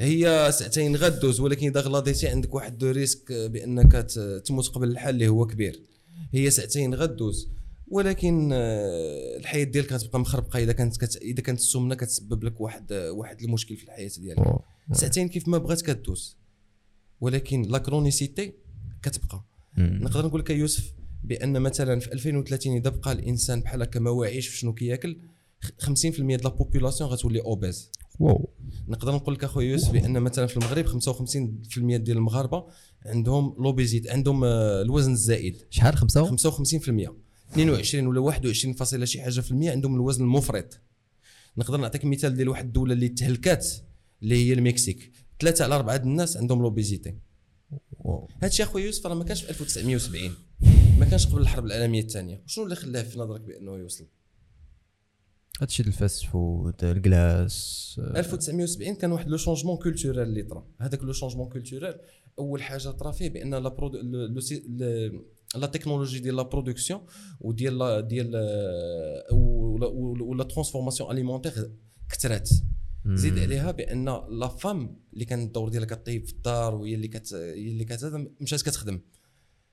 هي 0.00 0.52
ساعتين 0.52 0.96
غدوز 0.96 1.40
ولكن 1.40 1.66
إذا 1.68 1.80
غلاضيتي 1.80 2.28
عندك 2.28 2.54
واحد 2.54 2.78
de 2.78 2.90
risque 2.90 3.32
بأنك 3.32 3.92
تموت 4.44 4.68
قبل 4.68 4.88
الحل 4.88 5.10
اللي 5.10 5.28
هو 5.28 5.46
كبير. 5.46 5.82
هي 6.34 6.50
ساعتين 6.50 6.94
غدوز 6.94 7.48
ولكن 7.88 8.50
آه، 8.52 9.36
الحياة 9.36 9.64
ديالك 9.64 9.92
غتبقى 9.92 10.20
مخربقة. 10.20 10.58
إذا 10.58 10.72
كانت 10.72 10.96
كت... 10.96 11.16
إذا 11.16 11.42
كانت 11.42 11.58
السمنة 11.58 11.94
كتسبب 11.94 12.44
لك 12.44 12.60
واحد 12.60 12.92
واحد 12.92 13.42
المشكل 13.42 13.76
في 13.76 13.84
الحياة 13.84 14.10
ديالك. 14.18 14.58
ساعتين 14.92 15.28
كيف 15.28 15.48
ما 15.48 15.58
بغات 15.58 15.82
كدوز. 15.82 16.36
ولكن 17.20 17.62
la 17.62 17.78
chronicité 17.78 18.52
كتبقى. 19.02 19.44
نقدر 19.78 20.26
نقول 20.26 20.40
لك 20.40 20.50
يوسف 20.50 20.92
بأن 21.24 21.60
مثلا 21.62 22.00
في 22.00 22.12
2030 22.12 22.76
إذا 22.76 22.90
بقى 22.90 23.12
الإنسان 23.12 23.60
بحال 23.60 23.82
هكا 23.82 24.00
ما 24.00 24.10
واعيش 24.10 24.48
في 24.48 24.56
شنو 24.58 24.74
كياكل 24.74 25.18
خ- 25.60 25.70
50% 25.86 25.92
ديال 26.20 26.40
la 26.44 26.48
population 26.48 27.10
غتولي 27.10 27.40
obèse 27.40 27.90
wow. 28.20 28.48
نقدر 28.88 29.14
نقول 29.14 29.34
لك 29.34 29.44
أخويا 29.44 29.70
يوسف 29.70 29.92
بأن 29.92 30.20
مثلا 30.20 30.46
في 30.46 30.56
المغرب 30.56 30.86
55% 30.86 31.78
ديال 31.78 32.16
المغاربة 32.16 32.64
عندهم 33.06 33.54
l'obésité 33.58 34.10
عندهم 34.10 34.44
آه، 34.44 34.82
الوزن 34.82 35.12
الزائد. 35.12 35.56
شحال؟ 35.70 35.96
خمسة؟ 35.96 36.36
55% 36.36 37.12
22 37.52 38.06
ولا 38.06 38.20
21 38.20 38.74
فاصلة 38.74 39.04
شي 39.04 39.20
حاجة 39.22 39.40
في 39.40 39.50
المية 39.50 39.70
عندهم 39.70 39.94
الوزن 39.94 40.24
المفرط. 40.24 40.80
نقدر 41.58 41.76
نعطيك 41.80 42.04
مثال 42.04 42.34
ديال 42.36 42.48
واحد 42.48 42.64
الدولة 42.64 42.92
اللي 42.92 43.08
تهلكات 43.08 43.66
اللي 44.22 44.34
هي 44.48 44.52
المكسيك. 44.52 45.12
ثلاثة 45.40 45.64
على 45.64 45.74
أربعة 45.74 45.96
الناس 45.96 46.36
عندهم 46.36 46.62
l'obésité. 46.62 47.18
هادشي 48.42 48.62
أخويا 48.62 48.84
يوسف 48.86 49.06
راه 49.06 49.14
ما 49.14 49.24
كانش 49.24 49.42
في 49.42 49.50
1970 49.50 50.30
ما 50.98 51.04
كانش 51.06 51.26
قبل 51.26 51.40
الحرب 51.42 51.66
العالمية 51.66 52.00
الثانية. 52.00 52.42
شنو 52.46 52.64
اللي 52.64 52.76
خلاه 52.76 53.02
في 53.02 53.18
نظرك 53.18 53.40
بأنه 53.40 53.76
يوصل؟ 53.76 54.06
هادشي 55.60 55.82
ديال 55.82 55.94
ال 55.94 56.00
fast 56.00 56.24
food 56.24 56.84
الكلاس. 56.84 57.96
1970 58.16 58.94
كان 58.94 59.12
واحد 59.12 59.28
le 59.28 59.36
changement 59.36 59.76
culturel 59.76 60.22
اللي 60.28 60.42
طرا. 60.42 60.66
هذاك 60.80 61.02
le 61.04 61.12
changement 61.12 61.48
culturel 61.48 62.00
أول 62.38 62.62
حاجة 62.62 62.88
طرا 62.90 63.10
فيه 63.12 63.28
بأن 63.28 63.54
la 63.54 63.68
produ- 63.68 63.98
la 65.56 65.66
technologie 65.66 66.18
ديال 66.18 66.36
la 66.36 66.42
production 66.42 67.00
وديال 67.40 68.08
ديال 68.08 68.32
آه، 68.36 69.34
ولا- 69.34 69.86
ولا 69.86 70.22
و 70.24 70.31
la 70.31 70.44
transformation 70.44 71.10
alimentaire 71.10 71.66
كثرات 72.10 72.50
زيد 73.08 73.38
عليها 73.38 73.70
بأن 73.70 74.04
la 74.28 74.48
femme 74.48 75.00
اللي 75.12 75.24
كان 75.24 75.42
الدور 75.42 75.68
ديالها 75.68 75.88
كطيب 75.88 76.26
في 76.26 76.32
الدار 76.32 76.74
وهي 76.74 76.94
اللي 76.94 77.08
كت 77.08 77.34
هي 77.34 77.68
اللي 77.68 77.84
كت 77.84 78.28
مشات 78.40 78.62
كتخدم. 78.62 79.00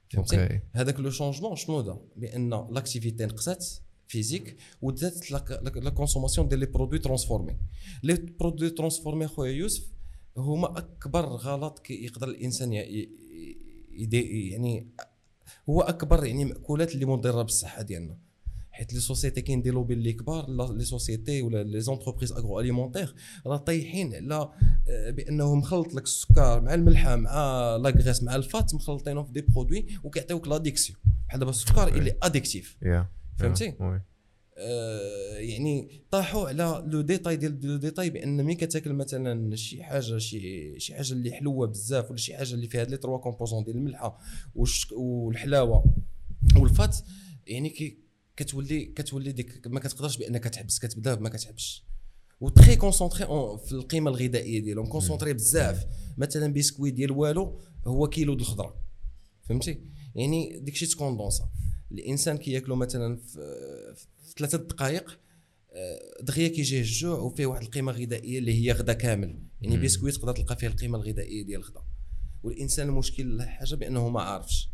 فهمتي؟ 0.09 0.59
هذاك 0.71 0.99
le 0.99 1.09
changement 1.09 1.55
شنو 1.55 1.81
دار 1.81 2.01
بأن 2.15 2.49
l'activité 2.49 3.25
نقصات 3.25 3.65
physique 4.07 4.57
ودات 4.81 5.31
la 5.31 5.89
consommation 5.89 6.47
ديال 6.47 6.59
les 6.59 6.65
produits 6.65 6.99
transformés 6.99 7.57
les 8.03 8.13
produits 8.13 8.69
transformés 8.69 9.27
خويا 9.27 9.51
يوسف 9.51 9.87
هما 10.37 10.77
أكبر 10.77 11.25
غلط 11.25 11.79
كي 11.79 12.05
يقدر 12.05 12.27
الإنسان 12.27 12.73
يعني 12.73 13.09
هو 15.69 15.81
أكبر 15.81 16.25
يعني 16.25 16.45
مأكولات 16.45 16.93
اللي 16.93 17.05
مضرة 17.05 17.41
بالصحة 17.41 17.81
ديالنا. 17.81 18.17
حيت 18.73 18.93
les 18.93 18.99
sociétés 18.99 19.41
كاين 19.41 19.61
des 19.61 19.69
lobbies 19.69 19.93
اللي 19.93 20.13
كبار 20.13 20.49
لا- 20.49 20.73
les 20.77 20.83
sociétés 20.85 21.41
ولا 21.41 21.63
les 21.63 21.79
entreprises 21.81 22.31
agroalimentaires 22.31 23.11
راه 23.45 23.57
طايحين 23.57 24.13
على 24.15 24.49
آه، 24.89 25.09
بانه 25.09 25.55
مخلط 25.55 25.93
لك 25.93 26.03
السكر 26.03 26.61
مع 26.61 26.73
الملحه 26.73 27.15
مع 27.15 27.75
la 27.75 27.86
graisse 27.86 28.23
مع 28.23 28.35
ال 28.35 28.45
fat 28.45 28.75
مخلطينهم 28.75 29.25
في 29.25 29.31
des 29.31 29.41
produits 29.41 29.85
وكيعطيوك 30.03 30.47
l'addiction 30.47 30.97
بحال 31.27 31.39
دابا 31.39 31.51
السكر 31.51 31.87
اللي 31.87 32.17
addictif 32.23 32.77
فهمتي؟ 33.37 33.73
آه، 34.57 35.37
يعني 35.37 36.01
طاحوا 36.11 36.47
على 36.47 36.83
le 36.87 37.01
détail 37.01 37.35
ديال 37.35 37.59
le 37.67 37.77
détail 37.77 38.09
بأن 38.09 38.45
ملي 38.45 38.55
كتاكل 38.55 38.93
مثلا 38.93 39.55
شي 39.55 39.83
حاجة 39.83 40.17
شي 40.17 40.79
شي 40.79 40.95
حاجة 40.95 41.13
اللي 41.13 41.31
حلوة 41.31 41.67
بزاف 41.67 42.09
ولا 42.09 42.17
شي 42.19 42.37
حاجة 42.37 42.53
اللي 42.53 42.67
فيها 42.67 42.83
les 42.83 42.97
trois 42.97 43.17
composants 43.17 43.63
ديال 43.63 43.77
الملحة 43.77 44.19
والحلاوة 44.91 45.95
وال 46.57 46.73
fat 46.73 46.97
يعني 47.47 47.69
كي 47.69 48.02
كتولي 48.37 48.85
كتولي 48.85 49.31
ديك 49.31 49.67
ما 49.67 49.79
كتقدرش 49.79 50.17
بأنك 50.17 50.43
تحبس 50.43 50.79
كتبدا 50.79 51.15
ما 51.15 51.29
كتحبش. 51.29 51.83
و 52.41 52.48
très 52.48 52.75
concentrés 52.75 53.25
في 53.65 53.71
القيمة 53.71 54.11
الغذائية 54.11 54.59
ديالهم 54.59 54.85
concentrés 54.85 55.33
بزاف. 55.33 55.85
مثلا 56.17 56.53
بيسكوي 56.53 56.91
ديال 56.91 57.11
والو 57.11 57.61
هو 57.87 58.07
كيلو 58.07 58.33
د 58.33 58.39
الخضرة. 58.39 58.75
فهمتي؟ 59.49 59.81
يعني 60.15 60.59
داكشي 60.59 60.85
تـ 60.85 60.92
condensa 60.92 61.49
الإنسان 61.91 62.37
كياكلو 62.37 62.75
مثلا 62.75 63.17
في, 63.17 63.95
ثلاثة 64.37 64.57
دقائق 64.57 65.19
آه، 65.75 66.23
دغيا 66.23 66.47
كيجيه 66.47 66.79
الجوع 66.79 67.19
وفيه 67.19 67.45
واحد 67.45 67.61
القيمة 67.61 67.91
غذائية 67.91 68.39
اللي 68.39 68.65
هي 68.65 68.71
غدا 68.71 68.93
كامل. 68.93 69.43
يعني. 69.61 69.77
بيسكوي 69.77 70.11
تقدر 70.11 70.35
تلقى 70.35 70.55
فيه 70.55 70.67
القيمة 70.67 70.97
الغذائية 70.97 71.43
ديال 71.43 71.59
الغدا. 71.59 71.81
والإنسان 72.43 72.89
المشكل 72.89 73.41
حاجة 73.41 73.75
بأنه 73.75 74.09
ما 74.09 74.21
عارفش. 74.21 74.69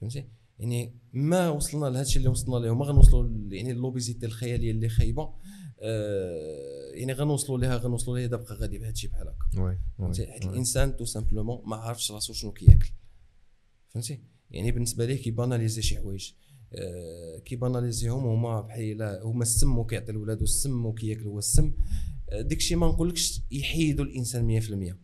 فهمتي؟ 0.00 0.28
يعني 0.58 0.94
ما 1.12 1.50
وصلنا 1.50 1.86
لهذا 1.86 2.02
الشيء 2.02 2.18
اللي 2.18 2.28
وصلنا 2.28 2.56
له 2.66 2.74
ما 2.74 2.84
غنوصلوا 2.84 3.30
يعني 3.50 3.70
l'obésité 3.70 4.26
الخيالية 4.26 4.70
اللي 4.70 4.88
خايبة. 4.88 5.34
آه 5.80 6.90
يعني 6.94 7.12
غنوصلوا 7.12 7.58
لها 7.58 7.76
غنوصلوا 7.76 8.18
لها 8.18 8.26
دابا 8.26 8.44
غادي 8.54 8.78
بهذا 8.78 8.92
الشيء 8.92 9.10
بحال 9.10 9.28
هكا. 9.28 9.62
oui 9.62 9.78
حيت 10.26 10.44
الإنسان 10.44 10.96
tout 10.96 11.04
simplement 11.04 11.62
ما 11.66 11.76
عارفش 11.76 12.12
راسو 12.12 12.32
شنو 12.32 12.52
كياكل. 12.52 12.90
فهمتي؟ 13.88 14.20
يعني 14.50 14.72
بالنسبة 14.72 15.06
ليه 15.06 15.22
كي 15.22 15.33
banaliser 15.33 15.82
شي 15.82 15.96
حوايج. 15.96 16.32
آه 16.72 17.38
كي 17.38 17.51
banaliser 17.51 18.12
هم 18.12 18.26
هما 18.26 18.60
بحال 18.60 19.20
هما 19.22 19.42
السم 19.42 19.78
وكيعطي 19.78 20.12
لولادو 20.12 20.44
السم 20.44 20.86
وكياكل 20.86 21.22
هو 21.22 21.38
السم. 21.38 21.72
آه 22.30 22.40
ديك 22.40 22.58
الشيء 22.58 22.76
ما 22.76 22.86
نقولكش 22.86 23.42
يحيدوا 23.50 24.04
الإنسان 24.04 24.60
100% 24.92 24.96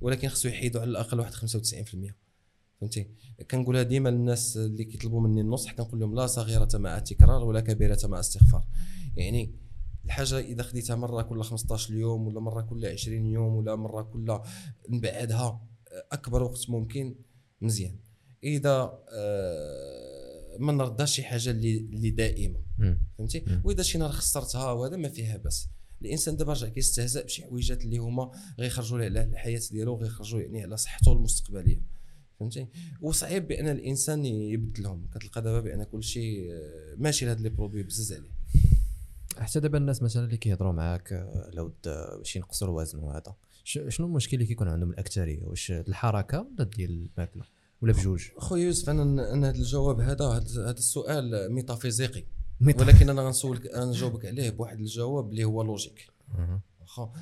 ولكن 0.00 0.28
خصو 0.28 0.48
يحيدوا 0.48 0.80
على 0.80 0.90
الأقل 0.90 1.20
واحد 1.20 1.32
95% 1.32 2.12
فهمتي؟ 2.80 3.08
كنقولها 3.50 3.82
ديما 3.82 4.08
للناس 4.08 4.56
اللي 4.56 4.84
كيطلبوا 4.84 5.20
مني 5.20 5.40
النصح 5.40 5.72
كنقول 5.72 6.00
لهم 6.00 6.14
لا 6.14 6.26
صغيرة 6.26 6.68
مع 6.74 6.98
التكرار 6.98 7.44
ولا 7.44 7.60
كبيرة 7.60 7.98
مع 8.04 8.20
استغفار 8.20 8.64
يعني 9.16 9.54
الحاجة 10.04 10.38
إذا 10.38 10.62
خديتها 10.62 10.96
مرة 10.96 11.22
كل 11.22 11.42
15 11.42 11.94
يوم 11.94 12.26
ولا 12.26 12.40
مرة 12.40 12.62
كل 12.62 12.86
20 12.86 13.26
يوم 13.26 13.56
ولا 13.56 13.76
مرة 13.76 14.02
كل 14.02 14.40
نبعدها 14.88 15.60
أكبر 16.12 16.42
وقت 16.42 16.70
ممكن 16.70 17.14
مزيان. 17.60 17.96
إذا 18.44 18.98
آه، 19.12 20.56
ما 20.58 20.72
نرداش 20.72 21.12
شي 21.16 21.22
حاجة 21.22 21.50
اللي 21.50 21.78
اللي 21.78 22.10
دائمة. 22.10 22.58
فهمتي. 23.18 23.44
وإذا 23.64 23.82
شي 23.82 23.98
نهار 23.98 24.10
خسرتها 24.10 24.72
وهذا 24.72 24.96
ما 24.96 25.08
فيها 25.08 25.36
بس 25.36 25.68
الإنسان 26.02 26.36
دابا 26.36 26.52
رجع 26.52 26.68
كيستهزأ 26.68 27.22
بشي 27.22 27.44
حويجات 27.44 27.84
اللي 27.84 27.98
هما 27.98 28.30
غيخرجوا 28.58 28.98
ليه 28.98 29.06
على 29.06 29.22
الحياة 29.22 29.60
ديالو 29.70 29.92
وغيخرجوا 29.92 30.40
يعني 30.40 30.62
على 30.62 30.76
صحته 30.76 31.12
المستقبلية. 31.12 31.95
فهمتي؟ 32.40 32.66
وصعيب 33.02 33.48
بأن 33.48 33.68
الإنسان 33.68 34.24
يبدلهم 34.24 35.06
كتلقى 35.14 35.42
دابا 35.42 35.60
بأن 35.60 35.84
كل 35.84 36.02
شيء 36.02 36.50
ماشي 36.96 37.24
لهاد 37.26 37.40
les 37.40 37.48
produits 37.48 37.82
بزز 37.82 38.12
عليه. 38.12 38.30
حتى 39.38 39.60
دابا 39.60 39.78
الناس 39.78 40.02
مثلا 40.02 40.24
اللي 40.24 40.36
كيهضروا 40.36 40.72
معاك 40.72 41.12
آه، 41.12 41.50
لو 41.54 41.68
د- 41.68 41.88
باش 42.18 42.36
ينقصوا 42.36 42.68
الوزن 42.68 42.98
وهذا 42.98 43.34
شنو 43.64 44.06
المشكل 44.06 44.34
اللي 44.36 44.46
كيكون 44.46 44.68
عندهم 44.68 44.90
الأكثرية؟ 44.90 45.44
واش 45.44 45.70
الحركة 45.70 46.46
ولا 46.58 46.64
ديال 46.76 46.90
الماكلة 47.16 47.42
ولا 47.82 47.92
بجوج؟ 47.92 48.22
خويا 48.38 48.64
يوسف 48.64 48.90
أنا 48.90 49.32
أنا 49.32 49.48
هذا 49.48 49.56
الجواب 49.58 50.00
هذا 50.00 50.24
هذا 50.56 50.70
السؤال 50.70 51.52
métaphysique. 51.52 52.24
ولكن 52.60 53.10
أنا 53.10 53.22
غنسولك 53.22 53.66
أنا 53.66 53.84
نجاوبك 53.84 54.26
عليه 54.26 54.50
بواحد 54.50 54.78
الجواب 54.80 55.30
اللي 55.30 55.44
هو 55.44 55.62
logique. 55.62 56.08
واخا 56.80 57.12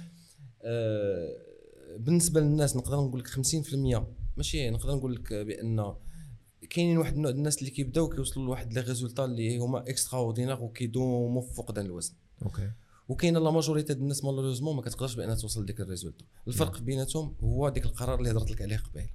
آه، 0.62 1.36
بالنسبة 1.98 2.40
للناس 2.40 2.76
نقدر 2.76 2.96
نقول 2.96 3.20
لك 3.20 3.26
50% 3.26 4.06
ماشي 4.36 4.70
نقدر 4.70 4.94
نقول 4.94 5.14
لك 5.14 5.32
بأن 5.32 5.94
كاينين 6.70 6.98
واحد 6.98 7.14
النوع 7.14 7.30
الناس 7.30 7.58
اللي 7.58 7.70
كيبداو 7.70 8.08
كيوصلوا 8.08 8.46
لواحد 8.46 8.72
les 8.72 8.80
résultats 8.80 9.24
اللي 9.24 9.58
هما 9.58 9.78
extraordinaires 9.78 10.62
وكيدوموا 10.62 11.42
في 11.42 11.54
فقدان 11.54 11.86
الوزن. 11.86 12.14
OK. 12.42 12.70
وكاينة 13.08 13.40
la 13.40 13.50
majorité 13.50 13.92
ديال 13.92 14.02
الناس 14.02 14.24
malheureusement 14.24 14.76
ما 14.76 14.82
كتقدرش 14.82 15.14
بان 15.14 15.36
توصل 15.36 15.62
لديك 15.62 15.80
ال 15.80 15.85
résultat. 15.85 16.24
الفرق 16.48 16.80
بيناتهم 16.80 17.36
هو 17.40 17.68
ديك 17.68 17.84
القرار 17.84 18.18
اللي 18.18 18.30
هضرت 18.30 18.50
لك 18.50 18.62
عليه 18.62 18.76
قبيل. 18.76 19.08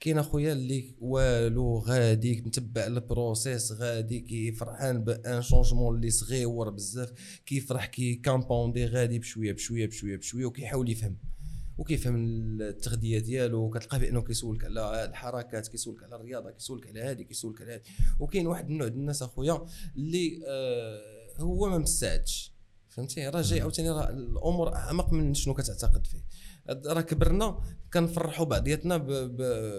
كاين 0.00 0.18
أخويا 0.18 0.52
اللي 0.52 0.94
والو 1.00 1.78
غادي 1.78 2.42
متبع 2.46 2.86
ال 2.86 2.97
process 2.97 3.72
غادي 3.72 4.20
كي 4.20 4.52
فرحان 4.52 5.04
بأن 5.04 5.42
changement 5.42 5.96
اللي 5.96 6.10
صغيور 6.10 6.70
بزاف 6.70 7.12
كيفرح 7.46 7.86
كي 7.86 8.14
comprendre 8.14 8.86
غادي 8.86 9.18
بشوية 9.18 9.52
بشوية 9.52 9.86
بشوية 9.86 10.16
بشوية 10.16 10.46
وكيحاول 10.46 10.90
يفهم. 10.90 11.16
وكيفهم 11.78 12.16
التغذية 12.60 13.18
ديالو 13.18 13.70
كتلقاه 13.70 13.98
بأنه 13.98 14.22
كيسولك 14.22 14.64
على 14.64 15.04
الحركات 15.04 15.68
كيسولك 15.68 16.02
على 16.02 16.16
الرياضة 16.16 16.50
كيسولك 16.50 16.86
على 16.86 17.02
هذه 17.02 17.22
كيسولك 17.22 17.62
على 17.62 17.74
هذه. 17.74 17.82
وكاين 18.20 18.46
واحد 18.46 18.70
النوع 18.70 18.88
ديال 18.88 19.00
الناس 19.00 19.22
أخويا 19.22 19.66
اللي 19.96 20.40
آه 20.46 21.40
هو 21.40 21.68
ما 21.68 21.78
مستعدش. 21.78 22.52
فهمتي؟ 22.88 23.28
راه 23.28 23.42
جاي 23.42 23.60
عاوتاني 23.60 23.90
راه 23.90 24.10
الأمور 24.10 24.74
أعمق 24.74 25.12
من 25.12 25.34
شنو 25.34 25.54
كتعتقد 25.54 26.06
فيه. 26.06 26.24
راه 26.68 27.00
كبرنا 27.00 27.60
كنفرحوا 27.92 28.46
بعضياتنا 28.46 28.96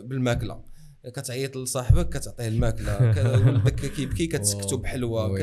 بالماكلة. 0.02 0.64
كتعيط 1.08 1.58
لصاحبك 1.58 2.10
كتعطيه 2.10 2.48
الماكلة 2.48 2.98
ولدك 3.48 3.76
كيبكي 3.76 4.28
كتسكتو 4.28 4.78
بحلوة 4.78 5.38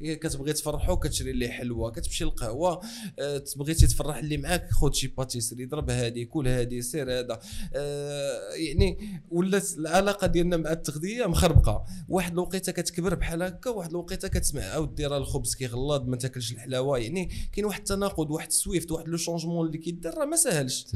كتبغي 0.00 0.52
تفرحو 0.52 0.96
كتشري 0.96 1.32
ليه 1.32 1.48
حلوة 1.48 1.90
كتمشي 1.90 2.24
للقهوة 2.24 2.80
آه، 3.18 3.38
تبغيتي 3.38 3.86
تفرح 3.86 4.16
اللي 4.16 4.36
معاك 4.36 4.70
خذ 4.70 4.92
شي 4.92 5.06
pâtisserie 5.08 5.64
ضرب 5.66 5.90
هادي 5.90 6.24
كل 6.24 6.48
هادي 6.48 6.82
سير 6.82 7.18
هذا. 7.18 7.40
آه، 7.74 8.54
يعني 8.54 9.20
ولات 9.30 9.72
العلاقة 9.78 10.26
ديالنا 10.26 10.56
مع 10.56 10.72
التغذية 10.72 11.26
مخربقة. 11.26 11.84
واحد 12.08 12.32
الوقيتة 12.32 12.72
كتكبر 12.72 13.14
بحال 13.14 13.42
هكا 13.42 13.70
واحد 13.70 13.90
الوقيتة 13.90 14.28
كتسمع 14.28 14.62
اودي 14.62 15.06
راه 15.06 15.18
الخبز 15.18 15.54
كيغلظ 15.54 16.08
ما 16.08 16.16
تاكلش 16.16 16.52
الحلاوة. 16.52 16.98
يعني 16.98 17.30
كاين 17.52 17.66
واحد 17.66 17.78
التناقض 17.78 18.30
واحد 18.30 18.46
ال 18.46 18.54
shift 18.54 18.92
واحد 18.92 19.08
le 19.08 19.16
changement 19.16 19.66
اللي 19.66 19.78
كيدار 19.78 20.18
راه 20.18 20.24
ما 20.24 20.36
ساهلش. 20.36 20.86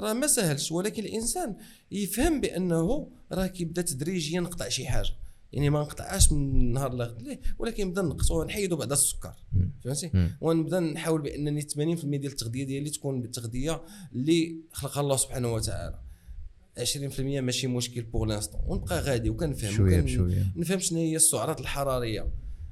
راه 0.00 0.12
ما 0.12 0.26
ساهلش 0.26 0.72
ولكن 0.72 1.04
الإنسان 1.04 1.56
يفهم 1.90 2.40
بأنه 2.40 3.08
راه 3.32 3.46
كيبدا 3.46 3.82
تدريجيا 3.82 4.40
يقطع 4.40 4.68
شي 4.68 4.86
حاجة. 4.86 5.10
يعني 5.52 5.70
ما 5.70 5.80
نقطعهاش 5.80 6.32
من 6.32 6.72
نهار 6.72 6.94
لغد 6.94 7.22
ليه؟ 7.22 7.40
ولكن 7.58 7.86
نبدا 7.86 8.02
نقصو 8.02 8.44
نحيدو 8.44 8.76
بعدا 8.76 8.92
السكر. 8.92 9.34
فهمتي. 9.84 10.10
ونبدا 10.40 10.80
نحاول 10.80 11.22
بأنني 11.22 11.62
80% 11.62 11.74
ديال 11.74 12.26
التغذية 12.26 12.64
ديالي 12.64 12.90
تكون 12.90 13.22
بالتغذية 13.22 13.82
اللي 14.12 14.56
خلقها 14.72 15.00
الله 15.00 15.16
سبحانه 15.16 15.52
وتعالى. 15.54 15.98
20% 16.78 17.20
ماشي 17.20 17.66
مشكل 17.66 18.02
pour 18.02 18.24
l'instant 18.24 18.60
ونبقى 18.66 19.00
غادي 19.00 19.30
وكنفهم 19.30 19.70
شوية 19.72 20.00
بشوية. 20.00 20.46
نفهم 20.56 20.78
شنو 20.78 20.98
هي 20.98 21.16
السعرات 21.16 21.60
الحرارية. 21.60 22.26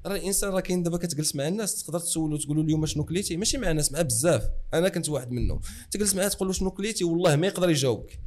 راه 0.06 0.16
الانسان 0.16 0.50
راه 0.50 0.60
كاين 0.60 0.82
دابا 0.82 0.98
كتجلس 0.98 1.36
مع 1.36 1.48
الناس 1.48 1.82
تقدر 1.82 1.98
تسولو 1.98 2.36
تقول 2.36 2.56
له 2.56 2.62
اليوم 2.62 2.86
شنو 2.86 3.04
كليتي؟ 3.04 3.36
ماشي 3.36 3.58
مع 3.58 3.72
ناس 3.72 3.92
مع 3.92 4.02
بزاف. 4.02 4.42
أنا 4.74 4.88
كنت 4.88 5.08
واحد 5.08 5.30
منهم. 5.30 5.60
تجلس 5.90 6.14
معاه 6.14 6.28
تقول 6.28 6.48
له 6.48 6.54
شنو 6.54 6.70
كليتي؟ 6.70 7.04
والله 7.04 7.36
ما 7.36 7.46
يقدر 7.46 7.70
يجاوبك. 7.70 8.20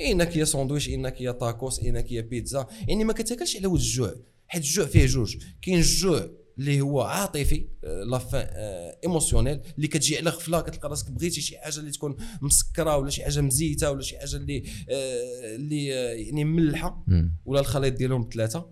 انك 0.00 0.36
يا 0.36 0.44
ساندويش 0.44 0.88
انك 0.88 1.20
يا 1.20 1.32
تاكوس 1.32 1.80
انك 1.80 2.12
يا 2.12 2.20
بيتزا. 2.20 2.66
يعني 2.88 3.04
ما 3.04 3.12
كتاكلش 3.12 3.56
على 3.56 3.66
ود 3.66 3.80
الجوع. 3.80 4.14
حيت 4.48 4.62
الجوع 4.62 4.86
فيه 4.86 5.06
جوج. 5.06 5.36
كاين 5.62 5.78
الجوع 5.78 6.30
اللي 6.58 6.80
هو 6.80 7.00
عاطفي 7.00 7.68
آه، 7.84 8.02
la 8.02 8.18
faim 8.18 8.46
émotionnelle 9.04 9.60
اللي 9.76 9.88
كتجي 9.88 10.18
على 10.18 10.30
غفلة 10.30 10.60
كتلقى 10.60 10.88
راسك 10.88 11.10
بغيتي 11.10 11.40
شي 11.40 11.58
حاجة 11.58 11.78
اللي 11.78 11.90
تكون 11.90 12.16
مسكرة 12.42 12.96
ولا 12.96 13.10
شي 13.10 13.24
حاجة 13.24 13.40
مزيتة 13.40 13.90
ولا 13.90 14.02
شي 14.02 14.18
حاجة 14.18 14.36
اللي 14.36 14.62
آه، 14.90 15.54
اللي 15.56 15.94
آه، 15.94 16.12
يعني 16.12 16.44
ملحة. 16.44 17.04
ولا 17.44 17.60
الخليط 17.60 17.94
ديالهم 17.94 18.24
بثلاثة. 18.24 18.70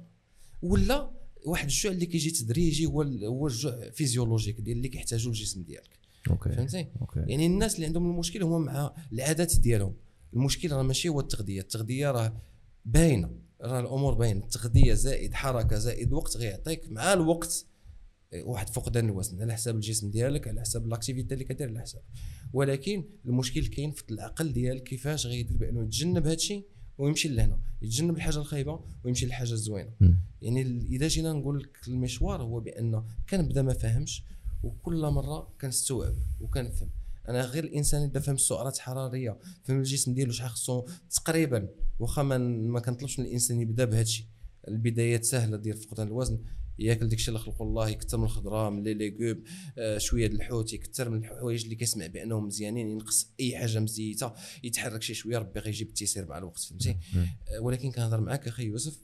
ولا 0.63 1.18
واحد 1.49 1.65
الجوع 1.65 1.93
اللي 1.93 2.07
كيجي 2.07 2.31
تدريجي 2.31 2.87
هو 2.87 3.03
هو 3.03 3.47
الجوع 3.47 3.91
physiologique 3.91 4.61
ديال 4.61 4.77
اللي 4.77 4.89
كيحتاجو 4.89 5.31
الجسم 5.31 5.63
ديالك. 5.63 5.99
OK. 6.31 6.53
فهمتي 6.53 6.87
يعني 7.17 7.47
الناس 7.47 7.75
اللي 7.75 7.87
عندهم 7.87 8.11
المشكل 8.11 8.43
هو 8.43 8.59
مع 8.59 8.95
العادات 9.13 9.57
ديالهم. 9.57 9.95
المشكل 10.35 10.73
راه 10.73 10.83
ماشي 10.83 11.09
هو 11.09 11.21
التغذية. 11.21 11.61
التغذية 11.61 12.11
راه 12.11 12.41
باينة. 12.85 13.31
راه 13.61 13.81
الأمور 13.81 14.15
باينة. 14.15 14.45
التغذية 14.45 14.95
زائد 14.95 15.35
حركة 15.35 15.79
زائد 15.79 16.13
وقت 16.13 16.37
غيعطيك 16.37 16.89
مع 16.89 17.13
الوقت 17.13 17.67
واحد 18.43 18.69
فقدان 18.69 19.05
الوزن. 19.05 19.43
على 19.43 19.53
حساب 19.53 19.75
الجسم 19.75 20.11
ديالك 20.11 20.49
على 20.49 20.61
حساب 20.61 20.87
الأكتيفيتي 20.87 21.35
اللي 21.35 21.45
كدير 21.45 21.69
على 21.69 21.81
حساب. 21.81 22.03
ولكن 22.53 23.05
المشكل 23.27 23.67
كاين 23.67 23.91
في 23.91 24.03
العقل 24.11 24.53
ديالك 24.53 24.83
كيفاش 24.83 25.27
غيدير 25.27 25.57
بانه 25.57 25.83
يتجنب 25.83 26.27
هذا 26.27 26.35
الشيء 26.35 26.65
ويمشي 26.99 27.29
لهنا 27.29 27.59
يتجنب 27.83 28.17
الحاجة 28.17 28.39
الخايبة 28.39 28.81
ويمشي 29.05 29.27
للحاجة 29.27 29.53
الزوينة. 29.53 29.91
يعني 30.43 30.63
إذا 30.91 31.09
جينا 31.09 31.33
نقول 31.33 31.61
لك 31.61 31.89
المشوار 31.89 32.43
هو 32.43 32.61
بأن 32.61 33.05
كنبدأ 33.31 33.63
ما 33.63 33.73
فاهمش 33.73 34.23
وكل 34.63 35.07
مرة 35.07 35.53
كنستوعب 35.61 36.15
وكنفهم. 36.41 36.91
أنا 37.29 37.45
غير 37.45 37.65
الإنسان 37.65 38.03
إذا 38.03 38.21
فهم 38.21 38.35
السعرات 38.35 38.77
الحراريه 38.77 39.39
فهم 39.65 39.79
الجسم 39.79 40.15
ديالو 40.15 40.33
شحال 40.33 40.51
خصو 40.51 40.87
تقريبا 41.11 41.69
واخا 42.01 42.23
ما 42.23 42.39
ما 42.39 42.81
كنطلبش 42.81 43.19
من 43.19 43.27
الإنسان 43.27 43.61
يبدأ 43.61 43.85
بهذا 43.85 44.03
الشيء. 44.03 44.27
البدايات 44.69 45.25
سهلة 45.25 45.57
ديال 45.57 45.77
فقدان 45.77 46.07
الوزن. 46.07 46.39
ياكل 46.79 47.09
داكشي 47.09 47.29
اللي 47.29 47.39
خلقه 47.39 47.63
الله 47.63 47.89
يكثر 47.89 48.19
من 48.19 48.25
الخضرة 48.25 48.71
من 48.71 48.83
لي 48.83 48.95
ليغوم 48.95 49.43
آه 49.79 49.99
شوية 49.99 50.27
د 50.27 50.35
الحوت 50.35 50.73
يكثر 50.73 51.11
من 51.11 51.19
الحوايج 51.19 51.63
اللي 51.63 51.75
كيسمع 51.75 52.07
بأنهم 52.07 52.47
مزيانين 52.47 52.91
ينقص 52.91 53.31
أي 53.41 53.59
حاجة 53.59 53.79
مزيتة 53.81 54.33
يتحرك 54.65 55.03
شي 55.03 55.15
شوية 55.15 55.39
ربي 55.39 55.61
غيجيب 55.61 55.89
التيسير 55.89 56.27
مع 56.27 56.39
الوقت 56.39 56.61
فهمتي. 56.61 56.97
آه، 57.49 57.61
ولكن 57.61 57.91
كنهضر 57.91 58.21
معاك 58.21 58.49
أخي 58.49 58.65
يوسف 58.65 58.99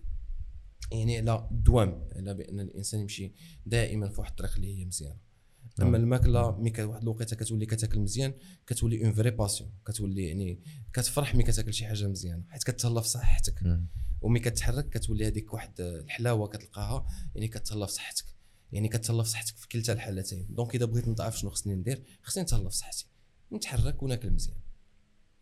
يعني 0.92 1.18
على 1.18 1.48
الدوام 1.50 2.08
على 2.16 2.34
بأن 2.34 2.60
الإنسان 2.60 3.00
يمشي 3.00 3.32
دائما 3.66 4.08
في 4.08 4.20
واحد 4.20 4.30
الطريق 4.30 4.54
اللي 4.56 4.78
هي 4.78 4.84
مزيانة 4.84 5.33
اما 5.80 5.90
نعم. 5.90 5.94
الماكلة 5.94 6.58
mais 6.58 6.72
واحد 6.82 7.02
الوقيتة 7.02 7.36
كتولي 7.36 7.66
كتاكل 7.66 8.00
مزيان 8.00 8.34
كتولي 8.66 9.04
une 9.04 9.12
vraie 9.12 9.30
passion 9.30 9.70
كتولي 9.86 10.26
يعني 10.28 10.60
كتفرح 10.92 11.34
مي 11.34 11.42
كتاكل 11.42 11.74
شي 11.74 11.86
حاجة 11.86 12.08
مزيانة 12.08 12.44
حيت 12.48 12.62
كتهلا 12.62 13.00
في 13.00 13.08
صحتك. 13.08 13.62
مم. 13.62 13.86
ومي 14.20 14.40
كتحرك 14.40 14.88
كتولي 14.88 15.26
هذيك 15.26 15.54
واحد 15.54 15.80
الحلاوة 15.80 16.48
كتلقاها 16.48 17.06
يعني 17.34 17.48
كتهلا 17.48 17.86
في 17.86 17.92
صحتك. 17.92 18.24
يعني 18.72 18.88
كتهلا 18.88 19.22
في 19.22 19.28
صحتك 19.28 19.56
في 19.56 19.68
كلتا 19.68 19.92
الحالتين. 19.92 20.46
donc 20.50 20.74
إذا 20.74 20.84
بغيت 20.84 21.08
نضعف 21.08 21.36
شنو 21.36 21.50
خصني 21.50 21.74
ندير 21.74 22.04
خصني 22.22 22.42
نتهلا 22.42 22.68
في 22.68 22.76
صحتي. 22.76 23.06
نتحرك 23.52 24.02
وناكل 24.02 24.30
مزيان. 24.30 24.56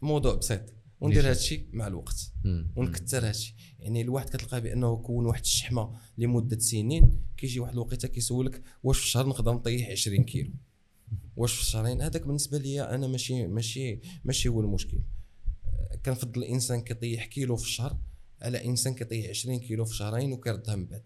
موضوع 0.03 0.35
بسيط. 0.35 0.82
وندير. 1.03 1.21
هذا 1.23 1.33
الشيء 1.33 1.67
مع 1.73 1.87
الوقت. 1.87 2.33
ونكثر 2.77 3.19
هذا 3.19 3.31
الشيء 3.31 3.55
يعني 3.79 4.01
الواحد 4.01 4.29
كتلقاه 4.29 4.59
بأنه 4.59 4.97
كون 4.97 5.27
واحد 5.27 5.41
الشحمة 5.41 5.99
لمدة 6.19 6.59
سنين 6.59 7.23
كيجي 7.37 7.61
واحد 7.61 7.73
الوقيتة 7.73 8.09
كيسولك 8.09 8.63
واش 8.83 8.99
في 8.99 9.05
الشهر 9.05 9.27
نقدر 9.27 9.53
نطيح 9.53 9.91
20 9.91 10.25
كيلو؟ 10.25 10.51
واش 11.37 11.53
في 11.55 11.61
الشهرين؟ 11.61 12.03
هذاك 12.03 12.27
بالنسبة 12.27 12.59
لي 12.59 12.83
أنا 12.83 13.07
ماشي 13.07 13.47
ماشي 13.47 14.01
ماشي 14.25 14.49
هو 14.49 14.61
المشكل. 14.61 14.99
كنفضل 16.07 16.43
الإنسان 16.43 16.81
كيطيح 16.81 17.27
كيلو 17.27 17.57
في 17.57 17.65
الشهر 17.65 17.99
على 18.41 18.65
إنسان 18.65 18.95
كيطيح 18.95 19.29
20 19.31 19.61
كيلو 19.61 19.85
في 19.85 19.97
شهرين 19.97 20.33
وكيردها 20.33 20.77
من 20.77 20.87
بعد. 20.87 21.03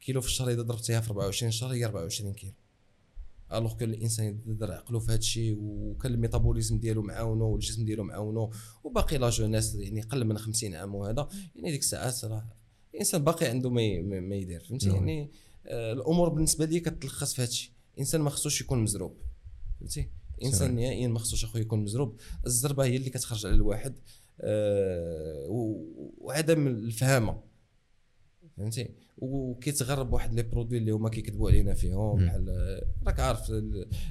كيلو 0.00 0.20
في 0.20 0.26
الشهر 0.26 0.50
إذا 0.50 0.62
ضربتيها 0.62 1.00
في 1.00 1.10
24 1.10 1.52
شهر 1.52 1.72
هي 1.72 1.84
24 1.84 2.32
كيلو. 2.32 2.52
alors 3.52 3.78
que 3.78 3.84
الإنسان 3.84 4.40
يدير 4.46 4.72
عقله 4.72 4.98
في 4.98 5.12
هذا 5.12 5.18
الشيء 5.18 5.56
وكان 5.60 6.12
ال 6.14 6.19
métabolisme 6.19 6.78
ديالو 6.78 7.02
معاونو 7.02 7.44
والجسم 7.44 7.84
ديالو 7.84 8.04
معاونو 8.04 8.50
وباقي 8.84 9.18
la 9.18 9.30
jeunesse 9.30 9.74
يعني 9.74 10.00
قل 10.00 10.24
من 10.24 10.38
50 10.38 10.74
عام 10.74 10.94
وهذا 10.94 11.28
يعني 11.56 11.70
ديك 11.70 11.80
الساعات 11.80 12.24
راه 12.24 12.48
الإنسان 12.94 13.24
باقي 13.24 13.46
عنده 13.46 13.70
ما 13.70 14.00
ما 14.20 14.36
يدير 14.36 14.60
فهمتي؟ 14.60 14.88
نعم. 14.88 14.96
يعني 14.96 15.30
آه 15.66 15.92
الأمور 15.92 16.28
بالنسبة 16.28 16.64
لي 16.64 16.80
كتلخص 16.80 17.34
في 17.34 17.42
هذا 17.42 17.50
الشيء 17.50 17.70
الإنسان 17.94 18.20
ما 18.20 18.30
خصوش 18.30 18.60
يكون 18.60 18.78
مزروب 18.78 19.16
فهمتي؟ 19.80 20.10
الإنسان 20.38 20.74
نهائيا 20.74 21.08
ما 21.08 21.18
خصوش 21.18 21.44
أخويا 21.44 21.62
يكون 21.62 21.82
مزروب. 21.82 22.16
الزربة 22.46 22.84
هي 22.84 22.96
اللي 22.96 23.10
كتخرج 23.10 23.46
على 23.46 23.54
الواحد 23.54 23.98
آه 24.40 25.46
وعدم 26.18 26.66
الفهامة. 26.66 27.49
فهمتي؟ 28.60 28.88
وكيتغرب 29.18 30.12
واحد 30.12 30.34
les 30.34 30.42
produits 30.42 30.78
اللي 30.78 30.90
هما 30.90 31.08
كيكذبوا 31.08 31.50
علينا 31.50 31.74
فيهم. 31.74 32.26
بحال 32.26 32.80
راك 33.06 33.20
عارف 33.20 33.52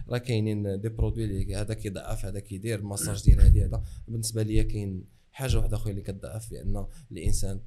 راه 0.10 0.18
كاينين 0.18 0.82
des 0.82 0.90
produits 0.90 1.26
اللي 1.26 1.56
هذا 1.56 1.74
كيضعف 1.74 2.26
هذا 2.26 2.40
كيدير 2.40 2.82
ماساج 2.82 3.24
ديال 3.24 3.42
هذه 3.42 3.66
هذا. 3.66 3.84
بالنسبة 4.08 4.44
ليا 4.44 4.64
كاين 4.64 5.04
حاجة 5.32 5.58
واحدة 5.58 5.78
أخرى 5.78 5.92
اللي 5.92 6.02
كتضعف 6.02 6.52
بان 6.52 6.86
الإنسان 7.12 7.60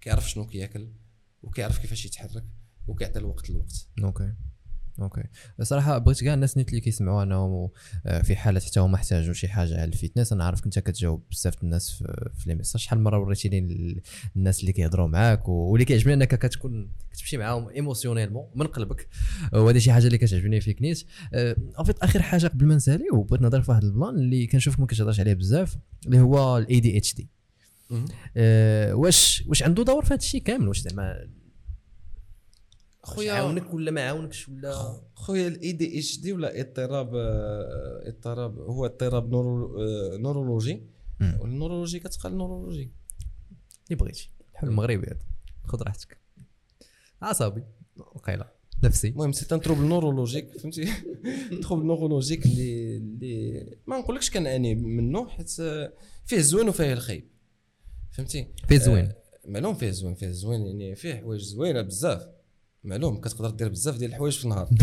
كيعرف 0.00 0.30
شنو 0.30 0.46
كياكل 0.46 0.88
وكيعرف 1.42 1.78
كيفاش 1.78 2.06
يتحرك 2.06 2.44
وكيعطي 2.86 3.18
الوقت 3.18 3.50
للوقت 3.50 3.88
okay. 4.04 4.32
okay. 5.00 5.22
صراحة 5.62 5.98
بغيت 5.98 6.24
كاع 6.24 6.34
الناس 6.34 6.56
نيت 6.56 6.68
اللي 6.68 6.80
كيسمعوا 6.80 7.22
أنهم 7.22 7.68
آه، 8.06 8.22
في 8.22 8.36
حالة 8.36 8.60
حتى 8.60 8.80
هما 8.80 8.94
احتاجوا 8.96 9.32
شي 9.34 9.48
حاجة 9.48 9.74
على 9.74 9.84
ال 9.84 9.89
fitness. 9.89 10.32
أنا 10.32 10.44
عارف 10.44 10.66
انت 10.66 10.78
كتجاوب 10.78 11.22
بزاف 11.30 11.62
الناس 11.62 11.90
في, 11.90 12.30
les 12.46 12.54
messages. 12.54 12.82
شحال 12.82 12.98
من 12.98 13.04
مره 13.04 13.18
وريتيني 13.18 13.58
ال- 13.58 14.00
الناس 14.36 14.60
اللي 14.60 14.72
كيهضروا 14.72 15.06
معاك 15.06 15.48
واللي 15.48 15.84
كيعجبني 15.84 16.14
أنك 16.14 16.34
كتكون 16.34 16.90
كتمشي 17.12 17.36
معاهم 17.36 17.68
émotionnellement 17.68 18.46
من 18.54 18.66
قلبك. 18.66 19.08
وهذه 19.52 19.78
شي 19.78 19.92
حاجة 19.92 20.06
اللي 20.06 20.18
كتعجبني 20.18 20.60
فيك 20.60 20.82
نيت 20.82 21.04
آه، 21.34 21.56
en 21.78 21.84
fait 21.84 21.98
آخر 21.98 22.22
حاجة 22.22 22.46
قبل 22.46 22.66
ما 22.66 22.74
نسالي 22.74 23.04
وبغيت 23.12 23.42
نهضر 23.42 23.62
في 23.62 23.70
واحد 23.70 23.84
ال 23.84 23.90
plan 23.90 24.14
اللي 24.14 24.46
كنشوفك 24.46 24.80
ما 24.80 24.86
كتهضرش 24.86 25.20
عليه 25.20 25.34
بزاف 25.34 25.76
اللي 26.06 26.20
هو 26.20 26.58
ال 26.58 26.80
ADHD 26.80 27.28
واش 28.94 29.44
واش 29.46 29.62
عنده 29.62 29.82
دور 29.84 30.02
في 30.04 30.08
هذا 30.14 30.20
الشيء 30.20 30.42
كامل؟ 30.42 30.68
واش 30.68 30.80
زعما 30.80 31.28
خويا 33.04 33.32
عاونك 33.32 33.74
ولا 33.74 33.90
ما 33.90 34.06
عاونكش 34.08 34.48
ولا؟ 34.48 35.00
خويا 35.14 35.48
ال 35.48 35.72
ADHD 35.72 36.32
ولا 36.32 36.60
اضطراب 36.60 37.14
آه، 37.14 38.08
اضطراب 38.08 38.58
هو 38.58 38.86
اضطراب 38.86 39.30
neuro 39.30 39.82
آه، 39.82 40.16
neurologie. 40.16 40.82
وال 41.40 41.50
neurologie 41.50 41.98
كتقال 41.98 42.36
neurologie. 42.36 42.90
اللي 43.84 43.96
بغيتي. 43.96 44.30
الحل 44.52 44.68
المغربي 44.68 45.06
هذا. 45.06 45.18
خذ 45.64 45.82
راحتك. 45.82 46.18
عصبي 47.22 47.64
وقيله 47.96 48.48
نفسي. 48.84 49.08
المهم 49.08 49.32
c'est 49.32 49.54
un 49.54 49.60
trouble 49.60 49.82
neurologique 49.82 50.58
فهمتي؟ 50.58 50.92
trouble 51.62 51.86
neurologique 51.86 52.46
اللي 52.46 52.96
اللي 52.96 53.76
ما 53.86 53.98
نقولكش 53.98 54.30
كنعاني 54.30 54.74
منه 54.74 55.28
حيت 55.28 55.60
آه، 55.60 55.92
فيه 56.26 56.36
الزوين 56.36 56.68
وفيه 56.68 56.92
الخايب 56.92 57.28
فهمتي؟ 58.12 58.46
فيه 58.68 58.78
زوين. 58.78 59.12
معلوم 59.44 59.74
فيه 59.74 59.88
الزوين 59.88 60.14
فيه 60.14 60.26
الزوين 60.26 60.66
يعني 60.66 60.94
فيه 60.94 61.14
حوايج 61.14 61.40
زوينة 61.40 61.82
بزاف. 61.82 62.33
معلوم 62.84 63.20
كتقدر 63.20 63.50
دير 63.50 63.68
بزاف 63.68 63.96
ديال 63.96 64.10
الحوايج 64.10 64.38
في 64.38 64.44
النهار. 64.44 64.68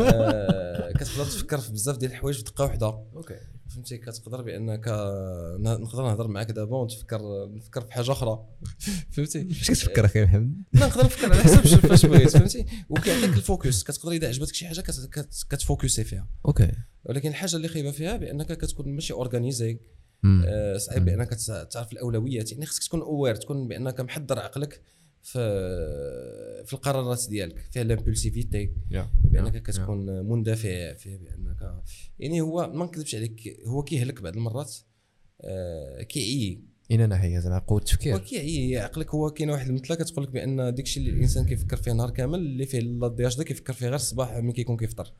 آه، 0.00 0.92
كتقدر 0.92 1.24
تفكر 1.24 1.58
في 1.58 1.72
بزاف 1.72 1.96
ديال 1.96 2.10
الحوايج 2.10 2.36
في 2.36 2.42
دقة 2.42 2.64
واحدة 2.64 2.86
okay. 2.86 3.36
فهمتي؟ 3.74 3.98
كتقدر 3.98 4.42
بأنك 4.42 4.88
ن- 5.58 5.82
نقدر 5.82 6.02
نهضر 6.02 6.28
معاك 6.28 6.50
دابا 6.50 6.76
ونتفكر 6.76 7.20
نفكر 7.54 7.80
في 7.80 7.92
حاجة 7.92 8.12
أخرى. 8.12 8.44
فهمتي؟ 9.10 9.48
اش 9.50 9.70
كتفكر 9.70 10.04
أخي 10.04 10.24
محمد؟ 10.24 10.62
لا 10.72 10.86
نقدر 10.86 11.04
نفكر 11.04 11.32
على 11.32 11.42
حسب 11.42 11.60
فاش 11.60 12.06
بغيت 12.06 12.28
فهمتي؟ 12.36 12.66
وكيعطيك 12.88 13.36
ال 13.36 13.43
focus. 13.43 13.82
كتقدر 13.82 14.12
إذا 14.12 14.28
عجبتك 14.28 14.54
شي 14.54 14.66
حاجة 14.66 14.80
كت- 14.80 15.08
كت- 15.12 15.44
كتفوكسي 15.50 16.04
فيها. 16.04 16.28
okay. 16.46 16.72
ولكن 17.04 17.28
الحاجة 17.28 17.56
اللي 17.56 17.68
خايبة 17.68 17.90
فيها 17.90 18.16
بأنك 18.16 18.52
كتكون 18.52 18.88
ماشي 18.88 19.12
اورغانيزي. 19.12 19.78
آه، 20.46 20.76
صعيب. 20.76 21.04
بأنك 21.04 21.34
تع- 21.34 21.64
تعرف 21.64 21.92
الأولويات. 21.92 22.52
يعني 22.52 22.66
خصك 22.66 22.84
تكون 22.84 23.00
اوير 23.00 23.34
تكون 23.34 23.68
بأنك 23.68 24.00
محضر 24.00 24.38
عقلك. 24.38 24.82
في 25.26 26.64
في 26.66 26.72
القرارات 26.72 27.28
ديالك. 27.28 27.58
فيها 27.70 27.84
لامبولسيفيتي 27.84 28.70
بأنك 29.24 29.62
كتكون 29.62 30.26
مندفع 30.28 30.92
فيه 30.92 31.16
بأنك 31.16 31.74
يعني 32.18 32.40
هو 32.40 32.72
ما 32.74 32.84
نكذبش 32.84 33.14
عليك 33.14 33.60
هو 33.66 33.82
كيهلك 33.82 34.22
بعض 34.22 34.36
المرات. 34.36 34.74
آه، 35.40 36.02
كيعي. 36.02 36.60
اين 36.90 37.08
ناحيه 37.08 37.38
زعما 37.38 37.58
قوة 37.58 37.78
التفكير 37.78 38.14
وكي 38.16 38.40
هي 38.40 38.78
عقلك 38.78 39.14
هو 39.14 39.30
كاين 39.30 39.50
واحد 39.50 39.68
المثله 39.68 39.96
كتقول 39.96 40.24
لك 40.24 40.30
بأن 40.30 40.74
داكشي 40.74 41.00
اللي 41.00 41.10
الإنسان 41.10 41.44
كيفكر 41.44 41.76
فيه 41.76 41.92
نهار 41.92 42.10
كامل 42.10 42.38
اللي 42.38 42.66
فيه 42.66 42.78
لا 42.78 43.08
دي 43.08 43.26
اش 43.26 43.36
دا 43.36 43.44
كيفكر 43.44 43.72
فيه 43.72 43.86
غير 43.86 43.94
الصباح 43.94 44.36
ملي 44.36 44.52
كيكون 44.52 44.76
كيفطر. 44.76 45.12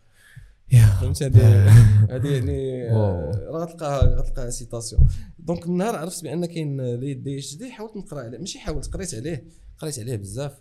يا 0.73 0.87
فهمتي؟ 1.01 1.25
هذه 1.27 1.69
هذه 2.11 2.29
يعني. 2.29 2.91
آه، 2.91 3.31
راه 3.51 3.65
غتلقاها 3.65 4.19
غتلقاها 4.19 4.51
citation 4.51 5.09
donc 5.39 5.69
من 5.69 5.77
نهار 5.77 5.97
عرفت 5.97 6.23
بأن 6.23 6.47
كاين 6.47 6.95
l'ADHD 6.95 7.71
حاولت 7.71 7.97
نقرأ 7.97 8.21
عليه. 8.21 8.39
ماشي 8.39 8.59
حاولت 8.59 8.87
قريت 8.95 9.15
عليه. 9.15 9.45
قريت 9.79 9.99
عليه 9.99 10.17
بزاف. 10.17 10.53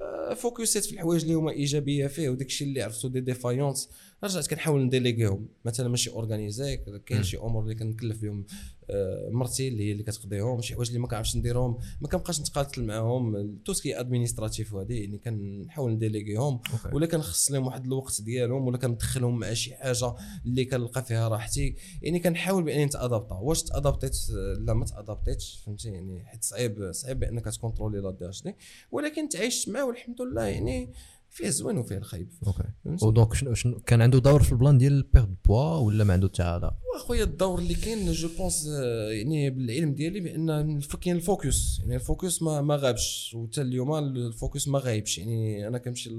آه، 0.00 0.34
فوكسيت 0.34 0.84
في 0.84 0.92
الحوايج 0.92 1.22
اللي 1.22 1.34
هما 1.34 1.50
إيجابية 1.50 2.06
فيه 2.06 2.28
وداك 2.28 2.46
الشيء 2.46 2.68
اللي 2.68 2.82
عرفتو 2.82 3.08
des 3.08 3.20
défaillances 3.20 3.88
رجعت 4.24 4.50
كنحاول 4.50 4.84
نديليغيهم 4.84 5.48
مثلا 5.64 5.88
ماشي 5.88 6.10
organisé 6.10 6.76
كاين. 7.06 7.22
شي 7.22 7.36
أمور 7.36 7.62
اللي 7.62 7.74
كنكلف 7.74 8.22
بهم 8.22 8.44
آه، 8.90 9.28
مرتي 9.30 9.68
اللي 9.68 9.88
هي 9.88 9.92
اللي 9.92 10.02
كتقضيهم 10.02 10.60
شي 10.60 10.74
حوايج 10.74 10.88
اللي 10.88 11.00
ما 11.00 11.08
كنعرفش 11.08 11.36
نديرهم 11.36 11.78
ما 12.00 12.08
كنبقاش 12.08 12.40
نتقاتل 12.40 12.84
معاهم. 12.84 13.56
tout 13.64 13.72
ce 13.72 13.83
qui 13.83 14.00
administratif 14.00 14.74
وهذه 14.74 15.00
يعني 15.00 15.18
كنحاول 15.18 15.92
نديليغيهم. 15.92 16.60
ولا 16.92 17.06
كنخص 17.06 17.50
لهم 17.50 17.66
واحد 17.66 17.84
الوقت 17.84 18.22
ديالهم 18.22 18.66
ولا 18.66 18.78
كندخلهم 18.78 19.38
مع 19.38 19.52
شي 19.52 19.74
حاجة 19.74 20.14
اللي 20.46 20.64
كنلقى 20.64 21.04
فيها 21.04 21.28
راحتي. 21.28 21.76
يعني 22.02 22.18
كنحاول 22.18 22.62
بأنني 22.62 22.84
نتادابتا 22.84 23.34
واش 23.34 23.62
تادابتيت 23.62 24.16
لا 24.58 24.74
ما 24.74 24.84
تادابتيتش 24.84 25.62
فهمتي؟ 25.66 25.88
يعني 25.88 26.24
حيت 26.24 26.44
صعيب 26.44 26.92
صعيب 26.92 27.20
بأنك 27.20 27.44
تكونترولي 27.44 27.98
l'ADHD 27.98 28.54
ولكن 28.90 29.28
تعايشت 29.28 29.68
معاه 29.68 29.86
والحمد 29.86 30.22
لله 30.22 30.44
يعني 30.44 30.92
فيه 31.30 31.46
الزوين 31.46 31.78
وفيه 31.78 31.98
الخايب 31.98 32.28
okay. 32.46 32.62
و 33.02 33.08
donc 33.08 33.34
شنو 33.34 33.54
شنو 33.54 33.80
كان 33.80 34.02
عنده 34.02 34.18
دور 34.18 34.42
في 34.42 34.52
ال 34.52 34.57
plan 34.57 34.78
ديال 34.78 35.02
perte 35.02 35.26
de 35.26 35.36
poids 35.44 35.76
ولا 35.76 36.04
ما 36.04 36.12
عنده 36.12 36.28
حتى 36.28 36.42
هذا؟ 36.42 36.76
واخويا 36.94 37.24
الدور 37.24 37.58
اللي 37.58 37.74
كاين 37.74 38.12
je 38.12 38.28
pense 38.38 38.66
يعني 39.10 39.50
بالعلم 39.50 39.94
ديالي 39.94 40.20
بأن 40.20 40.80
كاين 41.00 41.16
ال 41.16 41.25
focus. 41.25 41.78
يعني 41.78 41.94
ال 41.94 42.02
focus 42.02 42.42
ما 42.42 42.60
ما 42.60 42.76
غابش. 42.76 43.34
وحتى 43.34 43.62
اليوم 43.62 43.94
ال 43.94 44.06
focus 44.06 44.68
ما 44.68 44.78
غايبش. 44.78 45.18
يعني 45.18 45.68
أنا 45.68 45.78
كنمشي 45.78 46.10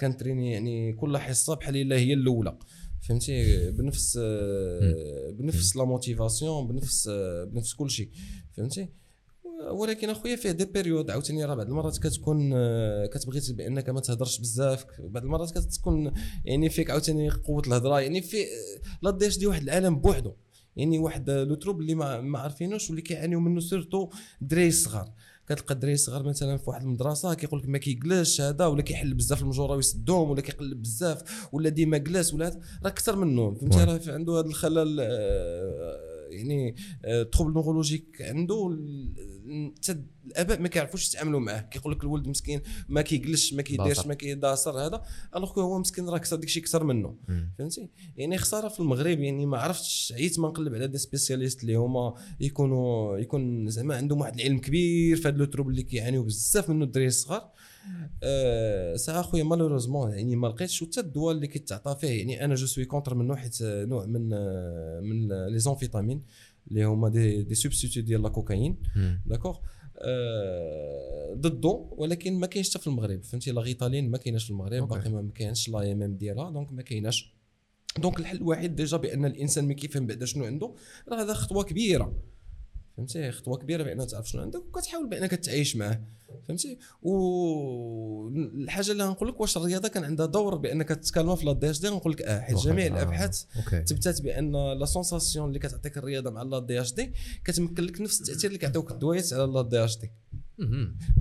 كنتريني 0.00 0.52
يعني 0.52 0.92
كل 0.92 1.18
حصة 1.18 1.54
بحال 1.54 1.76
إلا 1.76 1.96
هي 1.96 2.12
الأولى. 2.12 2.58
فهمتي؟ 3.00 3.70
بنفس 3.70 4.18
آه، 4.22 5.30
بنفس 5.30 5.76
la 5.76 5.84
motivation 5.84 6.68
بنفس 6.68 7.08
آه، 7.12 7.44
بنفس 7.44 7.74
كل 7.74 7.90
شيء. 7.90 8.10
فهمتي؟ 8.52 8.88
ولكن 9.70 10.10
اخويا 10.10 10.36
فيه 10.36 10.50
des 10.50 10.64
périodes 10.64 11.10
عاوتاني 11.10 11.44
راه 11.44 11.54
بعض 11.54 11.66
المرات 11.66 11.98
كتكون 11.98 12.52
آه، 12.54 13.06
كتبغي 13.06 13.40
بانك 13.52 13.88
ما 13.88 14.00
تهضرش 14.00 14.40
بزاف 14.40 14.86
بعض 14.98 15.22
المرات 15.22 15.58
كتكون 15.58 16.12
يعني 16.44 16.70
فيك 16.70 16.90
عاوتاني 16.90 17.30
قوة 17.30 17.62
الهضرة 17.66 18.00
يعني 18.00 18.22
في 18.22 18.36
l'ADHD 19.02 19.46
واحد 19.46 19.62
العالم 19.62 19.96
بوحدو 19.96 20.32
يعني 20.76 20.98
واحد 20.98 21.30
le 21.30 21.54
trouble 21.54 21.80
اللي 21.80 21.94
ما, 21.94 22.20
ما 22.20 22.38
عارفينوش 22.38 22.90
واللي 22.90 23.02
كيعانيو 23.02 23.40
منه 23.40 23.60
surtout 23.60 24.08
الدراري 24.42 24.68
الصغار 24.68 25.12
كتلقى 25.48 25.74
الدراري 25.74 25.94
الصغار 25.94 26.22
مثلا 26.22 26.56
في 26.56 26.70
واحد 26.70 26.82
المدرسة 26.82 27.34
كيقول 27.34 27.60
لك 27.60 27.68
ما 27.68 27.78
كيجلسش 27.78 28.40
هذا 28.40 28.66
ولا 28.66 28.82
كيحل 28.82 29.14
بزاف 29.14 29.42
المجورة 29.42 29.76
ويسدهم 29.76 30.30
ولا 30.30 30.40
كيقلب 30.40 30.82
بزاف 30.82 31.48
ولا 31.52 31.68
ديما 31.68 31.98
جلس 31.98 32.34
ولا 32.34 32.48
راه 32.84 32.88
أكثر 32.88 33.16
منه 33.16 33.54
فهمتي. 33.54 33.84
راه 33.84 34.00
عنده 34.14 34.32
هذا 34.32 34.46
الخلل 34.46 35.00
آه، 35.00 36.07
يعني 36.30 36.74
trouble 37.32 37.52
neurologique 37.52 38.22
عنده 38.22 38.78
الاباء 40.26 40.60
ما 40.60 40.68
كيعرفوش 40.68 41.08
يتعاملوا 41.08 41.40
معاه. 41.40 41.60
كيقول 41.60 41.92
لك 41.92 42.04
الولد 42.04 42.28
مسكين 42.28 42.60
ما 42.88 43.02
كيجلسش 43.02 43.54
ما 43.54 43.62
كيديرش. 43.62 44.06
ما 44.06 44.14
كيداصر 44.14 44.86
هذا. 44.86 45.02
alors 45.36 45.60
هو 45.60 45.78
مسكين 45.78 46.08
راه 46.08 46.18
كثر 46.18 46.36
داكشي 46.36 46.60
أكثر 46.60 46.84
منه. 46.84 47.16
فهمتي؟ 47.58 47.90
يعني 48.16 48.38
خسارة 48.38 48.68
في 48.68 48.80
المغرب 48.80 49.20
يعني 49.20 49.46
ما 49.46 49.58
عرفتش 49.58 50.12
عييت 50.16 50.38
ما 50.38 50.48
نقلب 50.48 50.74
على 50.74 50.86
des 50.86 50.98
spécialistes 50.98 51.62
اللي 51.62 51.74
هما 51.74 52.14
يكونوا 52.40 53.18
يكون 53.18 53.68
زعما 53.68 53.96
عندهم 53.96 54.20
واحد 54.20 54.34
العلم 54.34 54.58
كبير 54.58 55.16
في 55.16 55.28
هذا 55.28 55.36
le 55.36 55.68
اللي 55.68 55.82
كيعانيو 55.82 56.22
بزاف 56.22 56.70
منه 56.70 56.84
الدراري 56.84 57.08
الصغار. 57.08 57.50
أه 58.22 58.96
ساعه 58.96 59.20
أخويا 59.20 59.44
malheureusement 59.44 60.10
يعني 60.10 60.36
ما 60.36 60.46
لقيتش 60.46 60.82
وحتى 60.82 61.00
الدواء 61.00 61.34
اللي 61.34 61.46
كيتعطى 61.46 61.96
فيه. 62.00 62.18
يعني 62.18 62.44
أنا 62.44 62.54
je 62.54 62.66
suis 62.66 62.84
contre 62.84 63.14
منه 63.14 63.36
حيت 63.36 63.58
نوع 63.62 64.06
من 64.06 64.28
من 65.02 65.28
les 65.46 65.58
amphétamines 65.58 66.22
اللي 66.70 66.84
هما 66.84 67.08
دي 67.08 67.42
دي 67.42 68.00
ديال 68.00 68.22
لا 68.22 68.28
كوكايين 68.28 68.76
داكوغ 69.26 69.58
ضده 71.34 71.88
ولكن 71.90 72.34
ما 72.38 72.46
كاينش 72.46 72.70
حتى 72.70 72.78
في 72.78 72.86
المغرب. 72.86 73.22
فهمتي؟ 73.22 73.50
la 73.52 73.60
Ritaline 73.60 74.10
ما 74.10 74.18
كايناش 74.18 74.44
في 74.44 74.50
المغرب. 74.50 74.88
باقي 74.88 75.10
ما 75.10 75.30
كاينش 75.34 75.68
l'AMM 75.68 76.16
ديالها 76.16 76.50
donc 76.50 76.72
ما 76.72 76.82
كايناش. 76.82 77.34
donc 77.98 78.20
الحل 78.20 78.36
الوحيد 78.36 78.76
déjà 78.76 78.96
بأن 78.96 79.24
الإنسان 79.24 79.68
ما 79.68 79.74
كيفهم 79.74 80.06
بعدا 80.06 80.26
شنو 80.26 80.44
عنده 80.44 80.74
راه 81.08 81.22
هذا 81.22 81.34
خطوة 81.34 81.64
كبيرة. 81.64 82.12
فهمتي 82.98 83.32
خطوة 83.32 83.56
كبيرة 83.58 83.82
بان 83.82 84.06
تعرف 84.06 84.28
شنو 84.28 84.42
عندك 84.42 84.60
وكتحاول 84.60 85.08
بأنك 85.08 85.30
تعيش 85.30 85.76
معاه 85.76 86.00
فهمتي 86.48 86.78
والحاجة 87.02 88.90
اللي 88.92 89.04
غنقول 89.04 89.28
لك 89.28 89.40
واش 89.40 89.56
الرياضة 89.56 89.88
كان 89.88 90.04
عندها 90.04 90.26
دور 90.26 90.54
بأنك 90.54 90.88
تتحكم 90.88 91.36
في 91.36 91.46
l'ADHD 91.46 91.88
غنقول 91.88 92.12
لك 92.12 92.22
آه 92.22 92.40
حيت. 92.40 92.56
جميع 92.56 92.84
آه. 92.86 92.88
الابحاث 92.88 93.44
okay 93.56 93.80
تثبتت 93.82 94.22
بأن 94.22 94.72
la 94.78 94.84
sensation 94.84 95.48
اللي 95.48 95.58
كتعطيك 95.58 95.98
الرياضة 95.98 96.30
مع 96.30 96.42
l'ADHD 96.42 97.12
كتمكن 97.44 97.82
لك 97.84 98.00
نفس 98.00 98.20
التأثير 98.20 98.48
اللي 98.48 98.58
كيعطيوك 98.58 98.90
الدويات 98.90 99.32
على 99.32 99.44
l'ADHD. 99.52 100.10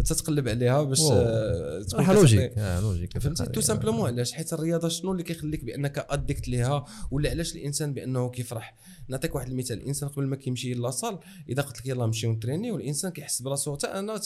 تتقلب 0.06 0.48
عليها 0.48 0.84
باش. 0.84 1.02
آه، 1.12 1.82
تكون 1.82 2.04
كتعطي- 2.06 2.14
logique. 2.16 2.53
آه، 2.58 2.80
logique. 2.82 3.18
فهمتي 3.18 3.46
tout 3.45 3.62
simplement 3.62 4.08
علاش؟ 4.08 4.32
حيت 4.34 4.54
الرياضة 4.54 4.88
شنو 4.90 5.12
اللي 5.12 5.24
كيخليك 5.24 5.64
بأنك 5.64 6.06
addict 6.10 6.47
ليها؟ 6.48 6.86
ولا 7.12 7.30
علاش 7.30 7.56
الإنسان 7.56 7.94
بأنه 7.94 8.30
كيفرح؟ 8.30 8.76
نعطيك 9.08 9.36
واحد 9.36 9.48
المثال. 9.48 9.78
الإنسان 9.78 10.10
قبل 10.10 10.26
ما 10.26 10.36
كيمشي 10.36 10.74
la 10.74 10.87
salle 10.87 11.20
إذا 11.50 11.62
قلت 11.62 11.78
لك 11.80 11.86
يلاه 11.86 12.06
نمشيو 12.06 12.32
نتريني 12.32 12.72
والإنسان 12.72 13.12
كيحس 13.12 13.42
براسو 13.42 13.76
حتى 13.76 13.88
أنا 13.88 14.20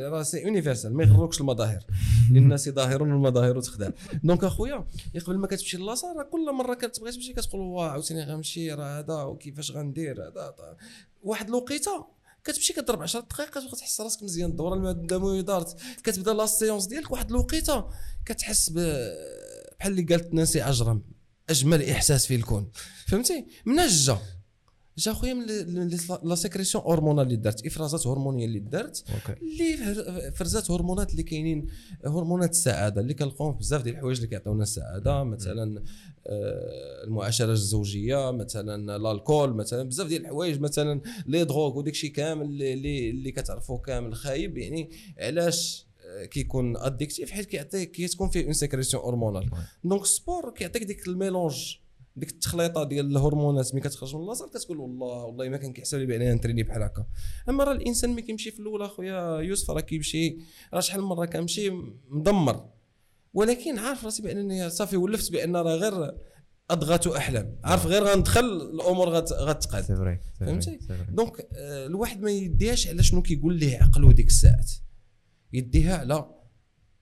راه 0.00 0.22
c'est 0.22 0.42
universel 0.42 0.94
ما 0.96 1.04
يغروكش 1.04 1.40
المظاهر. 1.40 1.84
للناس 2.32 2.68
ظاهر 2.68 3.02
والمظاهر 3.02 3.60
تخدع 3.60 3.88
donc 4.24 4.44
أخويا 4.44 4.84
قبل 5.26 5.36
ما 5.38 5.46
كتمشي 5.46 5.76
la 5.76 5.87
salle 5.87 6.16
راه 6.16 6.22
كل 6.22 6.52
مرة 6.52 6.74
كتبغي 6.74 7.12
تمشي 7.12 7.32
كتقول 7.32 7.60
واه 7.60 7.88
عاوتاني 7.90 8.24
غنمشي 8.24 8.72
راه 8.72 8.98
هذا 8.98 9.22
وكيفاش 9.22 9.70
غندير 9.72 10.22
هذا؟ 10.28 10.54
طا- 10.58 10.84
واحد 11.22 11.48
الوقيتة 11.48 12.06
كتمشي 12.46 12.72
كضرب 12.72 13.02
10 13.02 13.20
دقائق 13.20 13.58
وكتحس 13.66 14.00
راسك 14.00 14.22
مزيان 14.22 14.50
الدوره 14.50 14.90
الدمويه 14.90 15.40
دارت. 15.40 15.76
كتبدا 16.04 16.32
la 16.34 16.46
séance 16.46 16.86
ديالك 16.86 17.10
واحد 17.10 17.30
الوقيته 17.30 17.84
كتحس 18.26 18.70
بحال 18.70 19.92
اللي 19.92 20.02
قالت 20.02 20.34
نانسي 20.34 20.60
عجرم 20.60 21.02
أجمل 21.50 21.82
إحساس 21.90 22.26
في 22.26 22.34
الكون. 22.34 22.70
فهمتي؟ 23.06 23.46
منين 23.66 23.86
جا 23.88 24.18
جا 24.98 25.12
خويا 25.12 25.34
من 25.34 25.46
la 26.22 26.34
sécrétion 26.34 26.84
hormonale 26.86 27.22
اللي 27.26 27.36
دارت 27.36 27.66
إفرازات 27.66 28.06
هرمونية 28.06 28.44
اللي 28.46 28.58
دارت 28.58 29.04
اللي 29.42 29.76
فر- 29.76 30.30
فرزات 30.30 30.70
هرمونات 30.70 31.10
اللي 31.10 31.22
كاينين 31.22 31.66
هرمونات 32.06 32.50
السعادة 32.50 33.00
اللي 33.00 33.14
كنلقاوهم 33.14 33.52
في 33.52 33.58
بزاف 33.58 33.82
ديال 33.82 33.94
الحوايج 33.94 34.16
اللي 34.16 34.28
كيعطيونا 34.28 34.62
السعادة. 34.62 35.24
مثلا 35.24 35.82
المعاشرة 37.04 37.52
الزوجية 37.52 38.30
مثلا 38.30 38.96
l'alcool 39.12 39.54
مثلا 39.54 39.82
بزاف 39.82 40.06
ديال 40.06 40.22
الحوايج 40.22 40.60
مثلا 40.60 41.00
les 41.26 41.44
drogues 41.44 41.78
وداك 41.78 41.92
الشيء 41.92 42.10
كامل 42.10 42.46
اللي 42.46 42.72
اللي, 42.72 43.10
اللي 43.10 43.32
كتعرفوا 43.32 43.78
كامل 43.78 44.14
خايب 44.14 44.58
يعني 44.58 44.90
علاش 45.18 45.86
آه، 46.06 46.24
كيكون 46.24 46.76
addictif 46.76 47.30
حيت 47.30 47.46
كيعطيك 47.46 47.90
كتكون 47.90 48.28
فيه 48.28 48.44
une 48.44 48.52
sécrétion 48.52 49.02
hormonale 49.02 49.50
donc 49.84 50.02
ال 50.02 50.10
sport 50.10 50.50
كيعطيك 50.50 50.82
ديك 50.82 51.08
ال 51.08 51.16
mélange 51.16 51.76
ديك 52.16 52.30
التخليطة 52.30 52.84
ديال 52.84 53.10
الهرمونات 53.10 53.74
ملي 53.74 53.82
كتخرج 53.82 54.16
من 54.16 54.22
la 54.22 54.30
salle 54.30 54.50
كتقول 54.50 54.78
والله 54.78 55.24
والله 55.24 55.48
ما 55.48 55.56
كان 55.56 55.72
كيحسب 55.72 55.98
لي 55.98 56.06
بان 56.06 56.34
نتريني 56.34 56.62
بحال 56.62 56.82
هكا. 56.82 57.06
أما 57.48 57.64
راه 57.64 57.72
الإنسان 57.72 58.10
ملي 58.10 58.22
كيمشي 58.22 58.50
في 58.50 58.60
الأول 58.60 58.82
أخويا 58.82 59.40
يوسف 59.40 59.70
راه 59.70 59.80
كيمشي 59.80 60.38
راه 60.74 60.80
شحال 60.80 61.00
من 61.00 61.06
مرة 61.06 61.26
كنمشي 61.26 61.70
مدمر. 62.08 62.75
ولكن 63.36 63.78
عارف 63.78 64.04
راسي 64.04 64.22
بانني 64.22 64.70
صافي 64.70 64.96
ولفت 64.96 65.32
بأن 65.32 65.56
راه 65.56 65.74
غير 65.76 66.12
أضغط 66.70 67.06
احلام 67.08 67.58
عارف 67.64 67.86
غير 67.86 68.02
غندخل 68.04 68.44
الأمور 68.74 69.08
غت- 69.08 69.32
غتقاد 69.32 69.84
فهمتي؟ 70.40 70.78
donc 71.14 71.48
آه، 71.52 71.86
الواحد 71.86 72.20
ما 72.22 72.30
يديهاش 72.30 72.88
على 72.88 73.02
شنو 73.02 73.22
كيقول 73.22 73.58
ليه 73.58 73.78
عقله 73.82 74.12
ديك 74.12 74.26
الساعات. 74.26 74.70
يديها 75.52 75.96
على 75.96 76.30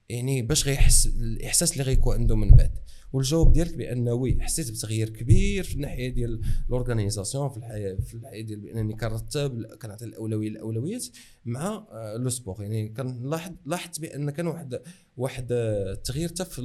يعني 0.09 0.41
باش 0.41 0.65
غيحس 0.65 1.05
الإحساس 1.05 1.71
اللي 1.73 1.83
غيكون 1.83 2.15
عنده 2.17 2.35
من 2.35 2.49
بعد. 2.51 2.71
والجواب 3.15 3.53
ديالك 3.53 3.77
بأن 3.77 4.09
oui 4.09 4.37
حسيت 4.41 4.71
بتغيير 4.71 5.09
كبير 5.09 5.63
في 5.63 5.75
الناحية 5.75 6.09
ديال 6.09 6.41
ال 6.67 6.73
organisation 6.73 7.49
في 7.49 7.57
الحياة 7.57 7.95
في 7.95 8.13
الحياة 8.13 8.41
ديال 8.41 8.59
بأنني 8.59 8.93
كنرتب 8.93 9.65
كنعطي 9.65 10.05
الأولوية 10.05 10.49
للاولويات 10.49 11.05
مع 11.45 11.87
آه، 11.91 12.17
le 12.17 12.29
sport 12.29 12.61
يعني 12.61 12.89
كنلاحظ 12.89 13.51
لاحظت 13.65 13.99
بأن 13.99 14.29
كان 14.29 14.47
واحد 14.47 14.79
واحد 15.17 15.47
التغيير 15.51 16.29
حتى 16.29 16.45
في 16.45 16.61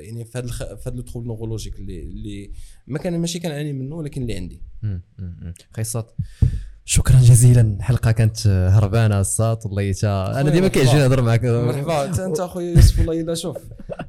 يعني 0.00 0.24
في 0.24 0.38
هذا. 0.38 0.46
في 0.76 0.90
هذا 0.90 0.98
ال 0.98 1.01
trouble 1.01 1.26
neurologique 1.26 1.78
اللي 1.78 2.02
اللي 2.02 2.52
ما 2.86 2.98
كان 2.98 3.18
ماشي 3.18 3.38
كنعاني 3.38 3.72
منه 3.72 3.96
ولكن 3.96 4.22
اللي 4.22 4.34
عندي. 4.34 4.62
خيصات. 5.72 6.12
شكرا 6.84 7.16
جزيلا. 7.16 7.60
الحلقة 7.60 8.12
كانت 8.12 8.46
هربانة 8.46 9.20
الساط 9.20 9.66
والله 9.66 9.94
أنا 10.04 10.50
ديما. 10.50 10.68
كيعجبني 10.68 10.98
نهضر 11.00 11.22
معك 11.22 11.44
مرحبا. 11.44 12.04
انت 12.04 12.20
أنت 12.20 12.40
أخويا 12.40 12.70
يوسف 12.70 12.98
والله 12.98 13.20
إلا 13.20 13.34
شوف. 13.34 13.56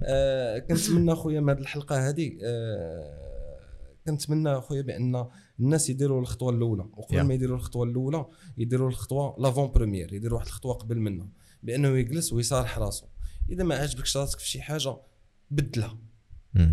آه 0.03 0.59
كنتمنى 0.59 1.13
أخويا 1.13 1.41
من 1.41 1.49
هذه 1.49 1.59
الحلقة 1.59 2.09
هذه 2.09 2.31
آه 2.43 3.25
كنتمنى 4.05 4.49
أخويا 4.57 4.81
بأن 4.81 5.25
الناس 5.59 5.89
يديروا 5.89 6.21
الخطوة 6.21 6.49
الأولى. 6.53 6.85
وقبل. 6.97 7.21
ما 7.21 7.33
يديروا 7.33 7.57
الخطوة 7.57 7.85
الأولى 7.85 8.25
يديروا 8.57 8.89
الخطوة 8.89 9.35
لافون 9.39 9.71
بروميير 9.71 10.13
يديروا 10.13 10.37
واحد 10.37 10.47
الخطوة 10.47 10.73
قبل 10.73 10.99
منها 10.99 11.27
بأنه 11.63 11.87
يجلس 11.87 12.33
ويصارح 12.33 12.79
راسه 12.79 13.07
إذا 13.49 13.63
ما 13.63 13.75
عجبكش 13.75 14.17
راسك 14.17 14.39
في 14.39 14.49
شي 14.49 14.61
حاجة 14.61 14.95
بدلها. 15.51 15.97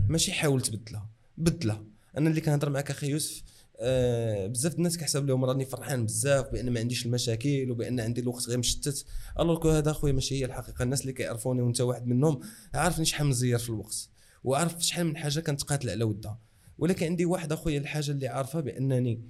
ماشي 0.09 0.32
حاول 0.32 0.61
تبدلها. 0.61 1.09
بدلها. 1.36 1.84
أنا 2.18 2.30
اللي 2.30 2.40
كنهضر 2.40 2.70
معك 2.70 2.90
أخي 2.90 3.11
يوسف 3.11 3.42
آه 3.80 4.46
بزاف 4.46 4.74
الناس 4.74 4.98
كيحسب 4.98 5.26
لهم 5.26 5.44
راني 5.44 5.64
فرحان 5.64 6.06
بزاف 6.06 6.48
بان 6.48 6.70
ما 6.70 6.80
عنديش 6.80 7.06
المشاكل 7.06 7.70
وبان 7.70 8.00
عندي 8.00 8.20
الوقت 8.20 8.48
غير 8.48 8.58
مشتت. 8.58 9.04
الوغ 9.40 9.78
هذا 9.78 9.90
اخويا 9.90 10.12
ماشي 10.12 10.40
هي 10.40 10.44
الحقيقة. 10.44 10.82
الناس 10.82 11.00
اللي 11.00 11.12
كيعرفوني 11.12 11.62
وانت 11.62 11.80
واحد 11.80 12.06
منهم 12.06 12.40
عارفني 12.74 13.04
شحال 13.04 13.26
مزير 13.26 13.58
في 13.58 13.68
الوقت 13.68 14.08
وعارف 14.44 14.84
شحال 14.84 15.06
من 15.06 15.16
حاجة 15.16 15.40
كنتقاتل 15.40 15.90
على 15.90 16.04
ودها. 16.04 16.38
ولكن 16.78 17.06
عندي 17.06 17.24
واحد 17.24 17.52
اخويا 17.52 17.78
الحاجة 17.78 18.10
اللي 18.10 18.28
عارفها 18.28 18.60
بأنني 18.60 19.22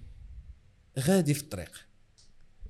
غادي 0.98 1.34
في 1.34 1.42
الطريق. 1.42 1.70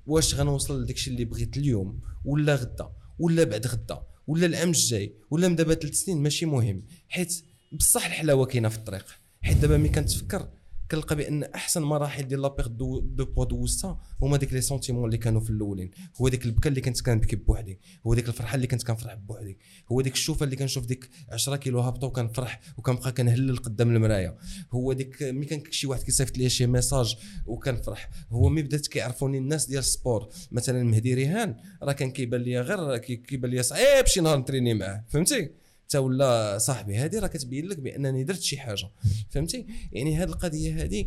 واش 0.05 0.35
غنوصل 0.35 0.83
لداكشي 0.83 1.11
اللي 1.11 1.25
بغيت 1.25 1.57
اليوم؟ 1.57 2.01
ولا 2.25 2.55
غدا؟ 2.55 2.89
ولا 3.19 3.43
بعد 3.43 3.67
غدا؟ 3.67 4.03
ولا 4.27 4.45
العام 4.45 4.69
الجاي؟ 4.69 5.15
ولا 5.31 5.47
من 5.47 5.55
دابا 5.55 5.73
ثلاث 5.73 5.93
سنين؟ 5.93 6.23
ماشي 6.23 6.45
مهم. 6.45 6.85
حيت 7.09 7.43
بصح 7.71 8.05
الحلاوة 8.05 8.45
كاينة 8.45 8.69
في 8.69 8.77
الطريق. 8.77 9.05
حيت 9.41 9.57
دابا 9.57 9.77
ملي 9.77 9.89
كنتفكر 9.89 10.49
كنلقى 10.91 11.15
بأن 11.15 11.43
أحسن 11.43 11.81
مراحل 11.81 12.23
ديال 12.27 12.41
la 12.41 12.48
perte 12.48 12.67
de 12.67 12.99
de 12.99 13.25
poids 13.25 13.45
دوزتها 13.45 14.01
هما 14.21 14.37
ديك 14.37 14.53
les 14.53 14.61
sentiments 14.61 15.05
اللي 15.05 15.17
كانوا 15.17 15.41
في 15.41 15.49
الأولين. 15.49 15.91
هو 16.21 16.27
ديك 16.29 16.45
البكا 16.45 16.69
اللي 16.69 16.81
كنت 16.81 17.01
كنبكي 17.01 17.35
بوحدي. 17.35 17.79
هو 18.07 18.13
ديك 18.13 18.27
الفرحة 18.27 18.55
اللي 18.55 18.67
كنت 18.67 18.83
كنفرح 18.83 19.13
بوحدي. 19.13 19.57
هو 19.91 20.01
ديك 20.01 20.13
الشوفة 20.13 20.43
اللي 20.43 20.55
كنشوف 20.55 20.85
ديك 20.85 21.09
10 21.31 21.55
كيلو 21.55 21.79
هابطة 21.79 22.07
وكنفرح 22.07 22.59
وكنبقى 22.77 23.11
كنهلل 23.11 23.57
قدام 23.57 23.95
المرايه 23.95 24.37
هو 24.71 24.93
ديك 24.93 25.23
ملي 25.23 25.45
كان 25.45 25.63
شي 25.71 25.87
واحد 25.87 26.03
كيصيفط 26.03 26.37
لي 26.37 26.49
شي 26.49 26.67
message 26.67 27.15
وكنفرح 27.45 28.09
هو 28.31 28.49
ملي 28.49 28.61
بدات 28.61 28.87
كيعرفوني 28.87 29.37
الناس 29.37 29.65
ديال 29.65 29.79
ال 29.79 29.86
sport. 29.86 30.29
مثلا 30.51 30.83
مهدي 30.83 31.13
ريهان 31.13 31.55
راه 31.83 31.93
كان 31.93 32.11
كيبان 32.11 32.41
لي 32.41 32.59
غير 32.61 32.97
كي- 32.97 33.15
كيبان 33.15 33.51
لي 33.51 33.63
صعيب 33.63 34.05
شي 34.05 34.21
نهار 34.21 34.37
نتريني 34.39 34.73
معاه. 34.73 35.03
فهمتي؟ 35.09 35.49
حتى 35.93 35.97
ولا 35.97 36.57
صاحبي 36.57 36.97
هذه 36.97 37.19
راه 37.19 37.27
كتبين 37.27 37.65
لك 37.65 37.79
بأنني 37.79 38.23
درت 38.23 38.41
شي 38.41 38.57
حاجة. 38.57 38.89
فهمتي؟ 39.29 39.65
يعني 39.91 40.17
هذه 40.17 40.29
القضية 40.29 40.83
هذه 40.83 41.05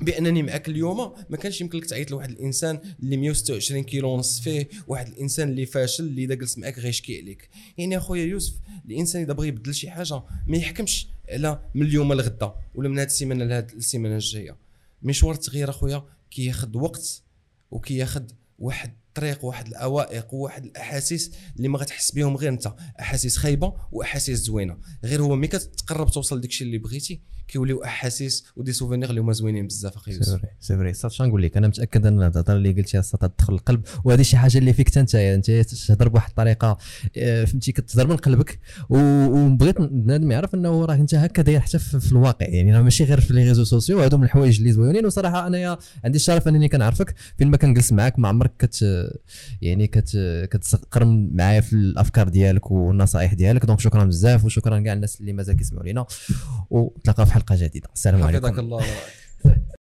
بأنني 0.00 0.42
معك 0.42 0.68
اليوم 0.68 1.12
ما 1.30 1.36
كانش 1.36 1.60
يمكن 1.60 1.78
لك 1.78 1.84
تعيط 1.84 2.10
لواحد 2.10 2.30
الإنسان 2.30 2.80
اللي 3.02 3.16
126 3.16 3.82
كيلو 3.82 4.08
ونص 4.08 4.40
فيه 4.40 4.68
واحد 4.86 5.08
الإنسان 5.08 5.48
اللي 5.48 5.66
فاشل 5.66 6.04
اللي 6.04 6.24
إذا 6.24 6.34
جلس 6.34 6.58
معك 6.58 6.78
غيشكي 6.78 7.20
عليك. 7.20 7.48
يعني 7.78 7.96
أخويا 7.96 8.24
يوسف 8.24 8.54
الإنسان 8.86 9.22
إذا 9.22 9.32
بغى 9.32 9.48
يبدل 9.48 9.74
شي 9.74 9.90
حاجة 9.90 10.22
ما 10.46 10.56
يحكمش 10.56 11.08
على 11.28 11.60
من 11.74 11.86
اليوم 11.86 12.12
لغدا 12.12 12.54
ولا 12.74 12.88
من 12.88 12.98
هذه 12.98 13.06
السيمانة 13.06 13.44
لهذه 13.44 13.72
السيمانة 13.72 14.14
الجاية. 14.14 14.56
مشوار 15.02 15.34
التغيير 15.34 15.70
أخويا 15.70 16.04
كياخذ 16.30 16.76
وقت 16.76 17.22
وكياخذ 17.70 18.24
واحد 18.58 18.92
الطريق 19.16 19.44
واحد 19.44 19.66
العوائق 19.66 20.34
وواحد 20.34 20.64
الأحاسيس 20.64 21.32
اللي 21.56 21.68
ما 21.68 21.78
غتحس 21.78 22.10
بهم 22.10 22.36
غير 22.36 22.52
انت 22.52 22.72
أحاسيس 23.00 23.36
خايبة 23.36 23.74
وأحاسيس 23.92 24.38
زوينة. 24.38 24.76
غير 25.04 25.22
هو 25.22 25.36
ملي 25.36 25.48
كتقرب 25.48 26.10
توصل 26.10 26.40
داكشي 26.40 26.64
اللي 26.64 26.78
بغيتي 26.78 27.20
كيوليو 27.48 27.84
أحاسيس 27.84 28.44
و 28.56 28.60
des 28.60 28.72
souvenirs 28.72 29.10
اللي 29.10 29.20
هما 29.20 29.32
زوينين 29.32 29.66
بزاف 29.66 29.96
أخي 29.96 30.12
سي 30.12 30.18
يوسف 30.18 30.32
vrai 30.32 30.48
c'est 30.60 30.76
vrai 30.76 30.92
صافي 30.92 31.14
شنو 31.14 31.26
نقول 31.26 31.42
لك 31.42 31.56
أنا 31.56 31.68
متأكد 31.68 32.06
أن 32.06 32.22
الهضره 32.22 32.54
اللي 32.54 32.72
قلتيها 32.72 33.00
صات 33.00 33.24
تدخل 33.24 33.54
القلب 33.54 33.82
وهذه 34.04 34.22
شي 34.22 34.36
حاجة 34.36 34.58
اللي 34.58 34.72
فيك 34.72 34.98
أنت 34.98 35.14
أنت 35.14 35.50
تهضر 35.50 36.08
بواحد 36.08 36.28
الطريقة 36.28 36.78
آه، 37.16 37.44
فهمتي 37.44 37.72
كتهضر 37.72 38.06
من 38.06 38.16
قلبك 38.16 38.58
وبغيت 38.88 39.80
بنادم 39.80 40.32
يعرف 40.32 40.54
أنه 40.54 40.84
راه 40.84 40.94
أنت 40.94 41.14
هكا 41.14 41.42
داير 41.42 41.60
حتى 41.60 41.78
في 41.78 42.12
الواقع 42.12 42.46
يعني 42.46 42.76
راه 42.76 42.82
ماشي 42.82 43.04
غير 43.04 43.20
في 43.20 43.34
les 43.34 43.44
réseaux 43.44 43.64
sociaux 43.64 44.00
هادو 44.00 44.16
من 44.16 44.24
الحوايج 44.24 44.58
اللي 44.58 44.72
زوينين 44.72 45.06
وصراحة 45.06 45.46
أنايا 45.46 45.78
عندي 46.04 46.16
الشرف 46.16 46.48
أنني 46.48 46.68
كنعرفك. 46.68 47.14
فين 47.38 47.50
ما 47.50 47.56
كنجلس 47.56 47.92
معاك 47.92 48.18
ما 48.18 48.28
عمرك 48.28 48.52
كت 48.58 48.84
يعني 49.62 49.86
كت 49.86 50.18
كتقرم 50.50 51.30
معايا 51.32 51.60
في 51.60 51.72
الأفكار 51.72 52.28
ديالك 52.28 52.70
والنصائح 52.70 53.34
ديالك. 53.34 53.66
donc 53.66 53.80
شكرا 53.80 54.04
بزاف 54.04 54.44
وشكرا 54.44 54.80
كاع 54.80 54.92
الناس 54.92 55.20
اللي 55.20 55.32
مازال 55.32 55.56
كيسمعوا 55.56 55.84
لينا 55.84 56.06
ونتلاقاو 56.70 57.26
في 57.26 57.32
حلقة 57.32 57.56
جديدة. 57.58 57.88
السلام 57.94 58.22
حفظك 58.22 58.44
عليكم 58.44 58.58
الله. 58.58 58.84
وراك 59.44 59.76